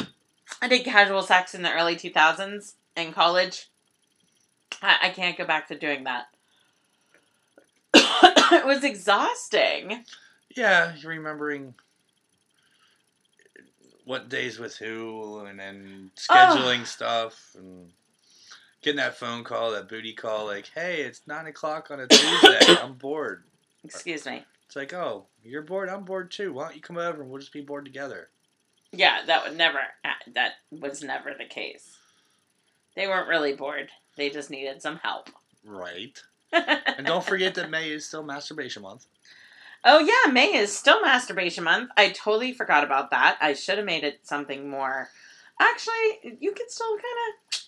I 0.63 0.69
did 0.69 0.87
casual 0.87 1.21
sex 1.21 1.55
in 1.55 1.61
the 1.61 1.71
early 1.71 1.97
2000s 1.97 2.77
in 2.97 3.13
college. 3.13 3.69
I, 4.81 4.97
I 5.03 5.11
can't 5.11 5.37
go 5.37 5.45
back 5.45 5.69
to 5.69 5.79
doing 5.79 6.05
that. 6.05 6.29
it 7.95 8.65
was 8.65 8.85
exhausting. 8.85 10.03
Yeah, 10.57 10.95
you're 10.97 11.11
remembering 11.11 11.75
what 14.07 14.31
days 14.31 14.59
with 14.59 14.79
who, 14.79 15.41
and 15.41 15.61
then 15.61 16.11
scheduling 16.17 16.87
stuff, 16.87 17.55
and 17.59 17.91
getting 18.81 18.97
that 18.97 19.19
phone 19.19 19.45
call, 19.45 19.73
that 19.73 19.91
booty 19.91 20.15
call, 20.15 20.47
like, 20.47 20.71
"Hey, 20.75 21.03
it's 21.03 21.21
nine 21.27 21.47
o'clock 21.47 21.91
on 21.91 22.01
a 22.01 22.07
Tuesday. 22.07 22.77
I'm 22.83 22.95
bored." 22.95 23.45
Excuse 23.95 24.27
me. 24.27 24.45
It's 24.67 24.77
like, 24.77 24.93
"Oh, 24.93 25.27
you're 25.45 25.63
bored. 25.63 25.89
I'm 25.89 26.05
bored 26.05 26.31
too. 26.31 26.53
Why 26.53 26.65
don't 26.65 26.77
you 26.77 26.83
come 26.83 26.99
over 26.99 27.23
and 27.23 27.31
we'll 27.31 27.41
just 27.41 27.53
be 27.53 27.61
bored 27.61 27.85
together?" 27.85 28.29
Yeah, 28.93 29.21
that 29.27 29.45
would 29.45 29.57
never. 29.57 29.79
Uh, 30.05 30.11
that 30.35 30.53
was 30.71 31.03
never 31.03 31.35
the 31.37 31.45
case. 31.45 31.97
They 32.95 33.07
weren't 33.07 33.29
really 33.29 33.53
bored. 33.55 33.91
They 34.17 34.31
just 34.31 34.51
needed 34.51 34.81
some 34.83 34.97
help. 34.99 35.31
Right. 35.65 36.21
And 36.53 37.07
don't 37.07 37.25
forget 37.25 37.55
that 37.57 37.69
May 37.71 37.91
is 37.91 38.07
still 38.07 38.23
masturbation 38.23 38.83
month. 38.83 39.05
oh 39.85 39.99
yeah, 39.99 40.33
May 40.33 40.55
is 40.55 40.75
still 40.77 41.03
masturbation 41.03 41.65
month. 41.65 41.91
I 41.97 42.11
totally 42.11 42.53
forgot 42.53 42.85
about 42.85 43.11
that. 43.11 43.37
I 43.41 43.53
should 43.53 43.77
have 43.77 43.85
made 43.85 44.05
it 44.05 44.21
something 44.23 44.71
more. 44.71 45.11
Actually, 45.61 46.39
you 46.41 46.53
can 46.53 46.69
still 46.69 46.97
kind 46.97 47.35
of 47.53 47.61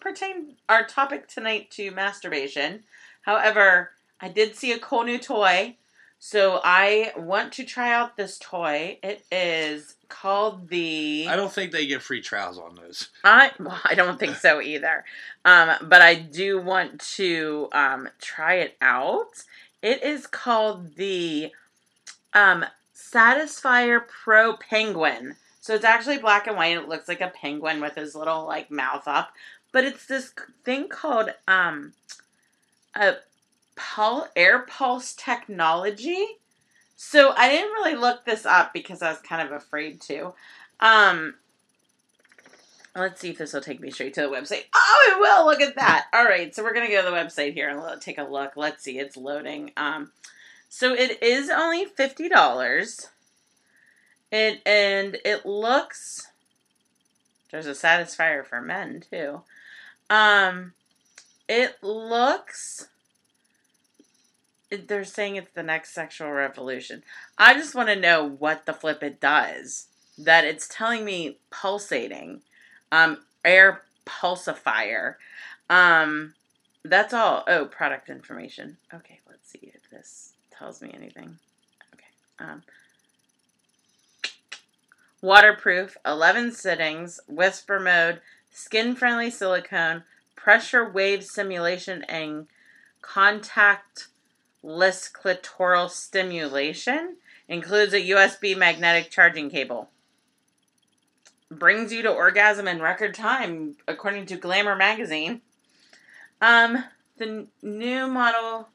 pertain 0.00 0.54
our 0.68 0.86
topic 0.86 1.28
tonight 1.28 1.70
to 1.72 1.90
masturbation. 1.90 2.84
However, 3.22 3.90
I 4.20 4.28
did 4.28 4.56
see 4.56 4.72
a 4.72 4.78
cool 4.78 5.04
new 5.04 5.18
toy, 5.18 5.76
so 6.18 6.60
I 6.64 7.12
want 7.16 7.52
to 7.54 7.64
try 7.64 7.92
out 7.92 8.16
this 8.16 8.38
toy. 8.38 8.98
It 9.02 9.24
is 9.30 9.96
called 10.08 10.68
the. 10.68 11.26
I 11.28 11.36
don't 11.36 11.52
think 11.52 11.72
they 11.72 11.86
get 11.86 12.02
free 12.02 12.22
trials 12.22 12.58
on 12.58 12.76
those. 12.76 13.08
I 13.24 13.50
well, 13.58 13.80
I 13.84 13.94
don't 13.94 14.18
think 14.18 14.36
so 14.36 14.60
either. 14.60 15.04
Um, 15.44 15.72
but 15.82 16.00
I 16.00 16.14
do 16.14 16.60
want 16.60 17.00
to 17.16 17.68
um, 17.72 18.08
try 18.20 18.54
it 18.54 18.76
out. 18.80 19.44
It 19.82 20.02
is 20.02 20.26
called 20.26 20.96
the 20.96 21.52
um, 22.32 22.64
Satisfyer 22.96 24.00
Pro 24.06 24.56
Penguin. 24.56 25.36
So 25.60 25.74
it's 25.74 25.84
actually 25.84 26.18
black 26.18 26.46
and 26.46 26.56
white. 26.56 26.76
It 26.76 26.88
looks 26.88 27.08
like 27.08 27.20
a 27.20 27.28
penguin 27.34 27.80
with 27.80 27.94
his 27.94 28.14
little 28.14 28.46
like 28.46 28.70
mouth 28.70 29.06
up. 29.06 29.32
But 29.72 29.84
it's 29.84 30.06
this 30.06 30.32
thing 30.64 30.88
called 30.88 31.30
um, 31.48 31.92
a 32.94 33.16
pul- 33.76 34.28
air 34.36 34.60
pulse 34.60 35.14
technology. 35.14 36.26
So 36.96 37.32
I 37.36 37.48
didn't 37.48 37.72
really 37.72 37.96
look 37.96 38.24
this 38.24 38.46
up 38.46 38.72
because 38.72 39.02
I 39.02 39.10
was 39.10 39.20
kind 39.20 39.46
of 39.46 39.52
afraid 39.52 40.00
to. 40.02 40.32
Um, 40.80 41.34
let's 42.94 43.20
see 43.20 43.30
if 43.30 43.38
this 43.38 43.52
will 43.52 43.60
take 43.60 43.80
me 43.80 43.90
straight 43.90 44.14
to 44.14 44.22
the 44.22 44.28
website. 44.28 44.64
Oh, 44.74 45.12
it 45.12 45.20
will. 45.20 45.46
Look 45.46 45.60
at 45.60 45.76
that. 45.76 46.06
All 46.12 46.24
right, 46.24 46.54
so 46.54 46.62
we're 46.62 46.74
gonna 46.74 46.88
go 46.88 47.04
to 47.04 47.10
the 47.10 47.16
website 47.16 47.54
here 47.54 47.68
and 47.68 48.00
take 48.00 48.18
a 48.18 48.24
look. 48.24 48.52
Let's 48.56 48.84
see, 48.84 48.98
it's 48.98 49.16
loading. 49.16 49.72
Um, 49.76 50.12
so 50.68 50.94
it 50.94 51.22
is 51.22 51.50
only 51.50 51.84
fifty 51.84 52.28
dollars. 52.28 53.08
It 54.30 54.60
and 54.66 55.18
it 55.24 55.44
looks. 55.46 56.28
There's 57.50 57.66
a 57.66 57.70
Satisfyer 57.70 58.44
for 58.44 58.60
men 58.60 59.02
too. 59.10 59.42
Um, 60.10 60.72
it 61.48 61.76
looks. 61.82 62.88
They're 64.76 65.04
saying 65.04 65.36
it's 65.36 65.52
the 65.52 65.62
next 65.62 65.92
sexual 65.94 66.30
revolution. 66.30 67.02
I 67.38 67.54
just 67.54 67.74
want 67.74 67.88
to 67.88 67.96
know 67.96 68.24
what 68.24 68.66
the 68.66 68.72
flip 68.72 69.02
it 69.02 69.20
does. 69.20 69.86
That 70.16 70.44
it's 70.44 70.68
telling 70.68 71.04
me 71.04 71.38
pulsating, 71.50 72.42
um, 72.92 73.18
air 73.44 73.82
pulsifier. 74.06 75.16
Um, 75.68 76.34
that's 76.84 77.14
all. 77.14 77.44
Oh, 77.46 77.66
product 77.66 78.08
information. 78.08 78.76
Okay, 78.92 79.20
let's 79.28 79.50
see 79.50 79.72
if 79.74 79.90
this 79.90 80.32
tells 80.50 80.80
me 80.82 80.90
anything. 80.94 81.38
Okay. 81.94 82.04
Um, 82.38 82.62
waterproof, 85.20 85.96
11 86.04 86.52
sittings, 86.52 87.18
whisper 87.26 87.80
mode, 87.80 88.20
skin 88.52 88.94
friendly 88.94 89.30
silicone, 89.30 90.04
pressure 90.36 90.88
wave 90.88 91.24
simulation, 91.24 92.04
and 92.04 92.46
contactless 94.64 95.12
clitoral 95.12 95.90
stimulation. 95.90 97.16
Includes 97.48 97.92
a 97.92 98.00
USB 98.00 98.56
magnetic 98.56 99.10
charging 99.10 99.50
cable. 99.50 99.90
Brings 101.50 101.92
you 101.92 102.02
to 102.02 102.10
orgasm 102.10 102.66
in 102.66 102.80
record 102.80 103.14
time, 103.14 103.76
according 103.86 104.26
to 104.26 104.36
Glamour 104.36 104.76
magazine. 104.76 105.42
Um, 106.40 106.84
the 107.18 107.24
n- 107.26 107.48
new 107.62 108.06
model 108.06 108.68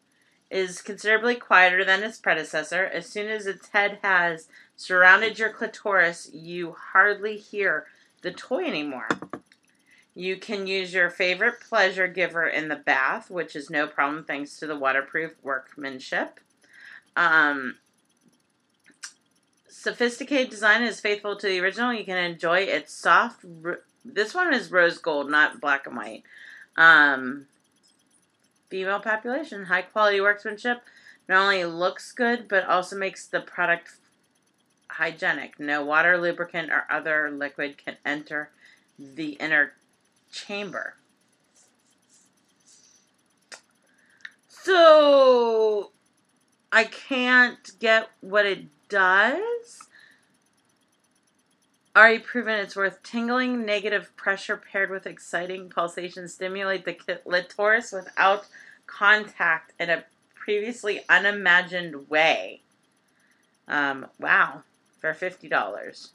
is 0.51 0.81
considerably 0.81 1.35
quieter 1.35 1.83
than 1.83 2.03
its 2.03 2.19
predecessor. 2.19 2.85
As 2.85 3.07
soon 3.07 3.27
as 3.27 3.47
its 3.47 3.69
head 3.69 3.99
has 4.03 4.47
surrounded 4.75 5.39
your 5.39 5.51
clitoris, 5.51 6.29
you 6.31 6.75
hardly 6.93 7.37
hear 7.37 7.87
the 8.21 8.31
toy 8.31 8.65
anymore. 8.65 9.07
You 10.19 10.35
can 10.35 10.67
use 10.67 10.93
your 10.93 11.09
favorite 11.09 11.61
pleasure 11.61 12.09
giver 12.09 12.45
in 12.45 12.67
the 12.67 12.75
bath, 12.75 13.31
which 13.31 13.55
is 13.55 13.69
no 13.69 13.87
problem 13.87 14.25
thanks 14.25 14.57
to 14.57 14.67
the 14.67 14.75
waterproof 14.75 15.31
workmanship. 15.41 16.41
Um, 17.15 17.77
sophisticated 19.69 20.49
design 20.49 20.83
is 20.83 20.99
faithful 20.99 21.37
to 21.37 21.47
the 21.47 21.61
original. 21.61 21.93
You 21.93 22.03
can 22.03 22.17
enjoy 22.17 22.63
its 22.63 22.91
soft. 22.91 23.45
This 24.03 24.33
one 24.33 24.53
is 24.53 24.69
rose 24.69 24.97
gold, 24.97 25.31
not 25.31 25.61
black 25.61 25.87
and 25.87 25.95
white. 25.95 26.23
Um, 26.75 27.47
female 28.69 28.99
population, 28.99 29.67
high 29.67 29.83
quality 29.83 30.19
workmanship. 30.19 30.81
Not 31.29 31.43
only 31.43 31.63
looks 31.63 32.11
good, 32.11 32.49
but 32.49 32.65
also 32.65 32.97
makes 32.97 33.25
the 33.25 33.39
product 33.39 33.91
hygienic. 34.89 35.61
No 35.61 35.85
water, 35.85 36.17
lubricant, 36.17 36.71
or 36.71 36.83
other 36.89 37.31
liquid 37.31 37.77
can 37.77 37.95
enter 38.05 38.49
the 38.99 39.37
inner 39.39 39.71
chamber. 40.31 40.95
So 44.47 45.91
I 46.71 46.83
can't 46.83 47.71
get 47.79 48.09
what 48.21 48.45
it 48.45 48.65
does. 48.89 49.87
Already 51.95 52.19
proven 52.19 52.59
it's 52.59 52.75
worth 52.75 53.01
tingling. 53.01 53.65
Negative 53.65 54.15
pressure 54.15 54.57
paired 54.57 54.91
with 54.91 55.07
exciting 55.07 55.69
pulsation 55.69 56.27
stimulate 56.27 56.85
the 56.85 56.93
clitoris 56.93 57.91
without 57.91 58.45
contact 58.85 59.73
in 59.79 59.89
a 59.89 60.03
previously 60.35 61.01
unimagined 61.09 62.09
way. 62.09 62.61
Um, 63.67 64.07
wow, 64.19 64.63
for 64.99 65.13
fifty 65.13 65.47
dollars. 65.47 66.11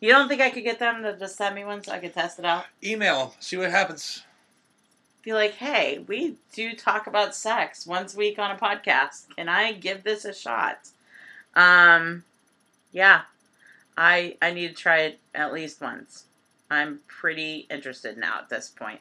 You 0.00 0.10
don't 0.12 0.28
think 0.28 0.40
I 0.40 0.50
could 0.50 0.64
get 0.64 0.78
them 0.78 1.02
to 1.02 1.16
just 1.16 1.36
send 1.36 1.54
me 1.54 1.64
one 1.64 1.82
so 1.82 1.92
I 1.92 1.98
could 1.98 2.14
test 2.14 2.38
it 2.38 2.44
out? 2.44 2.66
Email, 2.84 3.34
see 3.40 3.56
what 3.56 3.70
happens. 3.70 4.22
Be 5.22 5.32
like, 5.32 5.54
hey, 5.54 6.04
we 6.06 6.36
do 6.52 6.74
talk 6.74 7.06
about 7.06 7.34
sex 7.34 7.86
once 7.86 8.14
a 8.14 8.18
week 8.18 8.38
on 8.38 8.50
a 8.50 8.58
podcast. 8.58 9.34
Can 9.34 9.48
I 9.48 9.72
give 9.72 10.04
this 10.04 10.24
a 10.24 10.34
shot? 10.34 10.88
Um, 11.54 12.24
yeah, 12.92 13.22
I 13.96 14.36
I 14.40 14.52
need 14.52 14.68
to 14.68 14.74
try 14.74 14.98
it 15.00 15.18
at 15.34 15.52
least 15.52 15.80
once. 15.80 16.24
I'm 16.70 17.00
pretty 17.08 17.66
interested 17.70 18.18
now 18.18 18.38
at 18.38 18.48
this 18.48 18.68
point 18.68 19.00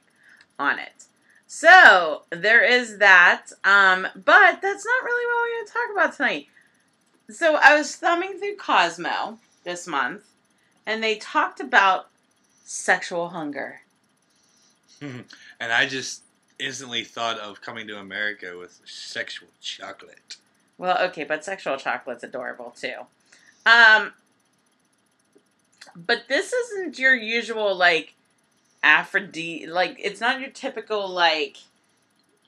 on 0.58 0.80
it. 0.80 1.06
So 1.48 2.24
there 2.32 2.64
is 2.64 2.98
that. 2.98 3.48
Um, 3.64 4.08
but 4.16 4.62
that's 4.62 4.86
not 4.86 5.04
really 5.04 5.26
what 5.26 5.42
we're 5.42 5.56
going 5.56 5.68
to 5.68 5.74
talk 5.74 5.92
about 5.94 6.18
tonight. 6.18 6.48
So 7.30 7.56
I 7.62 7.78
was 7.78 7.96
thumbing 7.96 8.38
through 8.40 8.56
Cosmo 8.58 9.40
this 9.64 9.88
month, 9.88 10.24
and 10.86 11.04
they 11.04 11.16
talked 11.16 11.60
about 11.60 12.08
sexual 12.64 13.30
hunger. 13.30 13.82
And 15.02 15.72
I 15.72 15.88
just 15.88 16.24
instantly 16.60 17.04
thought 17.04 17.38
of 17.38 17.62
coming 17.62 17.88
to 17.88 17.98
America 18.00 18.58
with 18.58 18.80
sexual 18.86 19.50
chocolate. 19.62 20.38
Well, 20.78 20.98
okay, 21.10 21.24
but 21.24 21.44
sexual 21.46 21.78
chocolate's 21.78 22.24
adorable 22.24 22.74
too. 22.76 23.06
Um, 23.66 24.14
But 25.96 26.28
this 26.28 26.52
isn't 26.54 26.98
your 27.00 27.16
usual 27.16 27.76
like 27.76 28.16
Aphrodite. 28.84 29.68
Like 29.68 29.98
it's 30.00 30.20
not 30.22 30.40
your 30.42 30.50
typical 30.50 31.08
like 31.08 31.58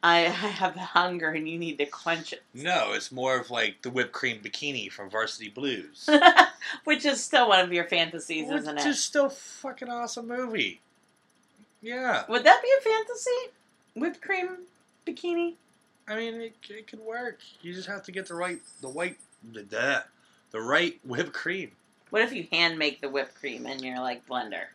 I 0.04 0.20
have 0.20 0.74
the 0.76 0.80
hunger 0.80 1.30
and 1.30 1.50
you 1.50 1.58
need 1.58 1.80
to 1.80 1.86
quench 1.86 2.34
it. 2.34 2.44
No, 2.54 2.94
it's 2.94 3.12
more 3.12 3.40
of 3.40 3.50
like 3.50 3.82
the 3.82 3.90
whipped 3.90 4.12
cream 4.12 4.40
bikini 4.44 4.92
from 4.92 5.10
Varsity 5.10 5.50
Blues. 5.50 6.10
Which 6.84 7.06
is 7.06 7.24
still 7.24 7.50
one 7.50 7.60
of 7.60 7.74
your 7.74 7.86
fantasies, 7.86 8.50
isn't 8.50 8.70
it? 8.70 8.76
Which 8.76 8.86
it? 8.86 8.90
is 8.90 9.04
still 9.04 9.26
a 9.26 9.32
fucking 9.32 9.90
awesome 9.90 10.28
movie. 10.28 10.82
Yeah. 11.82 12.24
Would 12.30 12.44
that 12.44 12.62
be 12.62 12.70
a 12.78 12.82
fantasy? 12.82 13.54
Whipped 13.96 14.22
cream 14.22 14.50
bikini? 15.06 15.56
I 16.08 16.16
mean, 16.16 16.36
it, 16.36 16.56
it 16.70 16.88
could 16.88 17.00
work. 17.00 17.40
You 17.62 17.74
just 17.74 17.88
have 17.88 18.04
to 18.04 18.12
get 18.12 18.28
the 18.28 18.36
right, 18.36 18.60
the 18.82 18.90
white, 18.90 19.18
the, 19.52 19.64
the, 19.64 20.04
the 20.52 20.62
right 20.62 21.00
whipped 21.04 21.34
cream. 21.34 21.72
What 22.10 22.22
if 22.22 22.32
you 22.32 22.48
hand 22.52 22.78
make 22.80 23.02
the 23.02 23.10
whipped 23.10 23.36
cream 23.36 23.66
in 23.66 23.80
your 23.80 24.00
like 24.00 24.26
blender? 24.28 24.66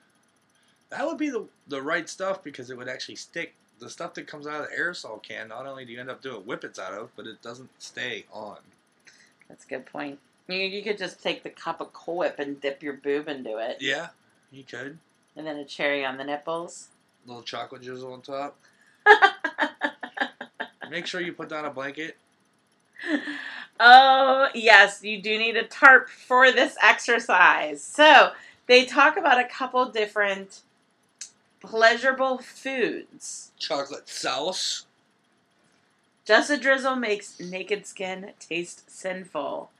That 0.90 1.06
would 1.06 1.16
be 1.16 1.30
the 1.30 1.46
the 1.68 1.80
right 1.80 2.06
stuff 2.06 2.42
because 2.42 2.68
it 2.68 2.76
would 2.76 2.88
actually 2.88 3.16
stick. 3.16 3.54
The 3.82 3.90
stuff 3.90 4.14
that 4.14 4.28
comes 4.28 4.46
out 4.46 4.60
of 4.62 4.70
the 4.70 4.76
aerosol 4.76 5.20
can, 5.20 5.48
not 5.48 5.66
only 5.66 5.84
do 5.84 5.90
you 5.92 5.98
end 5.98 6.08
up 6.08 6.22
doing 6.22 6.42
whippets 6.42 6.78
out 6.78 6.92
of, 6.92 7.10
but 7.16 7.26
it 7.26 7.42
doesn't 7.42 7.68
stay 7.82 8.24
on. 8.32 8.58
That's 9.48 9.64
a 9.64 9.68
good 9.68 9.86
point. 9.86 10.20
You, 10.46 10.58
you 10.58 10.84
could 10.84 10.96
just 10.98 11.20
take 11.20 11.42
the 11.42 11.50
cup 11.50 11.80
of 11.80 11.92
Cool 11.92 12.18
Whip 12.18 12.38
and 12.38 12.60
dip 12.60 12.80
your 12.80 12.92
boob 12.92 13.26
into 13.26 13.58
it, 13.58 13.78
Yeah, 13.80 14.10
you 14.52 14.62
could. 14.62 14.98
and 15.34 15.44
then 15.44 15.56
a 15.56 15.64
cherry 15.64 16.04
on 16.04 16.16
the 16.16 16.22
nipples. 16.22 16.90
A 17.24 17.28
little 17.28 17.42
chocolate 17.42 17.82
drizzle 17.82 18.12
on 18.12 18.20
top. 18.22 18.56
Make 20.88 21.06
sure 21.06 21.20
you 21.20 21.32
put 21.32 21.48
down 21.48 21.64
a 21.64 21.70
blanket. 21.70 22.16
oh, 23.80 24.46
yes, 24.54 25.02
you 25.02 25.20
do 25.20 25.36
need 25.38 25.56
a 25.56 25.64
tarp 25.64 26.08
for 26.08 26.52
this 26.52 26.76
exercise. 26.80 27.82
So, 27.82 28.30
they 28.68 28.84
talk 28.84 29.16
about 29.16 29.40
a 29.40 29.44
couple 29.48 29.84
different 29.86 30.60
pleasurable 31.62 32.38
foods. 32.38 33.52
Chocolate 33.58 34.08
sauce. 34.08 34.86
Just 36.24 36.50
a 36.50 36.56
drizzle 36.56 36.96
makes 36.96 37.40
naked 37.40 37.86
skin 37.86 38.32
taste 38.38 38.90
sinful. 38.90 39.70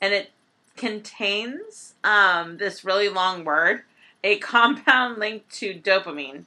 And 0.00 0.14
it 0.14 0.30
contains 0.76 1.94
um, 2.02 2.56
this 2.56 2.84
really 2.84 3.08
long 3.08 3.44
word, 3.44 3.82
a 4.24 4.38
compound 4.38 5.18
linked 5.18 5.50
to 5.56 5.74
dopamine, 5.74 6.44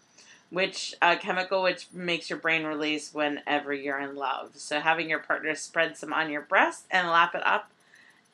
which 0.49 0.95
a 1.01 1.15
chemical 1.15 1.61
which 1.61 1.87
makes 1.93 2.29
your 2.29 2.39
brain 2.39 2.63
release 2.63 3.13
whenever 3.13 3.73
you're 3.73 3.99
in 3.99 4.15
love. 4.15 4.51
So 4.55 4.79
having 4.79 5.09
your 5.09 5.19
partner 5.19 5.53
spread 5.55 5.97
some 5.97 6.13
on 6.13 6.29
your 6.31 6.41
breast 6.41 6.85
and 6.89 7.07
lap 7.07 7.35
it 7.35 7.45
up, 7.45 7.69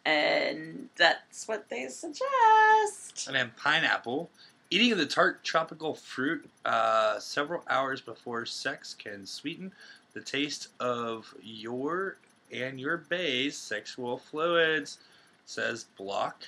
and 0.05 0.89
that's 0.95 1.47
what 1.47 1.69
they 1.69 1.87
suggest. 1.87 3.27
And 3.27 3.35
then 3.35 3.51
pineapple. 3.57 4.29
Eating 4.73 4.95
the 4.97 5.05
tart 5.05 5.43
tropical 5.43 5.93
fruit 5.93 6.49
uh, 6.63 7.19
several 7.19 7.61
hours 7.69 7.99
before 7.99 8.45
sex 8.45 8.93
can 8.93 9.25
sweeten 9.25 9.73
the 10.13 10.21
taste 10.21 10.69
of 10.79 11.35
your 11.43 12.15
and 12.53 12.79
your 12.79 12.97
bae's 12.97 13.57
sexual 13.57 14.17
fluids, 14.17 14.99
says 15.45 15.85
Block. 15.97 16.43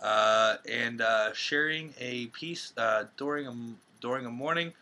Uh, 0.00 0.56
and 0.70 1.02
uh, 1.02 1.32
sharing 1.34 1.92
a 2.00 2.26
piece 2.28 2.72
uh, 2.78 3.04
during 3.18 3.46
a 3.46 3.54
during 4.00 4.24
a 4.24 4.30
morning 4.30 4.72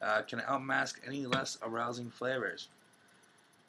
uh, 0.00 0.22
can 0.22 0.40
outmask 0.46 1.00
any 1.06 1.26
less 1.26 1.58
arousing 1.62 2.08
flavors. 2.08 2.68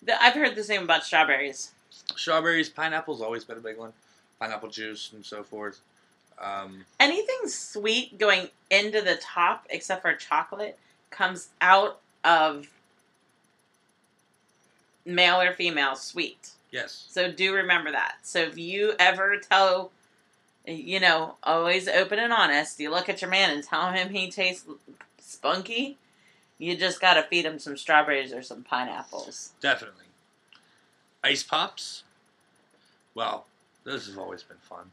The- 0.04 0.22
I've 0.22 0.34
heard 0.34 0.56
the 0.56 0.64
same 0.64 0.84
about 0.84 1.04
strawberries. 1.04 1.72
Strawberries, 2.16 2.70
pineapple's 2.70 3.22
always 3.22 3.44
been 3.44 3.58
a 3.58 3.62
big 3.62 3.78
one. 3.78 3.94
Pineapple 4.40 4.70
juice 4.70 5.12
and 5.14 5.26
so 5.26 5.42
forth. 5.44 5.82
Um, 6.40 6.86
anything 7.00 7.48
sweet 7.48 8.18
going 8.18 8.50
into 8.70 9.02
the 9.02 9.16
top 9.16 9.66
except 9.70 10.02
for 10.02 10.14
chocolate 10.14 10.78
comes 11.10 11.50
out 11.62 12.00
of 12.24 12.68
male 15.06 15.40
or 15.40 15.54
female 15.54 15.96
sweet. 15.96 16.50
yes. 16.72 17.06
So 17.10 17.32
do 17.32 17.54
remember 17.54 17.92
that. 17.92 18.16
So 18.24 18.40
if 18.40 18.58
you 18.58 18.94
ever 19.00 19.38
tell, 19.38 19.92
you 20.66 21.00
know, 21.00 21.36
always 21.44 21.88
open 21.88 22.20
and 22.20 22.34
honest, 22.34 22.80
you 22.80 22.90
look 22.90 23.08
at 23.08 23.22
your 23.22 23.30
man 23.30 23.52
and 23.52 23.64
tell 23.64 23.92
him 23.92 24.10
he 24.10 24.30
tastes 24.30 24.66
spunky, 25.20 25.98
you 26.58 26.76
just 26.76 27.00
got 27.00 27.14
to 27.16 27.24
feed 27.24 27.46
him 27.46 27.60
some 27.60 27.78
strawberries 27.78 28.34
or 28.34 28.42
some 28.42 28.64
pineapples. 28.64 29.54
Definitely. 29.62 30.06
Ice 31.24 31.44
pops. 31.44 32.04
Well, 33.14 33.46
this 33.84 34.08
has 34.08 34.18
always 34.18 34.44
been 34.44 34.58
fun. 34.58 34.92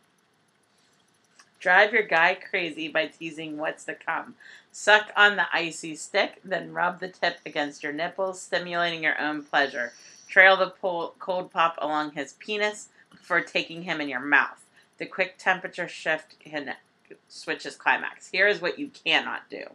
Drive 1.63 1.95
your 1.95 2.03
guy 2.03 2.35
crazy 2.35 2.89
by 2.89 3.07
teasing 3.07 3.57
what's 3.57 3.85
to 3.85 3.95
come. 3.95 4.35
Suck 4.71 5.11
on 5.17 5.37
the 5.37 5.47
icy 5.51 5.97
stick, 5.97 6.41
then 6.45 6.75
rub 6.75 7.01
the 7.01 7.09
tip 7.09 7.39
against 7.47 7.83
your 7.83 7.93
nipples, 7.93 8.43
stimulating 8.43 9.03
your 9.03 9.19
own 9.19 9.43
pleasure. 9.43 9.95
Trail 10.29 10.59
the 10.59 10.69
pol- 10.69 11.15
cold 11.19 11.51
pop 11.51 11.79
along 11.81 12.13
his 12.13 12.35
penis 12.35 12.91
before 13.11 13.41
taking 13.41 13.85
him 13.85 14.01
in 14.01 14.11
your 14.11 14.21
mouth. 14.21 14.63
The 14.99 15.07
quick 15.07 15.37
temperature 15.39 15.89
shift 15.89 16.39
can 16.41 16.75
switch 17.29 17.63
his 17.63 17.77
climax. 17.77 18.29
Here 18.29 18.47
is 18.47 18.61
what 18.61 18.79
you 18.79 18.91
cannot 19.05 19.49
do 19.49 19.69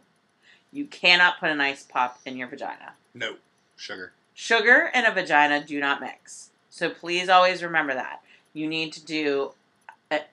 you 0.72 0.86
cannot 0.86 1.40
put 1.40 1.50
an 1.50 1.60
ice 1.60 1.82
pop 1.82 2.20
in 2.24 2.36
your 2.36 2.48
vagina. 2.48 2.92
No 3.14 3.36
sugar. 3.76 4.12
Sugar 4.34 4.90
and 4.94 5.06
a 5.06 5.12
vagina 5.12 5.64
do 5.64 5.80
not 5.80 6.00
mix. 6.00 6.50
So 6.70 6.90
please 6.90 7.28
always 7.28 7.62
remember 7.62 7.94
that. 7.94 8.22
You 8.52 8.68
need 8.68 8.92
to 8.94 9.04
do 9.04 9.52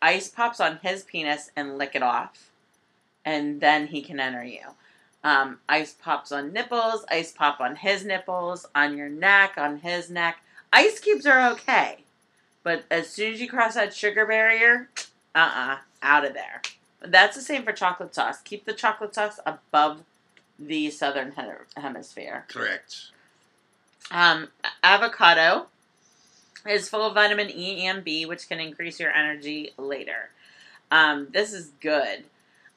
ice 0.01 0.29
pops 0.29 0.59
on 0.59 0.79
his 0.81 1.03
penis 1.03 1.51
and 1.55 1.77
lick 1.77 1.95
it 1.95 2.03
off, 2.03 2.49
and 3.23 3.59
then 3.59 3.87
he 3.87 4.01
can 4.01 4.19
enter 4.19 4.43
you. 4.43 4.61
Um, 5.23 5.59
ice 5.67 5.93
pops 5.93 6.31
on 6.31 6.53
nipples, 6.53 7.05
ice 7.09 7.31
pop 7.31 7.59
on 7.59 7.77
his 7.77 8.05
nipples, 8.05 8.65
on 8.75 8.97
your 8.97 9.09
neck, 9.09 9.55
on 9.57 9.79
his 9.79 10.09
neck. 10.09 10.37
Ice 10.71 10.99
cubes 10.99 11.25
are 11.25 11.51
okay, 11.53 12.03
but 12.63 12.83
as 12.91 13.09
soon 13.09 13.33
as 13.33 13.41
you 13.41 13.49
cross 13.49 13.73
that 13.73 13.93
sugar 13.93 14.25
barrier, 14.25 14.89
uh 15.35 15.51
uh 15.55 15.77
out 16.01 16.25
of 16.25 16.33
there. 16.33 16.61
That's 17.01 17.35
the 17.35 17.41
same 17.41 17.63
for 17.63 17.71
chocolate 17.71 18.15
sauce. 18.15 18.41
Keep 18.41 18.65
the 18.65 18.73
chocolate 18.73 19.15
sauce 19.15 19.39
above 19.45 20.03
the 20.57 20.89
southern 20.91 21.33
hemisphere. 21.75 22.45
Correct. 22.47 23.11
Um, 24.11 24.49
avocado 24.83 25.67
is 26.67 26.89
full 26.89 27.03
of 27.03 27.13
vitamin 27.13 27.49
E 27.49 27.85
and 27.85 28.03
B, 28.03 28.25
which 28.25 28.47
can 28.47 28.59
increase 28.59 28.99
your 28.99 29.11
energy 29.11 29.71
later. 29.77 30.29
Um, 30.91 31.27
this 31.31 31.53
is 31.53 31.71
good. 31.81 32.25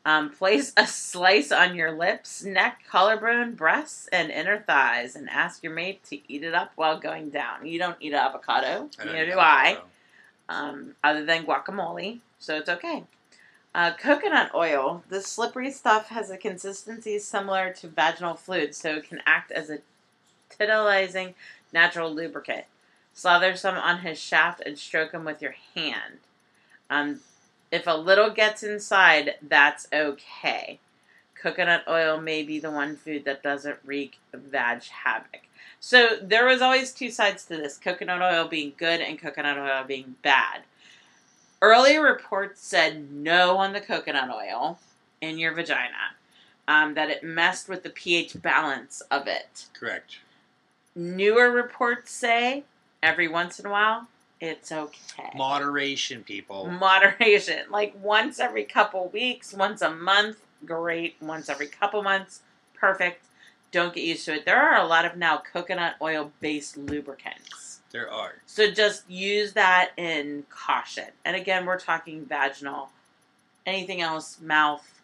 Um, 0.04 0.30
place 0.30 0.72
a 0.76 0.86
slice 0.86 1.52
on 1.52 1.74
your 1.74 1.92
lips, 1.92 2.42
neck, 2.42 2.80
collarbone, 2.88 3.54
breasts, 3.54 4.08
and 4.10 4.30
inner 4.30 4.58
thighs, 4.58 5.14
and 5.16 5.28
ask 5.28 5.62
your 5.62 5.72
mate 5.72 6.02
to 6.04 6.18
eat 6.32 6.42
it 6.42 6.54
up 6.54 6.72
while 6.76 6.98
going 6.98 7.30
down. 7.30 7.66
You 7.66 7.78
don't 7.78 7.96
eat 8.00 8.14
avocado, 8.14 8.88
I 8.98 9.04
neither 9.04 9.26
do 9.26 9.38
I, 9.38 9.78
um, 10.48 10.94
other 11.04 11.26
than 11.26 11.44
guacamole, 11.44 12.20
so 12.38 12.56
it's 12.56 12.70
okay. 12.70 13.04
Uh, 13.74 13.92
coconut 13.92 14.54
oil. 14.54 15.04
The 15.10 15.20
slippery 15.20 15.70
stuff 15.70 16.08
has 16.08 16.30
a 16.30 16.38
consistency 16.38 17.18
similar 17.18 17.72
to 17.74 17.88
vaginal 17.88 18.34
fluid, 18.34 18.74
so 18.74 18.96
it 18.96 19.08
can 19.08 19.20
act 19.26 19.50
as 19.50 19.68
a 19.68 19.78
titillizing 20.50 21.34
natural 21.72 22.14
lubricant. 22.14 22.64
Slather 23.18 23.56
some 23.56 23.74
on 23.74 23.98
his 23.98 24.16
shaft 24.16 24.62
and 24.64 24.78
stroke 24.78 25.10
him 25.10 25.24
with 25.24 25.42
your 25.42 25.56
hand. 25.74 26.18
Um, 26.88 27.18
if 27.72 27.88
a 27.88 27.96
little 27.96 28.30
gets 28.30 28.62
inside, 28.62 29.34
that's 29.42 29.88
okay. 29.92 30.78
Coconut 31.34 31.82
oil 31.88 32.20
may 32.20 32.44
be 32.44 32.60
the 32.60 32.70
one 32.70 32.94
food 32.94 33.24
that 33.24 33.42
doesn't 33.42 33.80
wreak 33.84 34.18
vag 34.32 34.84
havoc. 34.84 35.40
So 35.80 36.10
there 36.22 36.46
was 36.46 36.62
always 36.62 36.92
two 36.92 37.10
sides 37.10 37.44
to 37.46 37.56
this 37.56 37.76
coconut 37.76 38.22
oil 38.22 38.46
being 38.46 38.74
good 38.76 39.00
and 39.00 39.18
coconut 39.18 39.58
oil 39.58 39.82
being 39.82 40.14
bad. 40.22 40.60
Earlier 41.60 42.00
reports 42.00 42.60
said 42.60 43.10
no 43.10 43.56
on 43.56 43.72
the 43.72 43.80
coconut 43.80 44.30
oil 44.30 44.78
in 45.20 45.38
your 45.38 45.54
vagina, 45.54 46.14
um, 46.68 46.94
that 46.94 47.10
it 47.10 47.24
messed 47.24 47.68
with 47.68 47.82
the 47.82 47.90
pH 47.90 48.40
balance 48.40 49.00
of 49.10 49.26
it. 49.26 49.66
Correct. 49.72 50.18
Newer 50.94 51.50
reports 51.50 52.12
say 52.12 52.62
every 53.02 53.28
once 53.28 53.58
in 53.58 53.66
a 53.66 53.70
while 53.70 54.08
it's 54.40 54.70
okay. 54.70 55.30
Moderation, 55.34 56.22
people. 56.22 56.66
Moderation, 56.66 57.64
like 57.70 57.94
once 58.00 58.38
every 58.38 58.64
couple 58.64 59.08
weeks, 59.08 59.52
once 59.52 59.82
a 59.82 59.90
month, 59.90 60.38
great. 60.64 61.16
Once 61.20 61.48
every 61.48 61.66
couple 61.66 62.02
months, 62.02 62.42
perfect. 62.74 63.24
Don't 63.72 63.94
get 63.94 64.04
used 64.04 64.24
to 64.26 64.34
it. 64.34 64.46
There 64.46 64.60
are 64.60 64.80
a 64.80 64.86
lot 64.86 65.04
of 65.04 65.16
now 65.16 65.38
coconut 65.52 65.96
oil 66.00 66.32
based 66.40 66.76
lubricants. 66.76 67.80
There 67.90 68.10
are. 68.10 68.34
So 68.46 68.70
just 68.70 69.10
use 69.10 69.54
that 69.54 69.90
in 69.96 70.44
caution. 70.50 71.08
And 71.24 71.34
again, 71.36 71.66
we're 71.66 71.80
talking 71.80 72.24
vaginal. 72.24 72.90
Anything 73.66 74.00
else, 74.00 74.40
mouth, 74.40 75.00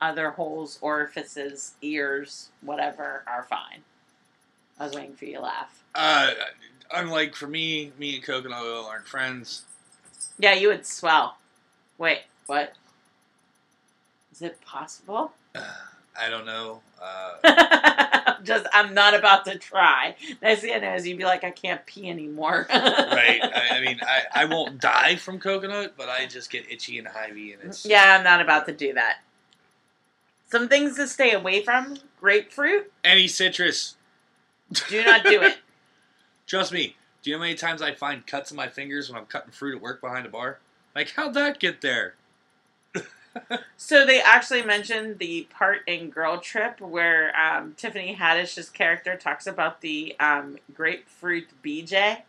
other 0.00 0.30
holes, 0.30 0.78
orifices, 0.80 1.72
ears, 1.82 2.50
whatever, 2.60 3.22
are 3.26 3.42
fine. 3.42 3.82
I 4.78 4.84
was 4.84 4.94
waiting 4.94 5.14
for 5.14 5.24
you 5.26 5.36
to 5.36 5.42
laugh. 5.42 5.82
Uh, 5.94 6.32
unlike 6.94 7.34
for 7.34 7.46
me, 7.46 7.92
me 7.98 8.16
and 8.16 8.24
coconut 8.24 8.62
oil 8.62 8.84
aren't 8.84 9.06
friends. 9.06 9.62
Yeah, 10.38 10.54
you 10.54 10.68
would 10.68 10.86
swell. 10.86 11.38
Wait, 11.98 12.20
what? 12.46 12.74
Is 14.32 14.42
it 14.42 14.60
possible? 14.62 15.32
I 15.54 16.28
don't 16.30 16.46
know. 16.46 16.80
Uh, 17.00 18.34
Just, 18.44 18.66
I'm 18.72 18.92
not 18.92 19.14
about 19.14 19.44
to 19.44 19.58
try. 19.58 20.16
Thing 20.40 20.74
I 20.74 20.78
know 20.78 20.94
is 20.94 21.06
you'd 21.06 21.18
be 21.18 21.24
like, 21.24 21.44
I 21.44 21.50
can't 21.50 21.84
pee 21.86 22.08
anymore. 22.10 22.66
right. 22.70 23.40
I, 23.42 23.76
I 23.76 23.80
mean, 23.80 24.00
I, 24.02 24.42
I 24.42 24.44
won't 24.46 24.80
die 24.80 25.16
from 25.16 25.38
coconut, 25.38 25.94
but 25.96 26.08
I 26.08 26.26
just 26.26 26.50
get 26.50 26.70
itchy 26.70 26.98
and 26.98 27.06
hivey, 27.06 27.54
and 27.54 27.62
it's 27.62 27.86
Yeah, 27.86 28.16
I'm 28.18 28.24
not 28.24 28.40
about 28.40 28.66
to 28.66 28.72
do 28.72 28.94
that. 28.94 29.18
Some 30.50 30.68
things 30.68 30.96
to 30.96 31.06
stay 31.06 31.32
away 31.32 31.62
from 31.62 31.98
grapefruit, 32.20 32.92
any 33.04 33.28
citrus. 33.28 33.96
do 34.88 35.04
not 35.04 35.24
do 35.24 35.42
it. 35.42 35.58
Trust 36.46 36.72
me. 36.72 36.96
Do 37.22 37.30
you 37.30 37.36
know 37.36 37.40
how 37.40 37.44
many 37.44 37.54
times 37.54 37.80
I 37.82 37.94
find 37.94 38.26
cuts 38.26 38.50
in 38.50 38.56
my 38.56 38.68
fingers 38.68 39.08
when 39.08 39.18
I'm 39.18 39.26
cutting 39.26 39.52
fruit 39.52 39.76
at 39.76 39.82
work 39.82 40.00
behind 40.00 40.26
a 40.26 40.28
bar? 40.28 40.58
Like, 40.94 41.12
how'd 41.12 41.34
that 41.34 41.60
get 41.60 41.80
there? 41.80 42.14
So 43.76 44.04
they 44.04 44.20
actually 44.20 44.62
mentioned 44.62 45.18
the 45.18 45.48
part 45.50 45.80
in 45.86 46.10
Girl 46.10 46.38
Trip 46.38 46.80
where 46.80 47.34
um, 47.34 47.74
Tiffany 47.76 48.14
Haddish's 48.14 48.68
character 48.68 49.16
talks 49.16 49.46
about 49.46 49.80
the 49.80 50.14
um, 50.20 50.58
grapefruit 50.74 51.48
BJ. 51.64 52.22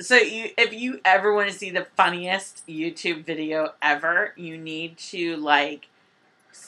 So 0.00 0.16
you, 0.16 0.50
if 0.58 0.74
you 0.74 1.00
ever 1.04 1.34
want 1.34 1.50
to 1.50 1.56
see 1.56 1.70
the 1.70 1.86
funniest 1.96 2.66
YouTube 2.66 3.24
video 3.24 3.74
ever, 3.80 4.32
you 4.36 4.58
need 4.58 4.98
to 4.98 5.36
like 5.36 5.88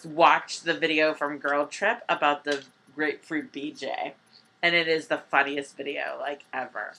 watch 0.04 0.62
the 0.62 0.74
video 0.74 1.12
from 1.14 1.38
Girl 1.38 1.66
Trip 1.66 2.02
about 2.08 2.44
the 2.44 2.62
grapefruit 2.94 3.52
BJ, 3.52 4.12
and 4.62 4.74
it 4.74 4.88
is 4.88 5.06
the 5.06 5.18
funniest 5.18 5.76
video 5.76 6.16
like 6.20 6.44
ever. 6.52 6.94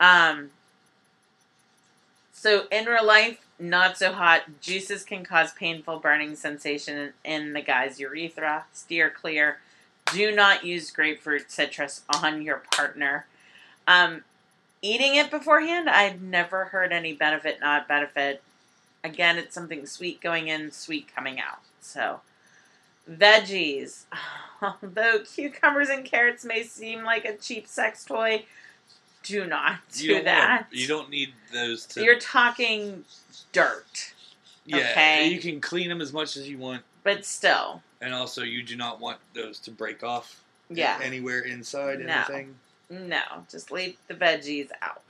Um, 0.00 0.50
so 2.32 2.66
in 2.70 2.86
real 2.86 3.06
life, 3.06 3.46
not 3.58 3.96
so 3.96 4.12
hot. 4.12 4.60
Juices 4.60 5.04
can 5.04 5.24
cause 5.24 5.52
painful 5.52 5.98
burning 5.98 6.36
sensation 6.36 7.12
in 7.24 7.52
the 7.52 7.62
guy's 7.62 8.00
urethra. 8.00 8.64
Steer 8.72 9.10
clear. 9.10 9.58
Do 10.12 10.34
not 10.34 10.64
use 10.64 10.90
grapefruit 10.90 11.50
citrus 11.50 12.02
on 12.22 12.42
your 12.42 12.62
partner. 12.70 13.26
Um, 13.86 14.24
eating 14.82 15.14
it 15.14 15.30
beforehand, 15.30 15.88
I've 15.88 16.20
never 16.20 16.66
heard 16.66 16.92
any 16.92 17.14
benefit, 17.14 17.60
not 17.60 17.88
benefit. 17.88 18.42
Again, 19.02 19.38
it's 19.38 19.54
something 19.54 19.86
sweet 19.86 20.20
going 20.20 20.48
in, 20.48 20.72
sweet 20.72 21.08
coming 21.14 21.38
out. 21.40 21.60
So, 21.80 22.20
veggies. 23.10 24.04
Although 24.62 25.20
cucumbers 25.20 25.88
and 25.90 26.04
carrots 26.04 26.44
may 26.44 26.62
seem 26.62 27.04
like 27.04 27.24
a 27.24 27.36
cheap 27.36 27.66
sex 27.66 28.04
toy, 28.04 28.44
do 29.22 29.46
not 29.46 29.78
do 29.92 30.06
You 30.06 30.22
that. 30.22 30.48
wanna- 30.48 30.66
you 30.70 30.86
don't 30.86 31.10
need 31.10 31.32
those 31.52 31.84
to. 31.86 32.02
You're 32.04 32.18
talking 32.18 33.04
dirt, 33.52 34.12
yeah, 34.64 34.76
okay. 34.78 35.28
you 35.28 35.40
can 35.40 35.60
clean 35.60 35.88
them 35.88 36.00
as 36.00 36.12
much 36.12 36.36
as 36.36 36.48
you 36.48 36.56
want, 36.58 36.82
but 37.02 37.24
still, 37.26 37.82
and 38.00 38.14
also 38.14 38.42
you 38.42 38.62
do 38.62 38.76
not 38.76 39.00
want 39.00 39.18
those 39.34 39.58
to 39.60 39.70
break 39.70 40.02
off. 40.02 40.42
yeah. 40.70 40.98
Anywhere 41.02 41.40
inside 41.40 42.00
No. 42.00 42.12
anything. 42.14 42.54
No, 42.90 43.20
just 43.50 43.70
leave 43.70 43.96
the 44.08 44.14
veggies 44.14 44.70
out. 44.82 45.02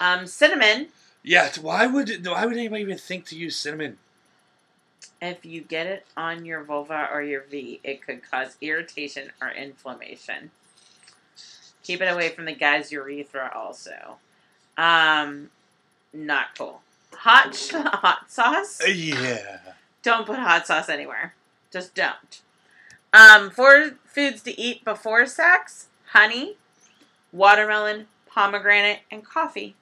Um, 0.00 0.26
cinnamon. 0.26 0.88
Yeah. 1.22 1.50
Why 1.60 1.86
would 1.86 2.26
why 2.26 2.46
would 2.46 2.56
anybody 2.56 2.82
even 2.82 2.96
think 2.98 3.26
to 3.26 3.36
use 3.36 3.56
cinnamon? 3.56 3.98
If 5.20 5.44
you 5.44 5.62
get 5.62 5.86
it 5.86 6.06
on 6.16 6.44
your 6.44 6.62
vulva 6.62 7.08
or 7.12 7.22
your 7.22 7.42
V, 7.42 7.80
it 7.82 8.04
could 8.04 8.28
cause 8.28 8.56
irritation 8.60 9.32
or 9.42 9.50
inflammation. 9.50 10.52
Keep 11.82 12.02
it 12.02 12.06
away 12.06 12.28
from 12.28 12.44
the 12.44 12.54
guy's 12.54 12.92
urethra, 12.92 13.50
also. 13.54 14.18
Um, 14.76 15.50
not 16.12 16.56
cool. 16.56 16.82
Hot 17.14 17.54
sh- 17.54 17.72
hot 17.72 18.30
sauce. 18.30 18.80
Yeah. 18.86 19.58
Don't 20.02 20.26
put 20.26 20.38
hot 20.38 20.66
sauce 20.66 20.88
anywhere. 20.88 21.34
Just 21.72 21.94
don't. 21.94 22.42
Um, 23.12 23.50
four 23.50 23.92
foods 24.04 24.42
to 24.42 24.60
eat 24.60 24.84
before 24.84 25.26
sex: 25.26 25.88
honey, 26.08 26.56
watermelon, 27.32 28.06
pomegranate, 28.26 29.00
and 29.10 29.24
coffee. 29.24 29.74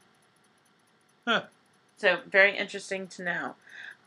Huh. 1.27 1.43
So 1.97 2.21
very 2.31 2.57
interesting 2.57 3.07
to 3.09 3.23
know 3.23 3.55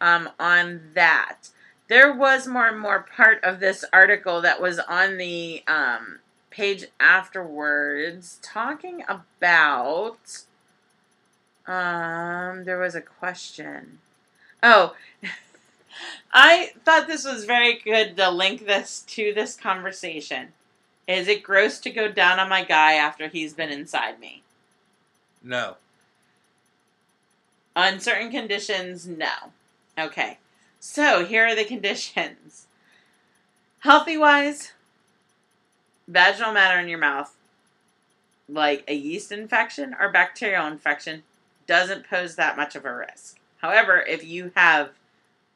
um, 0.02 0.30
on 0.39 0.91
that. 0.93 1.50
There 1.88 2.14
was 2.14 2.47
more 2.47 2.68
and 2.68 2.80
more 2.80 3.06
part 3.16 3.43
of 3.43 3.60
this 3.60 3.84
article 3.91 4.41
that 4.41 4.62
was 4.62 4.80
on 4.80 5.18
the 5.18 5.64
um, 5.68 6.20
page 6.50 6.86
afterwards 7.00 8.39
talking 8.41 9.04
about. 9.08 10.43
Um, 11.66 12.66
there 12.66 12.80
was 12.80 12.95
a 12.95 13.02
question. 13.02 14.00
Oh, 14.62 14.95
I 16.34 16.72
thought 16.86 17.08
this 17.08 17.26
was 17.26 17.45
very 17.45 17.80
good 17.80 18.18
to 18.18 18.30
link 18.30 18.66
this 18.66 19.02
to 19.10 19.34
this 19.34 19.56
conversation. 19.56 20.50
Is 21.08 21.28
it 21.28 21.41
gross 21.41 21.80
to 21.80 21.89
go 21.89 22.12
down 22.12 22.39
on 22.39 22.50
my 22.50 22.64
guy 22.64 22.93
after 22.93 23.28
he's 23.28 23.54
been 23.54 23.72
inside 23.72 24.20
me? 24.20 24.43
No. 25.43 25.78
On 27.76 28.00
certain 28.00 28.30
conditions, 28.30 29.08
no. 29.08 29.52
Okay. 30.00 30.38
So 30.80 31.26
here 31.26 31.45
are 31.45 31.56
the 31.56 31.66
conditions. 31.66 32.68
Healthy 33.80 34.18
wise, 34.18 34.74
vaginal 36.08 36.54
matter 36.54 36.80
in 36.80 36.88
your 36.88 37.00
mouth, 37.00 37.36
like 38.47 38.84
a 38.88 38.93
yeast 38.93 39.32
infection 39.32 39.95
or 40.00 40.12
bacterial 40.12 40.68
infection, 40.68 41.24
doesn't 41.68 42.10
pose 42.10 42.36
that 42.36 42.58
much 42.58 42.76
of 42.76 42.86
a 42.86 42.93
risk. 42.93 43.38
However, 43.58 44.00
if 44.02 44.26
you 44.26 44.52
have 44.56 44.91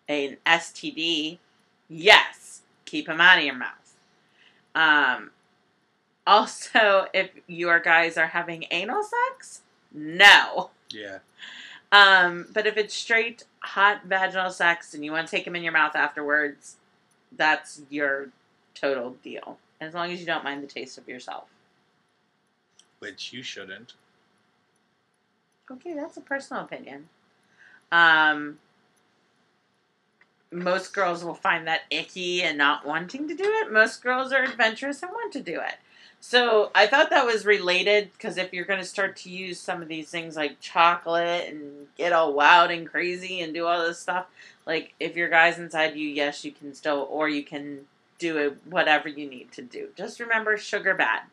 an 0.07 0.37
STD, 0.45 1.37
yes, 1.89 2.61
keep 2.85 3.07
them 3.07 3.19
out 3.19 3.39
of 3.39 3.43
your 3.43 3.55
mouth. 3.55 3.95
Um, 4.75 5.31
also, 6.27 7.07
if 7.13 7.31
your 7.47 7.79
guys 7.79 8.17
are 8.17 8.27
having 8.27 8.65
anal 8.71 9.03
sex, 9.03 9.61
no. 9.93 10.69
Yeah. 10.89 11.19
Um, 11.93 12.47
but 12.51 12.65
if 12.65 12.75
it's 12.75 12.95
straight 12.95 13.43
hot 13.59 14.01
vaginal 14.05 14.49
sex 14.49 14.95
and 14.95 15.05
you 15.05 15.11
want 15.11 15.27
to 15.27 15.31
take 15.31 15.45
them 15.45 15.55
in 15.55 15.61
your 15.61 15.71
mouth 15.71 15.95
afterwards, 15.95 16.77
that's 17.37 17.81
your 17.91 18.29
total 18.73 19.11
deal. 19.23 19.59
As 19.79 19.93
long 19.93 20.11
as 20.11 20.19
you 20.19 20.25
don't 20.25 20.43
mind 20.43 20.63
the 20.63 20.67
taste 20.67 20.97
of 20.97 21.07
yourself. 21.07 21.49
Which 22.97 23.31
you 23.31 23.43
shouldn't. 23.43 23.93
Okay, 25.69 25.93
that's 25.93 26.17
a 26.17 26.21
personal 26.21 26.63
opinion. 26.63 27.09
Um, 27.91 28.57
most 30.51 30.95
girls 30.95 31.23
will 31.23 31.35
find 31.35 31.67
that 31.67 31.81
icky 31.91 32.41
and 32.41 32.57
not 32.57 32.87
wanting 32.87 33.27
to 33.27 33.35
do 33.35 33.43
it. 33.45 33.71
Most 33.71 34.01
girls 34.01 34.33
are 34.33 34.43
adventurous 34.43 35.03
and 35.03 35.11
want 35.11 35.31
to 35.33 35.41
do 35.41 35.59
it. 35.59 35.75
So 36.25 36.71
I 36.73 36.87
thought 36.87 37.09
that 37.09 37.25
was 37.25 37.45
related 37.45 38.13
because 38.13 38.37
if 38.37 38.53
you're 38.53 38.63
going 38.63 38.79
to 38.79 38.85
start 38.85 39.17
to 39.17 39.29
use 39.29 39.59
some 39.59 39.81
of 39.81 39.89
these 39.89 40.09
things 40.09 40.37
like 40.37 40.57
chocolate 40.61 41.49
and 41.49 41.87
get 41.97 42.13
all 42.13 42.31
wild 42.31 42.71
and 42.71 42.89
crazy 42.89 43.41
and 43.41 43.53
do 43.53 43.67
all 43.67 43.85
this 43.85 43.99
stuff, 43.99 44.27
like 44.65 44.93
if 45.01 45.17
your 45.17 45.27
guy's 45.29 45.59
inside 45.59 45.97
you, 45.97 46.07
yes, 46.07 46.45
you 46.45 46.53
can 46.53 46.73
still, 46.73 47.09
or 47.11 47.27
you 47.27 47.43
can 47.43 47.81
do 48.19 48.37
it 48.37 48.57
whatever 48.69 49.09
you 49.09 49.29
need 49.29 49.51
to 49.51 49.61
do. 49.61 49.89
Just 49.97 50.21
remember, 50.21 50.55
sugar 50.55 50.93
bad. 50.93 51.23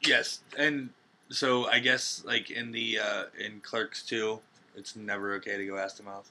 Yes, 0.00 0.40
and 0.58 0.90
so 1.28 1.68
I 1.68 1.78
guess 1.78 2.24
like 2.26 2.50
in 2.50 2.72
the 2.72 2.98
uh, 2.98 3.24
in 3.38 3.60
Clerks 3.60 4.04
II, 4.12 4.40
it's 4.74 4.96
never 4.96 5.32
okay 5.34 5.58
to 5.58 5.64
go 5.64 5.76
ass 5.76 5.92
to 5.94 6.02
mouth. 6.02 6.28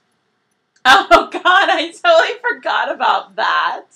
Oh 0.84 1.06
God, 1.32 1.42
I 1.44 1.90
totally 1.90 2.38
forgot 2.46 2.92
about 2.92 3.34
that. 3.36 3.86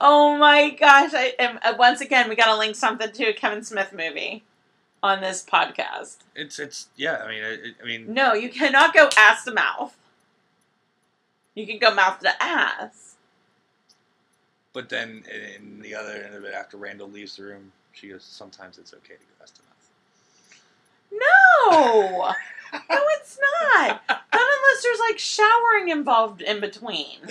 Oh 0.00 0.36
my 0.36 0.70
gosh! 0.70 1.12
I 1.14 1.34
am 1.38 1.58
uh, 1.62 1.74
once 1.78 2.00
again 2.00 2.28
we 2.28 2.36
got 2.36 2.46
to 2.46 2.56
link 2.56 2.76
something 2.76 3.10
to 3.12 3.24
a 3.24 3.32
Kevin 3.32 3.62
Smith 3.62 3.92
movie 3.92 4.42
on 5.02 5.20
this 5.20 5.44
podcast. 5.44 6.16
It's 6.34 6.58
it's 6.58 6.88
yeah. 6.96 7.22
I 7.24 7.28
mean 7.28 7.42
I, 7.44 7.82
I 7.82 7.86
mean 7.86 8.12
No, 8.12 8.34
you 8.34 8.48
cannot 8.50 8.94
go 8.94 9.08
ass 9.16 9.44
to 9.44 9.52
mouth. 9.52 9.96
You 11.54 11.66
can 11.66 11.78
go 11.78 11.94
mouth 11.94 12.18
to 12.20 12.42
ass. 12.42 13.14
but 14.72 14.88
then 14.88 15.22
in 15.56 15.80
the 15.80 15.94
other 15.94 16.10
end 16.24 16.34
of 16.34 16.44
it, 16.44 16.52
after 16.52 16.76
Randal 16.76 17.08
leaves 17.08 17.36
the 17.36 17.44
room, 17.44 17.70
she 17.92 18.08
goes. 18.08 18.24
Sometimes 18.24 18.78
it's 18.78 18.92
okay 18.92 19.14
to 19.14 19.20
go 19.20 19.42
ass 19.42 19.52
to 19.52 19.60
mouth. 19.62 19.70
No, 21.12 22.32
no, 22.72 23.02
it's 23.20 23.38
not. 23.62 24.02
Not 24.08 24.20
unless 24.32 24.82
there's 24.82 24.98
like 25.08 25.18
showering 25.18 25.90
involved 25.90 26.42
in 26.42 26.60
between. 26.60 27.18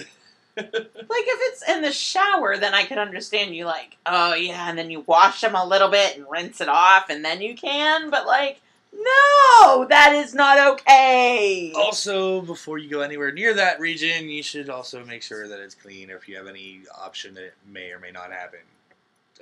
Like 0.55 0.67
if 0.67 1.39
it's 1.53 1.67
in 1.69 1.81
the 1.81 1.91
shower, 1.91 2.57
then 2.57 2.73
I 2.73 2.85
could 2.85 2.97
understand 2.97 3.55
you 3.55 3.65
like, 3.65 3.97
oh 4.05 4.33
yeah, 4.35 4.69
and 4.69 4.77
then 4.77 4.91
you 4.91 5.01
wash 5.01 5.41
them 5.41 5.55
a 5.55 5.65
little 5.65 5.89
bit 5.89 6.15
and 6.17 6.25
rinse 6.29 6.61
it 6.61 6.69
off, 6.69 7.09
and 7.09 7.23
then 7.25 7.41
you 7.41 7.55
can. 7.55 8.09
But 8.09 8.25
like, 8.27 8.61
no, 8.93 9.85
that 9.89 10.13
is 10.13 10.33
not 10.35 10.73
okay. 10.73 11.71
Also, 11.75 12.41
before 12.41 12.77
you 12.77 12.89
go 12.89 13.01
anywhere 13.01 13.31
near 13.31 13.53
that 13.55 13.79
region, 13.79 14.29
you 14.29 14.43
should 14.43 14.69
also 14.69 15.03
make 15.05 15.23
sure 15.23 15.47
that 15.47 15.59
it's 15.59 15.75
clean, 15.75 16.11
or 16.11 16.15
if 16.17 16.29
you 16.29 16.35
have 16.37 16.47
any 16.47 16.81
option 17.01 17.33
that 17.33 17.43
it 17.45 17.53
may 17.67 17.91
or 17.91 17.99
may 17.99 18.11
not 18.11 18.31
happen, 18.31 18.59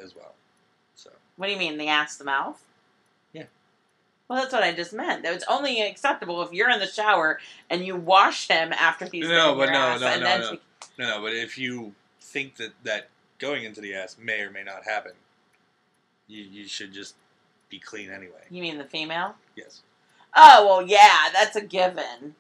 as 0.02 0.16
well. 0.16 0.34
So 0.96 1.10
What 1.36 1.48
do 1.48 1.54
you 1.54 1.60
mean, 1.60 1.78
the 1.78 1.88
ass 1.90 2.16
the 2.16 2.24
mouth? 2.24 2.62
Yeah. 3.34 3.44
Well, 4.30 4.40
that's 4.40 4.54
what 4.54 4.64
I 4.64 4.72
just 4.74 4.94
meant. 4.94 5.24
That 5.24 5.34
It's 5.34 5.46
only 5.50 5.82
acceptable 5.82 6.42
if 6.44 6.54
you're 6.54 6.70
in 6.70 6.80
the 6.80 6.88
shower 6.88 7.40
and 7.70 7.86
you 7.86 7.98
wash 7.98 8.48
him 8.48 8.72
after 8.72 9.06
he's 9.12 9.28
No, 9.28 9.56
but 9.56 9.70
no, 9.70 9.78
ass, 9.78 10.00
no, 10.00 10.20
no, 10.20 10.38
no. 10.40 10.52
she- 10.54 10.62
No, 11.02 11.18
no, 11.18 11.22
but 11.24 11.34
if 11.34 11.58
you 11.58 11.96
think 12.20 12.58
that 12.58 12.74
that 12.84 13.10
going 13.40 13.64
into 13.64 13.82
the 13.82 13.96
ass 13.96 14.18
may 14.22 14.42
or 14.42 14.52
may 14.52 14.62
not 14.62 14.86
happen, 14.86 15.14
you 16.28 16.44
you 16.44 16.68
should 16.68 16.94
just 16.94 17.16
be 17.70 17.80
clean 17.80 18.12
anyway. 18.12 18.44
You 18.52 18.62
mean 18.62 18.78
the 18.78 18.84
female? 18.84 19.34
Yes. 19.56 19.82
Oh 20.36 20.64
well, 20.68 20.88
yeah, 20.88 21.30
that's 21.34 21.56
a 21.56 21.62
given. 21.62 22.36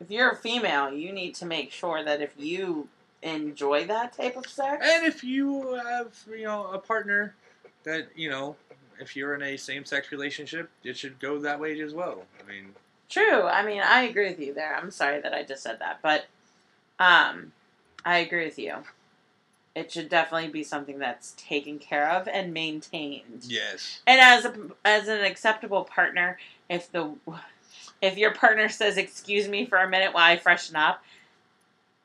If 0.00 0.10
you're 0.10 0.32
a 0.32 0.36
female, 0.36 0.92
you 0.92 1.12
need 1.12 1.36
to 1.36 1.46
make 1.46 1.70
sure 1.70 2.04
that 2.04 2.20
if 2.20 2.32
you 2.36 2.88
enjoy 3.22 3.86
that 3.86 4.14
type 4.14 4.36
of 4.36 4.46
sex, 4.46 4.84
And 4.84 5.06
if 5.06 5.22
you 5.22 5.74
have, 5.74 6.12
you 6.28 6.44
know, 6.44 6.66
a 6.72 6.78
partner 6.78 7.36
that, 7.84 8.08
you 8.16 8.28
know, 8.28 8.56
if 8.98 9.14
you're 9.14 9.36
in 9.36 9.42
a 9.42 9.56
same 9.56 9.84
sex 9.84 10.10
relationship, 10.10 10.68
it 10.82 10.96
should 10.96 11.20
go 11.20 11.38
that 11.38 11.60
way 11.60 11.80
as 11.80 11.94
well. 11.94 12.24
I 12.42 12.50
mean, 12.50 12.74
True. 13.08 13.42
I 13.44 13.64
mean, 13.64 13.80
I 13.80 14.02
agree 14.02 14.28
with 14.28 14.40
you 14.40 14.52
there. 14.52 14.74
I'm 14.74 14.90
sorry 14.90 15.20
that 15.20 15.32
I 15.32 15.44
just 15.44 15.62
said 15.62 15.78
that, 15.78 16.00
but 16.02 16.26
um, 16.98 17.52
I 18.04 18.18
agree 18.18 18.44
with 18.44 18.58
you. 18.58 18.74
It 19.74 19.90
should 19.90 20.08
definitely 20.08 20.48
be 20.50 20.62
something 20.62 20.98
that's 20.98 21.34
taken 21.36 21.78
care 21.80 22.08
of 22.10 22.28
and 22.28 22.54
maintained. 22.54 23.44
yes. 23.48 24.00
And 24.06 24.20
as 24.20 24.44
a, 24.44 24.54
as 24.84 25.08
an 25.08 25.20
acceptable 25.24 25.84
partner, 25.84 26.38
if 26.68 26.90
the 26.92 27.14
if 28.00 28.16
your 28.16 28.32
partner 28.32 28.68
says 28.68 28.96
"excuse 28.96 29.48
me 29.48 29.66
for 29.66 29.78
a 29.78 29.88
minute 29.88 30.14
while 30.14 30.30
I 30.30 30.36
freshen 30.36 30.76
up," 30.76 31.02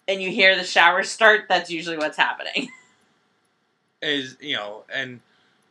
and 0.07 0.19
you 0.21 0.31
hear 0.31 0.55
the 0.55 0.63
shower 0.63 1.03
start, 1.03 1.45
that's 1.47 1.69
usually 1.69 1.97
what's 1.97 2.17
happening. 2.17 2.69
Is, 4.01 4.37
you 4.39 4.55
know, 4.55 4.85
and 4.93 5.19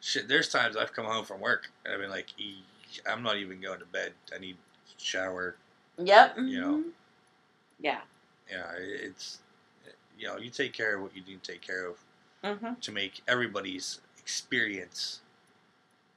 shit, 0.00 0.28
there's 0.28 0.48
times 0.50 0.76
I've 0.76 0.92
come 0.92 1.06
home 1.06 1.24
from 1.24 1.40
work 1.40 1.70
and 1.84 1.94
I've 1.94 2.00
been 2.00 2.10
like, 2.10 2.26
"E- 2.38 2.62
I'm 3.10 3.22
not 3.22 3.38
even 3.38 3.60
going 3.60 3.78
to 3.80 3.86
bed. 3.86 4.12
I 4.34 4.38
need 4.38 4.56
shower. 4.98 5.56
yep. 5.96 6.36
You 6.36 6.60
know. 6.60 6.76
mhm. 6.76 6.90
Yeah. 7.80 8.00
Yeah, 8.50 8.70
it's, 8.78 9.38
you 10.18 10.26
know, 10.26 10.38
you 10.38 10.50
take 10.50 10.72
care 10.72 10.96
of 10.96 11.02
what 11.02 11.16
you 11.16 11.22
need 11.26 11.42
to 11.42 11.52
take 11.52 11.62
care 11.62 11.86
of 11.86 11.96
hmm 12.42 12.74
to 12.80 12.92
make 12.92 13.20
everybody's 13.26 14.00
experience 14.16 15.20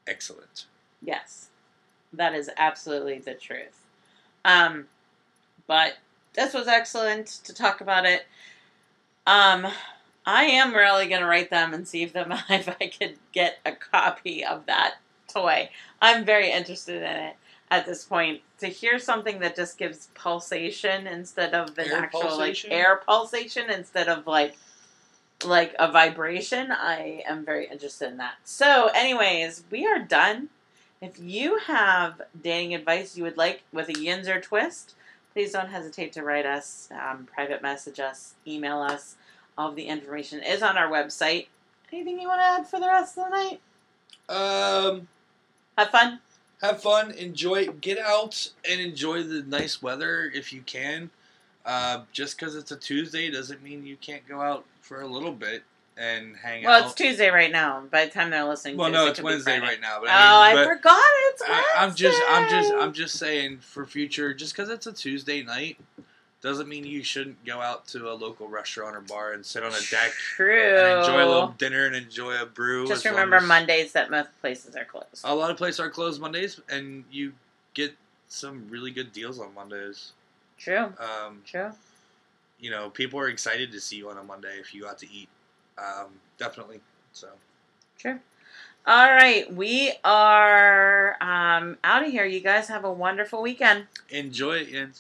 excellent. 0.05 0.65
Yes, 1.01 1.49
that 2.13 2.33
is 2.33 2.49
absolutely 2.57 3.19
the 3.19 3.33
truth. 3.33 3.85
Um, 4.45 4.87
but 5.67 5.93
this 6.33 6.53
was 6.53 6.67
excellent 6.67 7.27
to 7.43 7.53
talk 7.53 7.81
about 7.81 8.05
it. 8.05 8.25
Um, 9.25 9.67
I 10.25 10.43
am 10.43 10.73
really 10.73 11.07
gonna 11.07 11.25
write 11.25 11.49
them 11.49 11.73
and 11.73 11.87
see 11.87 12.03
if 12.03 12.13
them 12.13 12.31
if 12.49 12.69
I 12.69 12.87
could 12.87 13.17
get 13.31 13.59
a 13.65 13.71
copy 13.71 14.45
of 14.45 14.65
that 14.67 14.95
toy. 15.27 15.69
I'm 16.01 16.25
very 16.25 16.51
interested 16.51 16.97
in 16.97 17.03
it 17.03 17.35
at 17.71 17.85
this 17.85 18.03
point. 18.03 18.41
To 18.59 18.67
hear 18.67 18.99
something 18.99 19.39
that 19.39 19.55
just 19.55 19.79
gives 19.79 20.09
pulsation 20.13 21.07
instead 21.07 21.55
of 21.55 21.75
an 21.79 21.87
Air 21.87 21.97
actual 21.97 22.21
pulsation? 22.21 22.69
like 22.69 22.79
air 22.79 23.01
pulsation 23.03 23.71
instead 23.71 24.07
of 24.07 24.27
like 24.27 24.55
like 25.43 25.73
a 25.79 25.91
vibration, 25.91 26.71
I 26.71 27.23
am 27.27 27.43
very 27.43 27.67
interested 27.67 28.09
in 28.11 28.17
that. 28.17 28.35
So, 28.43 28.91
anyways, 28.93 29.63
we 29.71 29.87
are 29.87 29.97
done. 29.97 30.49
If 31.01 31.17
you 31.19 31.57
have 31.65 32.21
dating 32.43 32.75
advice 32.75 33.17
you 33.17 33.23
would 33.23 33.37
like 33.37 33.63
with 33.73 33.89
a 33.89 33.93
yinzer 33.93 34.39
twist, 34.39 34.93
please 35.33 35.51
don't 35.51 35.69
hesitate 35.69 36.13
to 36.13 36.23
write 36.23 36.45
us, 36.45 36.89
um, 36.91 37.27
private 37.33 37.63
message 37.63 37.99
us, 37.99 38.35
email 38.45 38.81
us. 38.81 39.15
All 39.57 39.69
of 39.69 39.75
the 39.75 39.87
information 39.87 40.43
is 40.43 40.61
on 40.61 40.77
our 40.77 40.91
website. 40.91 41.47
Anything 41.91 42.19
you 42.19 42.27
want 42.27 42.39
to 42.39 42.45
add 42.45 42.67
for 42.67 42.79
the 42.79 42.85
rest 42.85 43.17
of 43.17 43.25
the 43.25 43.29
night? 43.31 43.59
Um, 44.29 45.07
Have 45.75 45.89
fun. 45.89 46.19
Have 46.61 46.81
fun, 46.81 47.11
enjoy, 47.11 47.67
get 47.67 47.97
out 47.97 48.51
and 48.69 48.79
enjoy 48.79 49.23
the 49.23 49.43
nice 49.43 49.81
weather 49.81 50.31
if 50.33 50.53
you 50.53 50.61
can. 50.61 51.09
Uh, 51.65 52.01
just 52.11 52.39
because 52.39 52.55
it's 52.55 52.71
a 52.71 52.75
Tuesday 52.75 53.29
doesn't 53.29 53.61
mean 53.61 53.85
you 53.85 53.97
can't 53.97 54.27
go 54.27 54.41
out 54.41 54.65
for 54.81 55.01
a 55.01 55.07
little 55.07 55.31
bit 55.31 55.63
and 55.97 56.35
hang 56.37 56.63
Well, 56.63 56.73
out. 56.73 56.79
Well, 56.79 56.89
it's 56.89 56.95
Tuesday 56.95 57.29
right 57.29 57.51
now. 57.51 57.83
By 57.91 58.05
the 58.05 58.11
time 58.11 58.29
they're 58.29 58.45
listening, 58.45 58.77
well, 58.77 58.89
no, 58.89 59.05
it 59.05 59.11
it's 59.11 59.21
Wednesday 59.21 59.59
right 59.59 59.79
now. 59.79 59.99
But 59.99 60.09
oh, 60.09 60.11
I, 60.11 60.51
I, 60.51 60.55
mean, 60.55 60.63
but 60.63 60.77
forgot 60.77 61.03
it's 61.29 61.41
Wednesday. 61.41 61.67
I, 61.75 61.83
I'm 61.83 61.95
just, 61.95 62.21
I'm 62.29 62.49
just, 62.49 62.73
I'm 62.73 62.93
just 62.93 63.19
saying 63.19 63.59
for 63.59 63.85
future, 63.85 64.33
just 64.33 64.55
because 64.55 64.69
it's 64.69 64.87
a 64.87 64.93
Tuesday 64.93 65.43
night 65.43 65.77
doesn't 66.41 66.67
mean 66.67 66.83
you 66.85 67.03
shouldn't 67.03 67.43
go 67.45 67.61
out 67.61 67.87
to 67.87 68.09
a 68.09 68.13
local 68.13 68.47
restaurant 68.47 68.95
or 68.95 69.01
bar 69.01 69.33
and 69.33 69.45
sit 69.45 69.63
on 69.63 69.71
a 69.71 69.81
deck 69.91 70.11
True. 70.11 70.75
and 70.75 70.99
enjoy 70.99 71.23
a 71.23 71.27
little 71.27 71.55
dinner 71.57 71.85
and 71.85 71.95
enjoy 71.95 72.41
a 72.41 72.45
brew. 72.45 72.87
Just 72.87 73.05
remember 73.05 73.35
as- 73.37 73.43
Mondays 73.43 73.91
that 73.93 74.09
most 74.09 74.29
places 74.41 74.75
are 74.75 74.85
closed. 74.85 75.21
A 75.23 75.33
lot 75.35 75.51
of 75.51 75.57
places 75.57 75.79
are 75.79 75.89
closed 75.89 76.19
Mondays, 76.19 76.59
and 76.69 77.03
you 77.11 77.33
get 77.73 77.93
some 78.27 78.67
really 78.69 78.91
good 78.91 79.13
deals 79.13 79.39
on 79.39 79.53
Mondays. 79.53 80.13
True. 80.57 80.93
Um, 80.99 81.41
True. 81.45 81.71
you 82.59 82.71
know, 82.71 82.89
people 82.89 83.19
are 83.19 83.29
excited 83.29 83.71
to 83.71 83.79
see 83.79 83.97
you 83.97 84.09
on 84.09 84.17
a 84.17 84.23
Monday 84.23 84.57
if 84.59 84.73
you 84.73 84.81
go 84.83 84.89
out 84.89 84.97
to 84.99 85.11
eat. 85.11 85.29
Um, 85.77 86.07
definitely. 86.37 86.79
So, 87.13 87.27
True. 87.97 88.19
All 88.87 89.11
right, 89.11 89.51
we 89.53 89.93
are 90.03 91.15
um, 91.21 91.77
out 91.83 92.03
of 92.03 92.09
here. 92.11 92.25
You 92.25 92.39
guys 92.39 92.67
have 92.67 92.83
a 92.83 92.91
wonderful 92.91 93.43
weekend. 93.43 93.85
enjoy 94.09 94.53
it, 94.57 94.73
and 94.73 94.99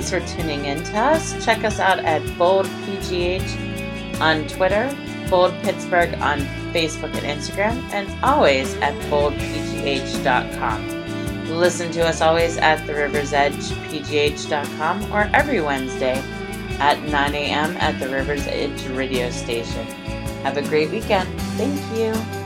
Thanks 0.00 0.32
for 0.32 0.34
tuning 0.34 0.64
in 0.64 0.82
to 0.84 0.96
us. 0.96 1.44
Check 1.44 1.62
us 1.62 1.78
out 1.78 1.98
at 1.98 2.22
Bold 2.38 2.64
PGH 2.64 4.18
on 4.18 4.48
Twitter, 4.48 4.96
Bold 5.28 5.52
Pittsburgh 5.62 6.14
on 6.22 6.40
Facebook 6.72 7.14
and 7.16 7.26
Instagram, 7.26 7.78
and 7.92 8.08
always 8.24 8.74
at 8.76 8.94
boldpgh.com. 9.10 10.88
Listen 11.50 11.92
to 11.92 12.00
us 12.00 12.22
always 12.22 12.56
at 12.56 12.86
the 12.86 12.94
River's 12.94 13.34
Edge 13.34 13.52
PGH.com 13.52 15.12
or 15.12 15.28
every 15.34 15.60
Wednesday 15.60 16.16
at 16.78 16.98
9 17.02 17.34
a.m. 17.34 17.76
at 17.76 18.00
the 18.00 18.08
River's 18.08 18.46
Edge 18.46 18.82
radio 18.86 19.28
station. 19.28 19.84
Have 20.44 20.56
a 20.56 20.62
great 20.62 20.88
weekend. 20.90 21.28
Thank 21.58 21.78
you. 21.98 22.39